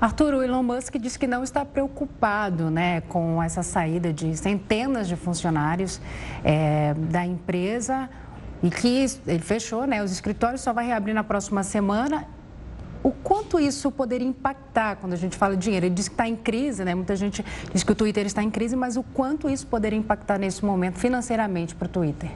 Arthur, 0.02 0.34
o 0.34 0.42
Elon 0.42 0.64
Musk 0.64 0.96
diz 0.96 1.16
que 1.16 1.28
não 1.28 1.44
está 1.44 1.64
preocupado 1.64 2.72
né, 2.72 3.02
com 3.02 3.40
essa 3.40 3.62
saída 3.62 4.12
de 4.12 4.36
centenas 4.36 5.06
de 5.06 5.14
funcionários 5.14 6.00
é, 6.42 6.92
da 6.92 7.24
empresa 7.24 8.10
e 8.64 8.68
que 8.68 9.06
ele 9.28 9.38
fechou, 9.38 9.86
né? 9.86 10.02
Os 10.02 10.10
escritórios 10.10 10.60
só 10.60 10.72
vai 10.72 10.88
reabrir 10.88 11.14
na 11.14 11.22
próxima 11.22 11.62
semana 11.62 12.26
o 13.00 13.12
quanto 13.12 13.60
isso 13.60 13.92
poderia 13.92 14.26
impactar 14.26 14.96
quando 14.96 15.12
a 15.12 15.16
gente 15.16 15.36
fala 15.36 15.56
de 15.56 15.62
dinheiro? 15.62 15.86
Ele 15.86 15.94
diz 15.94 16.08
que 16.08 16.14
está 16.14 16.26
em 16.26 16.34
crise, 16.34 16.84
né? 16.84 16.96
Muita 16.96 17.14
gente 17.14 17.44
diz 17.72 17.84
que 17.84 17.92
o 17.92 17.94
Twitter 17.94 18.26
está 18.26 18.42
em 18.42 18.50
crise, 18.50 18.74
mas 18.74 18.96
o 18.96 19.04
quanto 19.04 19.48
isso 19.48 19.68
poderia 19.68 19.96
impactar 19.96 20.36
nesse 20.36 20.64
momento 20.64 20.98
financeiramente 20.98 21.76
para 21.76 21.86
o 21.86 21.88
Twitter? 21.88 22.32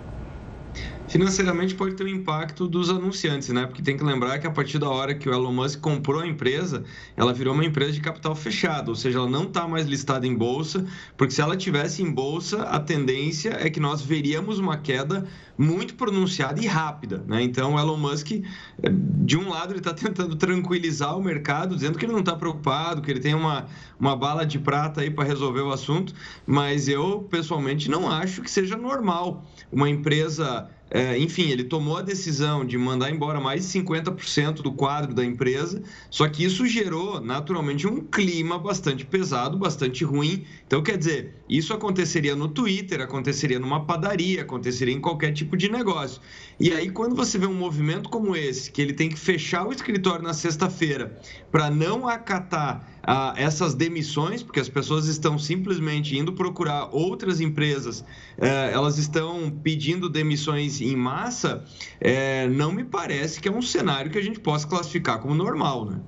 Financeiramente 1.08 1.74
pode 1.76 1.94
ter 1.94 2.02
um 2.02 2.08
impacto 2.08 2.66
dos 2.66 2.90
anunciantes, 2.90 3.48
né? 3.50 3.64
Porque 3.64 3.80
tem 3.80 3.96
que 3.96 4.02
lembrar 4.02 4.40
que 4.40 4.46
a 4.46 4.50
partir 4.50 4.78
da 4.78 4.88
hora 4.88 5.14
que 5.14 5.28
o 5.28 5.32
Elon 5.32 5.52
Musk 5.52 5.80
comprou 5.80 6.20
a 6.20 6.26
empresa, 6.26 6.82
ela 7.16 7.32
virou 7.32 7.54
uma 7.54 7.64
empresa 7.64 7.92
de 7.92 8.00
capital 8.00 8.34
fechado, 8.34 8.88
ou 8.88 8.96
seja, 8.96 9.18
ela 9.18 9.30
não 9.30 9.44
está 9.44 9.68
mais 9.68 9.86
listada 9.86 10.26
em 10.26 10.34
bolsa, 10.34 10.84
porque 11.16 11.32
se 11.32 11.40
ela 11.40 11.56
tivesse 11.56 12.02
em 12.02 12.10
bolsa, 12.10 12.64
a 12.64 12.80
tendência 12.80 13.50
é 13.50 13.70
que 13.70 13.78
nós 13.78 14.02
veríamos 14.02 14.58
uma 14.58 14.76
queda 14.78 15.24
muito 15.56 15.94
pronunciada 15.94 16.60
e 16.60 16.66
rápida, 16.66 17.24
né? 17.26 17.40
Então, 17.40 17.74
o 17.74 17.78
Elon 17.78 17.96
Musk, 17.96 18.32
eh, 18.32 18.42
de 18.90 19.38
um 19.38 19.48
lado, 19.48 19.72
ele 19.72 19.78
está 19.78 19.94
tentando 19.94 20.34
tranquilizar 20.34 21.16
o 21.16 21.22
mercado, 21.22 21.76
dizendo 21.76 21.98
que 21.98 22.04
ele 22.04 22.12
não 22.12 22.20
está 22.20 22.34
preocupado, 22.34 23.00
que 23.00 23.10
ele 23.10 23.20
tem 23.20 23.32
uma, 23.32 23.66
uma 23.98 24.16
bala 24.16 24.44
de 24.44 24.58
prata 24.58 25.02
aí 25.02 25.10
para 25.10 25.24
resolver 25.24 25.60
o 25.60 25.70
assunto, 25.70 26.12
mas 26.44 26.88
eu, 26.88 27.26
pessoalmente, 27.30 27.88
não 27.88 28.10
acho 28.10 28.42
que 28.42 28.50
seja 28.50 28.76
normal 28.76 29.46
uma 29.72 29.88
empresa 29.88 30.68
é, 30.88 31.18
enfim, 31.18 31.50
ele 31.50 31.64
tomou 31.64 31.96
a 31.96 32.02
decisão 32.02 32.64
de 32.64 32.78
mandar 32.78 33.10
embora 33.10 33.40
mais 33.40 33.66
de 33.66 33.80
50% 33.80 34.62
do 34.62 34.72
quadro 34.72 35.12
da 35.12 35.24
empresa, 35.24 35.82
só 36.08 36.28
que 36.28 36.44
isso 36.44 36.64
gerou 36.66 37.20
naturalmente 37.20 37.88
um 37.88 38.00
clima 38.00 38.56
bastante 38.56 39.04
pesado, 39.04 39.58
bastante 39.58 40.04
ruim. 40.04 40.44
Então, 40.64 40.82
quer 40.82 40.96
dizer, 40.96 41.34
isso 41.48 41.74
aconteceria 41.74 42.36
no 42.36 42.48
Twitter, 42.48 43.00
aconteceria 43.00 43.58
numa 43.58 43.84
padaria, 43.84 44.42
aconteceria 44.42 44.94
em 44.94 45.00
qualquer 45.00 45.32
tipo 45.32 45.56
de 45.56 45.68
negócio. 45.68 46.20
E 46.58 46.70
aí, 46.70 46.88
quando 46.88 47.16
você 47.16 47.36
vê 47.36 47.46
um 47.46 47.54
movimento 47.54 48.08
como 48.08 48.36
esse, 48.36 48.70
que 48.70 48.80
ele 48.80 48.92
tem 48.92 49.08
que 49.08 49.18
fechar 49.18 49.66
o 49.66 49.72
escritório 49.72 50.22
na 50.22 50.32
sexta-feira 50.32 51.20
para 51.50 51.68
não 51.68 52.08
acatar 52.08 52.95
ah, 53.06 53.32
essas 53.36 53.74
demissões, 53.74 54.42
porque 54.42 54.58
as 54.58 54.68
pessoas 54.68 55.06
estão 55.06 55.38
simplesmente 55.38 56.18
indo 56.18 56.32
procurar 56.32 56.88
outras 56.92 57.40
empresas, 57.40 58.04
eh, 58.36 58.70
elas 58.72 58.98
estão 58.98 59.48
pedindo 59.48 60.08
demissões 60.08 60.80
em 60.80 60.96
massa, 60.96 61.64
eh, 62.00 62.48
não 62.48 62.72
me 62.72 62.82
parece 62.82 63.40
que 63.40 63.48
é 63.48 63.52
um 63.52 63.62
cenário 63.62 64.10
que 64.10 64.18
a 64.18 64.22
gente 64.22 64.40
possa 64.40 64.66
classificar 64.66 65.20
como 65.20 65.34
normal, 65.34 65.84
né? 65.84 66.00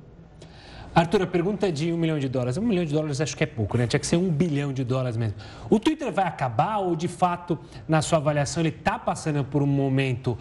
Arthur, 0.95 1.23
a 1.23 1.27
pergunta 1.29 1.69
é 1.69 1.71
de 1.71 1.93
um 1.93 1.97
milhão 1.97 2.19
de 2.19 2.29
dólares. 2.29 2.57
Um 2.57 2.63
milhão 2.63 2.85
de 2.85 2.93
dólares 2.93 3.21
acho 3.21 3.37
que 3.37 3.45
é 3.45 3.47
pouco, 3.47 3.79
né? 3.79 3.87
Tinha 3.87 4.01
que 4.01 4.07
ser 4.07 4.17
um 4.17 4.29
bilhão 4.29 4.73
de 4.73 4.83
dólares 4.83 5.17
mesmo. 5.17 5.37
O 5.71 5.79
Twitter 5.79 6.11
vai 6.11 6.27
acabar 6.27 6.79
ou, 6.79 6.97
de 6.97 7.07
fato, 7.07 7.57
na 7.87 8.03
sua 8.03 8.19
avaliação, 8.19 8.63
ele 8.63 8.71
está 8.71 8.99
passando 8.99 9.45
por 9.45 9.63
um 9.63 9.67
momento 9.67 10.37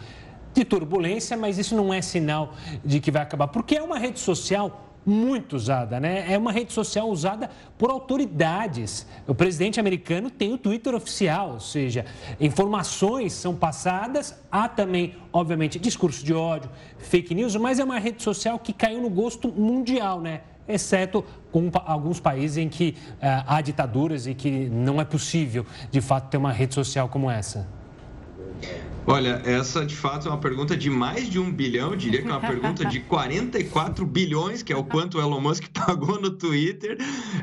de 0.56 0.66
turbulência, 0.66 1.38
mas 1.38 1.60
isso 1.60 1.76
não 1.76 1.94
é 1.94 2.02
sinal 2.02 2.56
de 2.84 3.00
que 3.00 3.12
vai 3.12 3.22
acabar? 3.22 3.48
Porque 3.50 3.76
é 3.76 3.84
uma 3.84 4.00
rede 4.00 4.20
social 4.20 4.87
muito 5.08 5.56
usada, 5.56 6.02
né? 6.02 6.26
É 6.32 6.38
uma 6.38 6.52
rede 6.52 6.74
social 6.74 7.10
usada 7.10 7.50
por 7.78 7.90
autoridades. 7.90 9.08
O 9.26 9.34
presidente 9.34 9.80
americano 9.80 10.30
tem 10.30 10.52
o 10.52 10.58
Twitter 10.58 10.94
oficial, 10.94 11.54
ou 11.54 11.60
seja, 11.62 12.06
informações 12.42 13.32
são 13.32 13.56
passadas, 13.56 14.38
há 14.52 14.68
também, 14.68 15.16
obviamente, 15.32 15.80
discurso 15.80 16.26
de 16.26 16.34
ódio, 16.34 16.70
fake 16.98 17.34
news, 17.34 17.56
mas 17.56 17.80
é 17.80 17.84
uma 17.86 18.00
rede 18.00 18.22
social 18.22 18.60
que 18.60 18.74
caiu 18.74 19.02
no 19.02 19.10
gosto 19.10 19.48
mundial, 19.48 20.20
né? 20.20 20.42
Exceto 20.68 21.24
com 21.54 21.72
alguns 21.86 22.20
países 22.20 22.58
em 22.58 22.68
que 22.68 22.94
uh, 23.14 23.46
há 23.48 23.62
ditaduras 23.62 24.28
e 24.28 24.34
que 24.34 24.68
não 24.68 25.00
é 25.00 25.06
possível, 25.06 25.66
de 25.90 26.02
fato, 26.02 26.30
ter 26.30 26.36
uma 26.36 26.52
rede 26.52 26.74
social 26.74 27.08
como 27.08 27.32
essa. 27.32 27.77
Olha, 29.10 29.42
essa 29.46 29.86
de 29.86 29.96
fato 29.96 30.28
é 30.28 30.32
uma 30.32 30.38
pergunta 30.38 30.76
de 30.76 30.90
mais 30.90 31.30
de 31.30 31.40
um 31.40 31.50
bilhão, 31.50 31.96
diria 31.96 32.22
que 32.22 32.28
é 32.28 32.32
uma 32.32 32.42
pergunta 32.42 32.84
de 32.84 33.00
44 33.08 34.06
bilhões, 34.06 34.62
que 34.62 34.74
é 34.74 34.76
o 34.76 34.84
quanto 34.84 35.18
o 35.18 35.22
Elon 35.22 35.40
Musk 35.40 35.64
pagou 35.72 36.20
no 36.20 36.30
Twitter. 36.30 36.98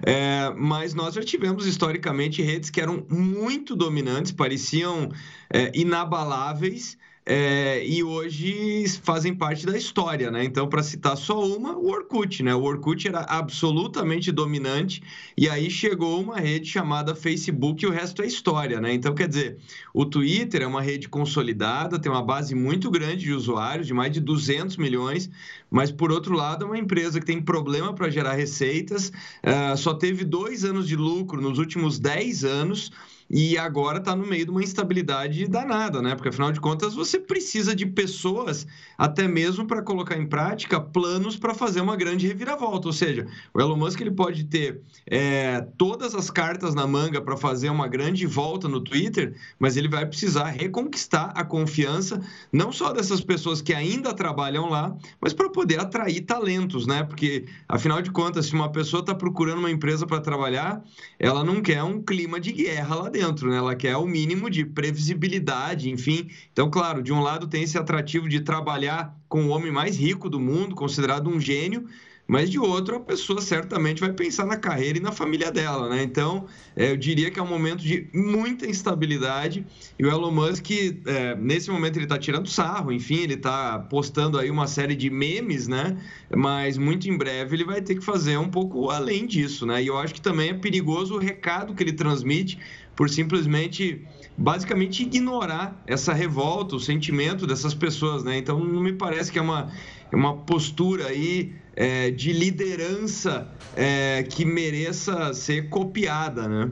É, 0.05 0.53
mas 0.55 0.93
nós 0.93 1.15
já 1.15 1.23
tivemos 1.23 1.67
historicamente 1.67 2.43
redes 2.43 2.69
que 2.69 2.83
eram 2.83 3.07
muito 3.09 3.75
dominantes, 3.75 4.31
pareciam 4.31 5.09
é, 5.49 5.73
inabaláveis 5.75 6.99
é, 7.27 7.87
e 7.87 8.03
hoje 8.03 8.87
fazem 9.03 9.35
parte 9.35 9.65
da 9.65 9.77
história, 9.77 10.31
né? 10.31 10.45
Então, 10.45 10.69
para 10.69 10.83
citar 10.83 11.17
só 11.17 11.43
uma, 11.43 11.75
o 11.75 11.89
Orkut, 11.89 12.43
né? 12.43 12.55
O 12.55 12.63
Orkut 12.63 13.09
era 13.09 13.21
absolutamente 13.21 14.31
dominante 14.31 15.03
e 15.37 15.49
aí 15.49 15.71
chegou 15.71 16.21
uma 16.21 16.37
rede 16.37 16.67
chamada 16.67 17.15
Facebook 17.15 17.83
e 17.83 17.89
o 17.89 17.91
resto 17.91 18.21
é 18.21 18.27
história, 18.27 18.79
né? 18.79 18.93
Então, 18.93 19.15
quer 19.15 19.27
dizer, 19.27 19.59
o 19.95 20.05
Twitter 20.05 20.61
é 20.61 20.67
uma 20.67 20.83
rede 20.83 21.09
consolidada, 21.09 21.99
tem 21.99 22.13
uma 22.13 22.23
base 22.23 22.55
muito 22.55 22.91
grande 22.91 23.25
de 23.25 23.33
usuários, 23.33 23.87
de 23.87 23.95
mais 23.95 24.13
de 24.13 24.21
200 24.21 24.77
milhões, 24.77 25.31
mas 25.71 25.91
por 25.91 26.13
outro 26.13 26.35
lado 26.35 26.65
é 26.65 26.67
uma 26.67 26.79
empresa 26.79 27.19
que 27.19 27.27
tem 27.27 27.41
problema 27.41 27.95
para 27.95 28.11
gerar 28.11 28.35
receitas, 28.35 29.09
uh, 29.09 29.77
só 29.79 29.95
teve 29.95 30.25
dois 30.25 30.63
anos 30.63 30.87
de 30.87 30.95
lucro 30.95 31.41
nos 31.41 31.59
últimos 31.59 31.99
10 31.99 32.45
anos 32.45 32.93
e 33.37 33.59
agora 33.59 33.99
está 33.99 34.15
no 34.15 34.25
meio 34.25 34.45
de 34.45 34.53
uma 34.53 34.63
instabilidade 34.63 35.49
danada, 35.49 36.01
né? 36.01 36.15
Porque 36.15 36.29
afinal 36.29 36.53
de 36.53 36.61
contas 36.61 36.95
você 36.95 37.19
precisa 37.19 37.75
de 37.75 37.85
pessoas 37.85 38.65
até 38.97 39.27
mesmo 39.27 39.67
para 39.67 39.83
colocar 39.83 40.17
em 40.17 40.25
prática 40.25 40.81
planos 40.81 41.37
para 41.37 41.53
fazer 41.53 41.81
uma 41.81 41.97
grande 41.97 42.29
reviravolta. 42.29 42.87
Ou 42.87 42.93
seja, 42.93 43.27
o 43.53 43.61
Elon 43.61 43.77
Musk 43.77 44.01
ele 44.01 44.13
pode 44.13 44.45
ter 44.45 44.83
é, 45.05 45.67
todas 45.77 46.15
as 46.15 46.31
cartas 46.31 46.77
na 46.77 46.87
manga 46.87 47.21
para 47.21 47.37
fazer 47.37 47.71
uma 47.71 47.89
grande 47.89 48.25
volta 48.25 48.69
no 48.69 48.81
Twitter, 48.81 49.35
mas 49.59 49.77
ele 49.77 49.89
vai 49.89 50.07
precisar 50.07 50.45
reconquistar 50.51 51.33
a 51.35 51.43
confiança 51.45 52.21
não 52.53 52.71
só 52.71 52.93
dessas 52.93 53.21
pessoas 53.21 53.61
que 53.61 53.75
ainda 53.75 54.15
trabalham 54.15 54.71
lá, 54.71 54.97
mas 55.21 55.33
para 55.33 55.51
poder 55.51 55.81
atrair 55.81 56.21
talentos, 56.21 56.87
né? 56.87 57.03
Porque 57.03 57.47
afinal 57.69 58.01
de 58.01 58.13
contas, 58.13 58.47
se 58.47 58.55
uma 58.55 58.71
pessoa 58.71 59.01
está 59.01 59.13
procurando 59.13 59.59
uma 59.59 59.73
empresa 59.73 60.07
para 60.07 60.21
trabalhar, 60.21 60.85
ela 61.19 61.43
não 61.43 61.61
quer 61.61 61.83
um 61.83 62.01
clima 62.01 62.39
de 62.39 62.53
guerra 62.53 62.95
lá 62.95 63.09
dentro, 63.09 63.24
né? 63.33 63.57
Ela 63.57 63.75
quer 63.75 63.97
o 63.97 64.07
mínimo 64.07 64.51
de 64.51 64.65
previsibilidade, 64.65 65.91
enfim. 65.91 66.29
Então, 66.53 66.71
claro, 66.71 67.03
de 67.03 67.13
um 67.13 67.21
lado 67.21 67.47
tem 67.47 67.63
esse 67.63 67.79
atrativo 67.79 68.29
de 68.29 68.41
trabalhar 68.41 69.17
com 69.29 69.47
o 69.47 69.49
homem 69.49 69.73
mais 69.73 69.97
rico 69.97 70.29
do 70.29 70.41
mundo, 70.41 70.75
considerado 70.75 71.29
um 71.29 71.41
gênio, 71.41 71.87
mas 72.27 72.51
de 72.51 72.59
outro, 72.59 72.97
a 72.97 73.01
pessoa 73.01 73.41
certamente 73.41 74.01
vai 74.01 74.13
pensar 74.13 74.47
na 74.47 74.57
carreira 74.57 74.99
e 74.99 75.01
na 75.01 75.13
família 75.13 75.51
dela, 75.53 75.91
né? 75.91 76.03
Então, 76.03 76.47
é, 76.75 76.91
eu 76.91 76.97
diria 76.97 77.31
que 77.31 77.39
é 77.39 77.43
um 77.43 77.47
momento 77.47 77.83
de 77.83 78.09
muita 78.15 78.67
instabilidade 78.67 79.65
e 79.99 80.05
o 80.05 80.11
Elon 80.11 80.31
Musk, 80.31 80.71
é, 81.07 81.35
nesse 81.37 81.71
momento, 81.71 81.97
ele 81.97 82.07
está 82.07 82.19
tirando 82.19 82.49
sarro, 82.49 82.91
enfim, 82.91 83.17
ele 83.17 83.35
está 83.35 83.79
postando 83.79 84.39
aí 84.39 84.51
uma 84.51 84.67
série 84.67 84.95
de 84.95 85.11
memes, 85.11 85.69
né? 85.69 85.99
Mas 86.35 86.79
muito 86.79 87.09
em 87.11 87.17
breve 87.17 87.57
ele 87.57 87.65
vai 87.65 87.83
ter 87.83 87.95
que 87.95 88.05
fazer 88.05 88.39
um 88.39 88.49
pouco 88.49 88.89
além 88.89 89.27
disso, 89.27 89.67
né? 89.67 89.83
E 89.83 89.89
eu 89.89 89.99
acho 89.99 90.15
que 90.15 90.21
também 90.23 90.51
é 90.51 90.55
perigoso 90.55 91.15
o 91.15 91.19
recado 91.19 91.75
que 91.75 91.83
ele 91.83 91.93
transmite 91.93 92.59
por 92.97 93.11
simplesmente 93.11 94.07
basicamente 94.37 95.03
ignorar 95.03 95.81
essa 95.87 96.13
revolta, 96.13 96.77
o 96.77 96.81
sentimento 96.81 97.47
dessas 97.47 97.75
pessoas, 97.75 98.25
né? 98.25 98.37
Então 98.39 98.59
não 98.59 98.81
me 98.81 98.93
parece 98.93 99.31
que 99.31 99.39
é 99.39 99.43
uma, 99.43 99.71
é 100.11 100.17
uma 100.17 100.37
postura 100.39 101.07
aí 101.07 101.55
é, 101.77 102.11
de 102.11 102.33
liderança 102.33 103.49
é, 103.77 104.23
que 104.25 104.45
mereça 104.45 105.33
ser 105.35 105.69
copiada, 105.69 106.49
né? 106.49 106.71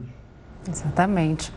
Exatamente. 0.67 1.51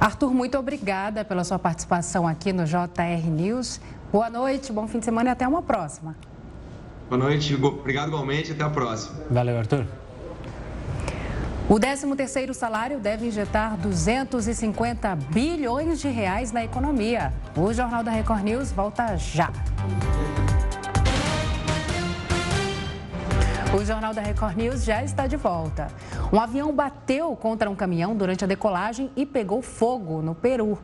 Arthur, 0.00 0.32
muito 0.32 0.56
obrigada 0.58 1.24
pela 1.24 1.44
sua 1.44 1.58
participação 1.58 2.26
aqui 2.26 2.52
no 2.52 2.64
JR 2.64 3.28
News. 3.30 3.80
Boa 4.10 4.30
noite, 4.30 4.72
bom 4.72 4.88
fim 4.88 4.98
de 4.98 5.04
semana 5.04 5.30
e 5.30 5.32
até 5.32 5.46
uma 5.46 5.62
próxima. 5.62 6.16
Boa 7.08 7.18
noite, 7.18 7.54
obrigado 7.54 8.08
igualmente, 8.08 8.52
até 8.52 8.64
a 8.64 8.70
próxima. 8.70 9.20
Valeu, 9.30 9.58
Arthur. 9.58 9.86
O 11.68 11.80
13º 11.80 12.54
salário 12.54 13.00
deve 13.00 13.26
injetar 13.26 13.76
250 13.76 15.16
bilhões 15.32 16.00
de 16.00 16.06
reais 16.06 16.52
na 16.52 16.64
economia. 16.64 17.32
O 17.56 17.72
Jornal 17.72 18.04
da 18.04 18.12
Record 18.12 18.44
News 18.44 18.70
volta 18.70 19.16
já. 19.16 19.50
O 23.76 23.84
Jornal 23.84 24.14
da 24.14 24.22
Record 24.22 24.56
News 24.56 24.84
já 24.84 25.02
está 25.02 25.26
de 25.26 25.36
volta. 25.36 25.88
Um 26.32 26.40
avião 26.40 26.72
bateu 26.72 27.34
contra 27.34 27.68
um 27.68 27.74
caminhão 27.74 28.14
durante 28.14 28.44
a 28.44 28.46
decolagem 28.46 29.10
e 29.16 29.26
pegou 29.26 29.60
fogo 29.60 30.22
no 30.22 30.36
Peru. 30.36 30.78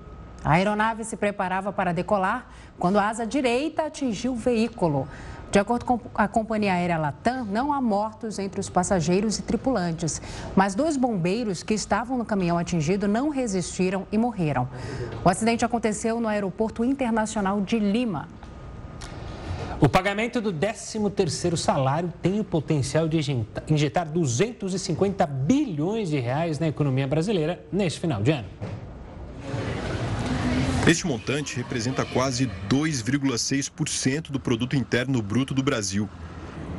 A 0.44 0.54
aeronave 0.54 1.04
se 1.04 1.16
preparava 1.16 1.72
para 1.72 1.92
decolar 1.92 2.48
quando 2.76 2.98
a 2.98 3.08
asa 3.08 3.24
direita 3.24 3.84
atingiu 3.84 4.32
o 4.32 4.36
veículo. 4.36 5.06
De 5.52 5.58
acordo 5.58 5.84
com 5.84 6.00
a 6.14 6.26
companhia 6.26 6.72
aérea 6.72 6.96
Latam, 6.96 7.44
não 7.44 7.74
há 7.74 7.78
mortos 7.78 8.38
entre 8.38 8.58
os 8.58 8.70
passageiros 8.70 9.38
e 9.38 9.42
tripulantes, 9.42 10.18
mas 10.56 10.74
dois 10.74 10.96
bombeiros 10.96 11.62
que 11.62 11.74
estavam 11.74 12.16
no 12.16 12.24
caminhão 12.24 12.56
atingido 12.56 13.06
não 13.06 13.28
resistiram 13.28 14.06
e 14.10 14.16
morreram. 14.16 14.66
O 15.22 15.28
acidente 15.28 15.62
aconteceu 15.62 16.18
no 16.18 16.26
Aeroporto 16.26 16.82
Internacional 16.82 17.60
de 17.60 17.78
Lima. 17.78 18.30
O 19.78 19.90
pagamento 19.90 20.40
do 20.40 20.54
13º 20.54 21.54
salário 21.54 22.10
tem 22.22 22.40
o 22.40 22.44
potencial 22.44 23.06
de 23.06 23.18
injetar 23.68 24.08
250 24.08 25.26
bilhões 25.26 26.08
de 26.08 26.18
reais 26.18 26.58
na 26.58 26.68
economia 26.68 27.06
brasileira 27.06 27.62
neste 27.70 28.00
final 28.00 28.22
de 28.22 28.30
ano. 28.30 28.48
Este 30.84 31.06
montante 31.06 31.56
representa 31.56 32.04
quase 32.04 32.50
2,6% 32.68 34.32
do 34.32 34.40
produto 34.40 34.74
interno 34.74 35.22
bruto 35.22 35.54
do 35.54 35.62
Brasil. 35.62 36.10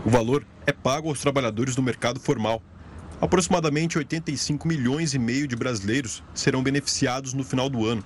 O 0.06 0.10
valor 0.10 0.46
é 0.68 0.74
pago 0.74 1.08
aos 1.08 1.22
trabalhadores 1.22 1.74
do 1.74 1.82
mercado 1.82 2.20
formal. 2.20 2.62
Aproximadamente 3.22 3.98
85 3.98 4.68
milhões 4.68 5.14
e 5.14 5.20
meio 5.20 5.48
de 5.48 5.56
brasileiros 5.56 6.22
serão 6.34 6.62
beneficiados 6.62 7.34
no 7.34 7.46
final 7.46 7.70
do 7.70 7.86
ano. 7.86 8.04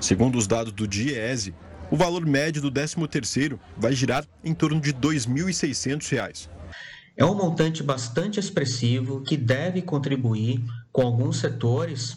Segundo 0.00 0.38
os 0.38 0.46
dados 0.46 0.72
do 0.72 0.86
DIEESE, 0.86 1.52
o 1.90 1.96
valor 1.96 2.24
médio 2.24 2.62
do 2.62 2.70
13º 2.70 3.58
vai 3.76 3.92
girar 3.92 4.24
em 4.44 4.54
torno 4.54 4.80
de 4.80 4.92
R$ 4.92 4.98
2.600. 4.98 6.48
É 7.16 7.24
um 7.24 7.34
montante 7.34 7.82
bastante 7.82 8.38
expressivo 8.38 9.22
que 9.22 9.36
deve 9.36 9.82
contribuir 9.82 10.64
com 10.92 11.02
alguns 11.02 11.38
setores 11.38 12.16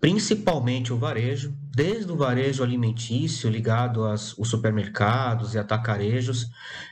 principalmente 0.00 0.92
o 0.92 0.98
varejo, 0.98 1.54
desde 1.74 2.10
o 2.10 2.16
varejo 2.16 2.62
alimentício 2.62 3.50
ligado 3.50 4.04
aos 4.04 4.36
supermercados 4.44 5.54
e 5.54 5.58
atacarejos, 5.58 6.48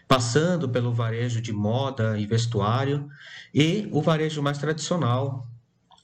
passando 0.06 0.68
pelo 0.68 0.92
varejo 0.92 1.40
de 1.40 1.52
moda 1.52 2.18
e 2.18 2.26
vestuário 2.26 3.08
e 3.52 3.88
o 3.92 4.02
varejo 4.02 4.42
mais 4.42 4.58
tradicional, 4.58 5.48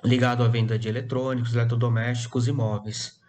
ligado 0.04 0.42
à 0.42 0.48
venda 0.48 0.78
de 0.78 0.88
eletrônicos, 0.88 1.54
eletrodomésticos 1.54 2.48
e 2.48 2.52
móveis. 2.52 3.20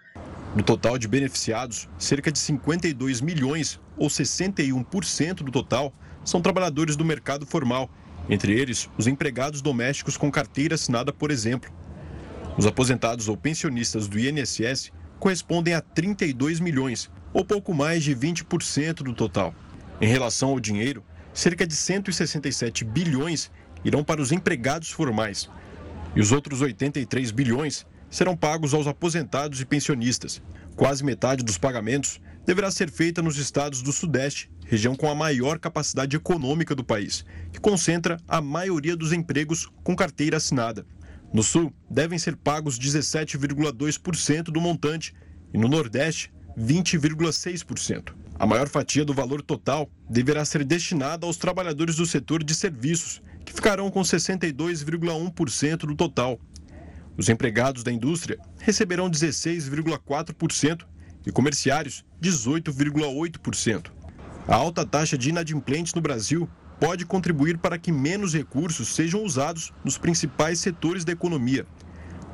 No 0.56 0.64
total 0.64 0.98
de 0.98 1.08
beneficiados, 1.08 1.88
cerca 1.98 2.32
de 2.32 2.38
52 2.38 3.22
milhões, 3.22 3.80
ou 3.98 4.08
61% 4.08 5.36
do 5.36 5.52
total, 5.52 5.94
são 6.24 6.42
trabalhadores 6.42 6.96
do 6.96 7.06
mercado 7.06 7.46
formal, 7.46 7.90
entre 8.30 8.54
eles 8.54 8.90
os 8.98 9.08
empregados 9.08 9.62
domésticos 9.62 10.18
com 10.18 10.32
carteira 10.32 10.76
assinada, 10.76 11.14
por 11.14 11.32
exemplo. 11.32 11.72
Os 12.58 12.66
aposentados 12.66 13.28
ou 13.28 13.38
pensionistas 13.38 14.08
do 14.08 14.20
INSS 14.20 14.92
correspondem 15.20 15.74
a 15.74 15.82
32 15.82 16.60
milhões, 16.60 17.10
ou 17.34 17.46
pouco 17.46 17.74
mais 17.74 18.04
de 18.04 18.16
20% 18.16 18.96
do 18.96 19.14
total. 19.14 19.56
Em 20.02 20.08
relação 20.08 20.50
ao 20.50 20.60
dinheiro, 20.60 21.04
cerca 21.34 21.66
de 21.66 21.76
167 21.76 22.84
bilhões 22.84 23.50
irão 23.86 24.04
para 24.04 24.22
os 24.22 24.32
empregados 24.32 24.90
formais. 24.90 25.50
E 26.16 26.20
os 26.20 26.32
outros 26.32 26.62
83 26.62 27.32
bilhões 27.32 27.86
serão 28.10 28.36
pagos 28.36 28.74
aos 28.74 28.86
aposentados 28.86 29.62
e 29.62 29.66
pensionistas. 29.66 30.42
Quase 30.76 31.04
metade 31.04 31.44
dos 31.44 31.58
pagamentos 31.58 32.20
deverá 32.46 32.70
ser 32.70 32.92
feita 32.92 33.22
nos 33.22 33.38
estados 33.38 33.82
do 33.82 33.94
Sudeste, 33.94 34.52
região 34.66 34.96
com 34.96 35.10
a 35.10 35.16
maior 35.16 35.58
capacidade 35.58 36.16
econômica 36.18 36.76
do 36.76 36.84
país, 36.84 37.24
que 37.52 37.60
concentra 37.60 38.18
a 38.28 38.42
maioria 38.42 38.96
dos 38.96 39.14
empregos 39.14 39.72
com 39.84 39.96
carteira 39.96 40.38
assinada. 40.38 40.86
No 41.34 41.42
Sul, 41.42 41.74
devem 41.90 42.20
ser 42.20 42.36
pagos 42.36 42.78
17,2% 42.78 44.44
do 44.44 44.60
montante 44.60 45.14
e 45.54 45.58
no 45.58 45.68
Nordeste, 45.68 46.34
20,6%. 46.58 48.14
A 48.38 48.46
maior 48.46 48.68
fatia 48.68 49.06
do 49.06 49.14
valor 49.14 49.42
total 49.42 49.90
deverá 50.10 50.44
ser 50.44 50.66
destinada 50.66 51.26
aos 51.26 51.38
trabalhadores 51.38 51.96
do 51.96 52.06
setor 52.06 52.44
de 52.44 52.54
serviços, 52.54 53.22
que 53.46 53.54
ficarão 53.54 53.90
com 53.90 54.02
62,1% 54.02 55.78
do 55.78 55.96
total. 55.96 56.40
Os 57.18 57.30
empregados 57.30 57.84
da 57.84 57.92
indústria 57.92 58.38
receberão 58.60 59.10
16,4% 59.10 60.86
e 61.26 61.32
comerciários 61.32 62.04
18,8%. 62.22 63.92
A 64.48 64.56
alta 64.56 64.86
taxa 64.86 65.18
de 65.18 65.30
inadimplentes 65.30 65.94
no 65.94 66.02
Brasil 66.02 66.50
pode 66.82 67.06
contribuir 67.06 67.60
para 67.60 67.78
que 67.78 67.92
menos 67.92 68.34
recursos 68.34 68.88
sejam 68.88 69.24
usados 69.24 69.72
nos 69.86 70.00
principais 70.00 70.60
setores 70.60 71.06
da 71.06 71.12
economia, 71.12 71.64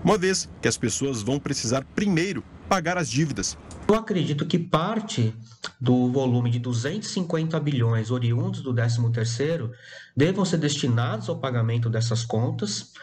uma 0.01 0.17
vez 0.17 0.49
que 0.61 0.69
as 0.69 0.77
pessoas 0.77 1.21
vão 1.21 1.37
precisar 1.37 1.83
primeiro 1.93 2.41
pagar 2.69 2.97
as 2.97 3.09
dívidas. 3.09 3.57
Eu 3.89 3.95
acredito 3.95 4.45
que 4.45 4.57
parte 4.57 5.33
do 5.79 6.09
volume 6.13 6.49
de 6.49 6.59
250 6.59 7.59
bilhões 7.59 8.09
oriundos 8.09 8.61
do 8.61 8.73
13º 8.73 9.69
devam 10.15 10.45
ser 10.45 10.57
destinados 10.57 11.27
ao 11.27 11.39
pagamento 11.39 11.89
dessas 11.89 12.23
contas. 12.23 12.93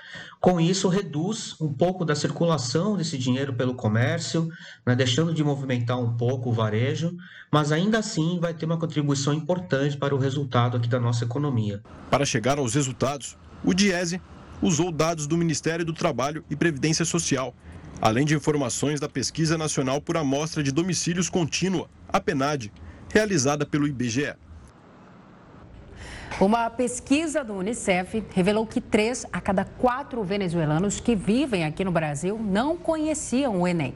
Com 0.41 0.61
isso, 0.61 0.89
reduz 0.89 1.57
um 1.61 1.73
pouco 1.73 2.05
da 2.05 2.15
circulação 2.15 2.97
desse 2.97 3.17
dinheiro 3.17 3.55
pelo 3.55 3.75
comércio, 3.75 4.49
né, 4.87 4.95
deixando 4.95 5.33
de 5.33 5.43
movimentar 5.43 5.99
um 5.99 6.17
pouco 6.17 6.51
o 6.51 6.53
varejo, 6.53 7.17
mas 7.51 7.73
ainda 7.73 7.99
assim 7.99 8.39
vai 8.41 8.53
ter 8.53 8.67
uma 8.67 8.79
contribuição 8.79 9.33
importante 9.33 9.97
para 9.97 10.15
o 10.15 10.19
resultado 10.19 10.77
aqui 10.77 10.89
da 10.89 11.01
nossa 11.01 11.25
economia. 11.25 11.83
Para 12.11 12.25
chegar 12.25 12.59
aos 12.59 12.75
resultados, 12.75 13.37
o 13.65 13.73
Diese 13.73 14.21
usou 14.61 14.93
dados 14.93 15.27
do 15.27 15.37
Ministério 15.37 15.85
do 15.85 15.93
Trabalho 15.93 16.45
e 16.51 16.57
Previdência 16.57 17.05
Social, 17.05 17.55
além 18.01 18.25
de 18.25 18.35
informações 18.35 19.01
da 19.01 19.09
Pesquisa 19.09 19.57
Nacional 19.57 20.01
por 20.01 20.17
Amostra 20.17 20.63
de 20.63 20.71
Domicílios 20.73 21.31
Contínua, 21.31 21.89
a 22.09 22.21
PENAD, 22.21 22.73
realizada 23.09 23.65
pelo 23.65 23.87
IBGE. 23.87 24.35
Uma 26.41 26.69
pesquisa 26.69 27.45
do 27.45 27.55
Unicef 27.55 28.25
revelou 28.35 28.67
que 28.67 28.81
três 28.81 29.25
a 29.33 29.41
cada 29.41 29.65
quatro 29.65 30.23
venezuelanos 30.25 30.99
que 30.99 31.15
vivem 31.15 31.65
aqui 31.65 31.85
no 31.85 31.93
Brasil 31.93 32.39
não 32.39 32.77
conheciam 32.77 33.61
o 33.61 33.69
Enem. 33.69 33.95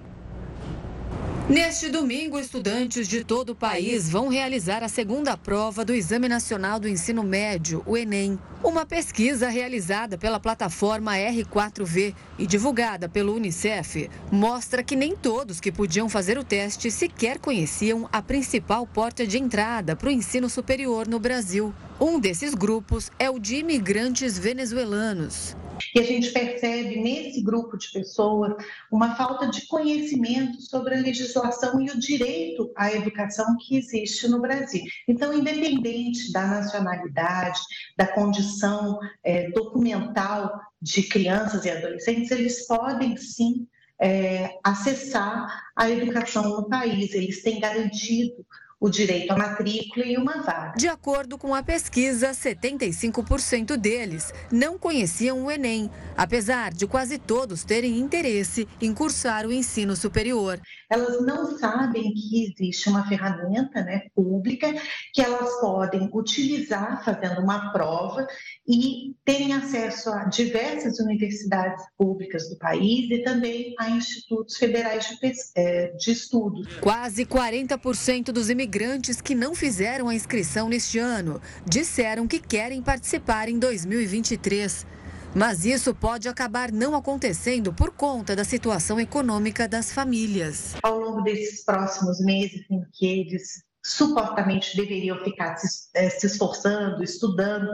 Neste 1.48 1.88
domingo, 1.88 2.38
estudantes 2.38 3.08
de 3.08 3.24
todo 3.24 3.50
o 3.50 3.54
país 3.54 4.10
vão 4.10 4.28
realizar 4.28 4.84
a 4.84 4.88
segunda 4.88 5.34
prova 5.34 5.82
do 5.82 5.94
Exame 5.94 6.28
Nacional 6.28 6.78
do 6.78 6.86
Ensino 6.86 7.22
Médio, 7.22 7.82
o 7.86 7.96
Enem. 7.96 8.38
Uma 8.62 8.84
pesquisa 8.84 9.48
realizada 9.48 10.18
pela 10.18 10.38
plataforma 10.38 11.14
R4V 11.14 12.14
e 12.38 12.46
divulgada 12.46 13.08
pelo 13.08 13.34
Unicef 13.34 14.10
mostra 14.30 14.82
que 14.82 14.94
nem 14.94 15.16
todos 15.16 15.58
que 15.58 15.72
podiam 15.72 16.06
fazer 16.06 16.36
o 16.36 16.44
teste 16.44 16.90
sequer 16.90 17.38
conheciam 17.38 18.06
a 18.12 18.20
principal 18.20 18.86
porta 18.86 19.26
de 19.26 19.38
entrada 19.38 19.96
para 19.96 20.08
o 20.08 20.12
ensino 20.12 20.50
superior 20.50 21.08
no 21.08 21.18
Brasil. 21.18 21.72
Um 22.01 22.20
desses 22.20 22.55
grupos 22.55 23.11
é 23.18 23.28
o 23.28 23.40
de 23.40 23.57
imigrantes 23.57 24.38
venezuelanos. 24.38 25.57
E 25.92 25.99
a 25.99 26.05
gente 26.05 26.30
percebe 26.30 27.01
nesse 27.01 27.42
grupo 27.42 27.76
de 27.76 27.90
pessoas 27.90 28.55
uma 28.92 29.16
falta 29.16 29.49
de 29.49 29.66
conhecimento 29.66 30.61
sobre 30.62 30.94
a 30.94 31.01
legislação 31.01 31.80
e 31.80 31.90
o 31.90 31.99
direito 31.99 32.70
à 32.76 32.92
educação 32.92 33.57
que 33.59 33.76
existe 33.76 34.28
no 34.28 34.40
Brasil. 34.40 34.84
Então, 35.09 35.34
independente 35.34 36.32
da 36.32 36.46
nacionalidade, 36.46 37.59
da 37.96 38.07
condição 38.07 39.01
é, 39.24 39.51
documental 39.51 40.53
de 40.80 41.03
crianças 41.03 41.64
e 41.64 41.70
adolescentes, 41.70 42.30
eles 42.30 42.64
podem 42.68 43.16
sim 43.16 43.66
é, 44.01 44.57
acessar 44.62 45.64
a 45.74 45.90
educação 45.90 46.44
no 46.44 46.68
país, 46.68 47.12
eles 47.12 47.42
têm 47.42 47.59
garantido 47.59 48.46
o 48.80 48.88
direito 48.88 49.32
à 49.32 49.36
matrícula 49.36 50.06
e 50.06 50.16
uma 50.16 50.42
vaga. 50.42 50.74
De 50.76 50.86
acordo 50.86 51.36
com 51.36 51.54
a 51.54 51.62
pesquisa, 51.62 52.30
75% 52.30 53.76
deles 53.76 54.32
não 54.52 54.78
conheciam 54.78 55.44
o 55.44 55.50
Enem, 55.50 55.90
apesar 56.16 56.72
de 56.72 56.86
quase 56.86 57.18
todos 57.18 57.64
terem 57.64 57.98
interesse 57.98 58.68
em 58.80 58.94
cursar 58.94 59.46
o 59.46 59.52
ensino 59.52 59.96
superior. 59.96 60.60
Elas 60.91 61.24
não 61.24 61.59
sabem 61.59 62.14
que 62.14 62.45
existe 62.45 62.89
uma 62.89 63.07
ferramenta 63.07 63.82
né, 63.82 64.03
pública 64.14 64.74
que 65.12 65.20
elas 65.20 65.61
podem 65.61 66.09
utilizar 66.12 67.05
fazendo 67.05 67.41
uma 67.43 67.72
prova 67.72 68.26
e 68.66 69.14
terem 69.24 69.53
acesso 69.53 70.11
a 70.11 70.24
diversas 70.24 70.99
universidades 70.99 71.84
públicas 71.97 72.49
do 72.49 72.57
país 72.57 73.11
e 73.11 73.22
também 73.22 73.74
a 73.78 73.91
institutos 73.91 74.57
federais 74.57 75.07
de, 75.09 75.32
eh, 75.57 75.93
de 75.99 76.11
estudo. 76.11 76.62
Quase 76.80 77.26
40% 77.26 78.32
dos 78.32 78.49
imigrantes 78.49 79.20
que 79.20 79.34
não 79.34 79.55
fizeram 79.55 80.09
a 80.09 80.14
inscrição 80.14 80.68
neste 80.68 80.99
ano 80.99 81.41
disseram 81.66 82.26
que 82.26 82.39
querem 82.39 82.82
participar 82.82 83.49
em 83.49 83.59
2023. 83.59 84.97
Mas 85.34 85.64
isso 85.64 85.94
pode 85.94 86.28
acabar 86.28 86.72
não 86.72 86.94
acontecendo 86.94 87.72
por 87.72 87.90
conta 87.90 88.34
da 88.34 88.44
situação 88.44 88.98
econômica 88.98 89.68
das 89.68 89.92
famílias. 89.92 90.74
Ao 90.82 90.98
longo 90.98 91.22
desses 91.22 91.64
próximos 91.64 92.18
meses 92.20 92.64
em 92.70 92.80
que 92.92 93.06
eles 93.06 93.67
supostamente 93.82 94.76
deveriam 94.76 95.18
ficar 95.24 95.56
se, 95.56 95.88
eh, 95.94 96.10
se 96.10 96.26
esforçando, 96.26 97.02
estudando 97.02 97.72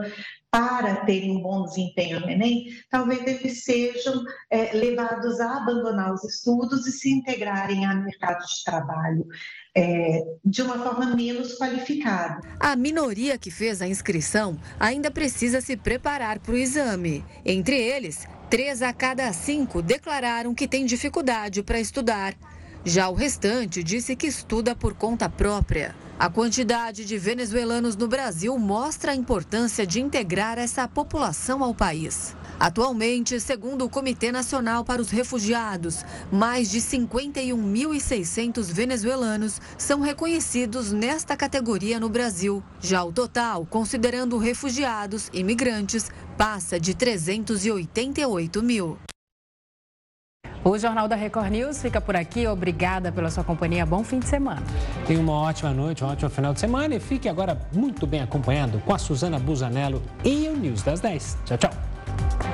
para 0.55 0.95
terem 1.05 1.35
um 1.35 1.41
bom 1.41 1.65
desempenho 1.65 2.21
no 2.21 2.29
Enem, 2.29 2.67
talvez 2.89 3.27
eles 3.27 3.65
sejam 3.65 4.23
é, 4.49 4.71
levados 4.71 5.41
a 5.41 5.57
abandonar 5.57 6.13
os 6.13 6.23
estudos 6.23 6.87
e 6.87 6.93
se 6.93 7.11
integrarem 7.11 7.85
ao 7.85 7.97
mercado 7.97 8.39
de 8.39 8.63
trabalho 8.63 9.27
é, 9.75 10.23
de 10.45 10.61
uma 10.61 10.79
forma 10.79 11.13
menos 11.13 11.57
qualificada. 11.57 12.39
A 12.57 12.73
minoria 12.73 13.37
que 13.37 13.51
fez 13.51 13.81
a 13.81 13.87
inscrição 13.87 14.57
ainda 14.79 15.11
precisa 15.11 15.59
se 15.59 15.75
preparar 15.75 16.39
para 16.39 16.53
o 16.53 16.57
exame. 16.57 17.25
Entre 17.43 17.75
eles, 17.75 18.25
três 18.49 18.81
a 18.81 18.93
cada 18.93 19.33
cinco 19.33 19.81
declararam 19.81 20.55
que 20.55 20.69
têm 20.69 20.85
dificuldade 20.85 21.63
para 21.63 21.81
estudar. 21.81 22.33
Já 22.87 23.09
o 23.09 23.15
restante 23.15 23.83
disse 23.83 24.15
que 24.15 24.27
estuda 24.27 24.75
por 24.75 24.93
conta 24.93 25.27
própria. 25.27 25.95
A 26.19 26.29
quantidade 26.29 27.03
de 27.03 27.17
venezuelanos 27.17 27.95
no 27.95 28.07
Brasil 28.07 28.55
mostra 28.59 29.11
a 29.11 29.15
importância 29.15 29.87
de 29.87 29.99
integrar 29.99 30.59
essa 30.59 30.87
população 30.87 31.63
ao 31.63 31.73
país. 31.73 32.35
Atualmente, 32.59 33.39
segundo 33.39 33.85
o 33.85 33.89
Comitê 33.89 34.31
Nacional 34.31 34.85
para 34.85 35.01
os 35.01 35.09
Refugiados, 35.09 36.05
mais 36.31 36.69
de 36.69 36.79
51.600 36.79 38.71
venezuelanos 38.71 39.59
são 39.79 39.99
reconhecidos 39.99 40.91
nesta 40.91 41.35
categoria 41.35 41.99
no 41.99 42.07
Brasil. 42.07 42.63
Já 42.79 43.03
o 43.03 43.11
total, 43.11 43.65
considerando 43.65 44.37
refugiados 44.37 45.31
e 45.33 45.39
imigrantes, 45.39 46.11
passa 46.37 46.79
de 46.79 46.93
388 46.93 48.61
mil. 48.61 48.95
O 50.63 50.77
Jornal 50.77 51.07
da 51.07 51.15
Record 51.15 51.51
News 51.51 51.81
fica 51.81 52.01
por 52.01 52.15
aqui. 52.15 52.47
Obrigada 52.47 53.11
pela 53.11 53.29
sua 53.29 53.43
companhia. 53.43 53.85
Bom 53.85 54.03
fim 54.03 54.19
de 54.19 54.27
semana. 54.27 54.63
Tenha 55.05 55.19
uma 55.19 55.33
ótima 55.33 55.71
noite, 55.71 56.03
um 56.03 56.07
ótimo 56.07 56.29
final 56.29 56.53
de 56.53 56.59
semana 56.59 56.95
e 56.95 56.99
fique 56.99 57.29
agora 57.29 57.59
muito 57.71 58.07
bem 58.07 58.21
acompanhado 58.21 58.79
com 58.85 58.93
a 58.93 58.97
Suzana 58.97 59.37
Busanello 59.37 60.01
e 60.23 60.47
o 60.47 60.57
News 60.57 60.81
das 60.81 60.99
10. 60.99 61.37
Tchau, 61.45 61.57
tchau. 61.57 62.44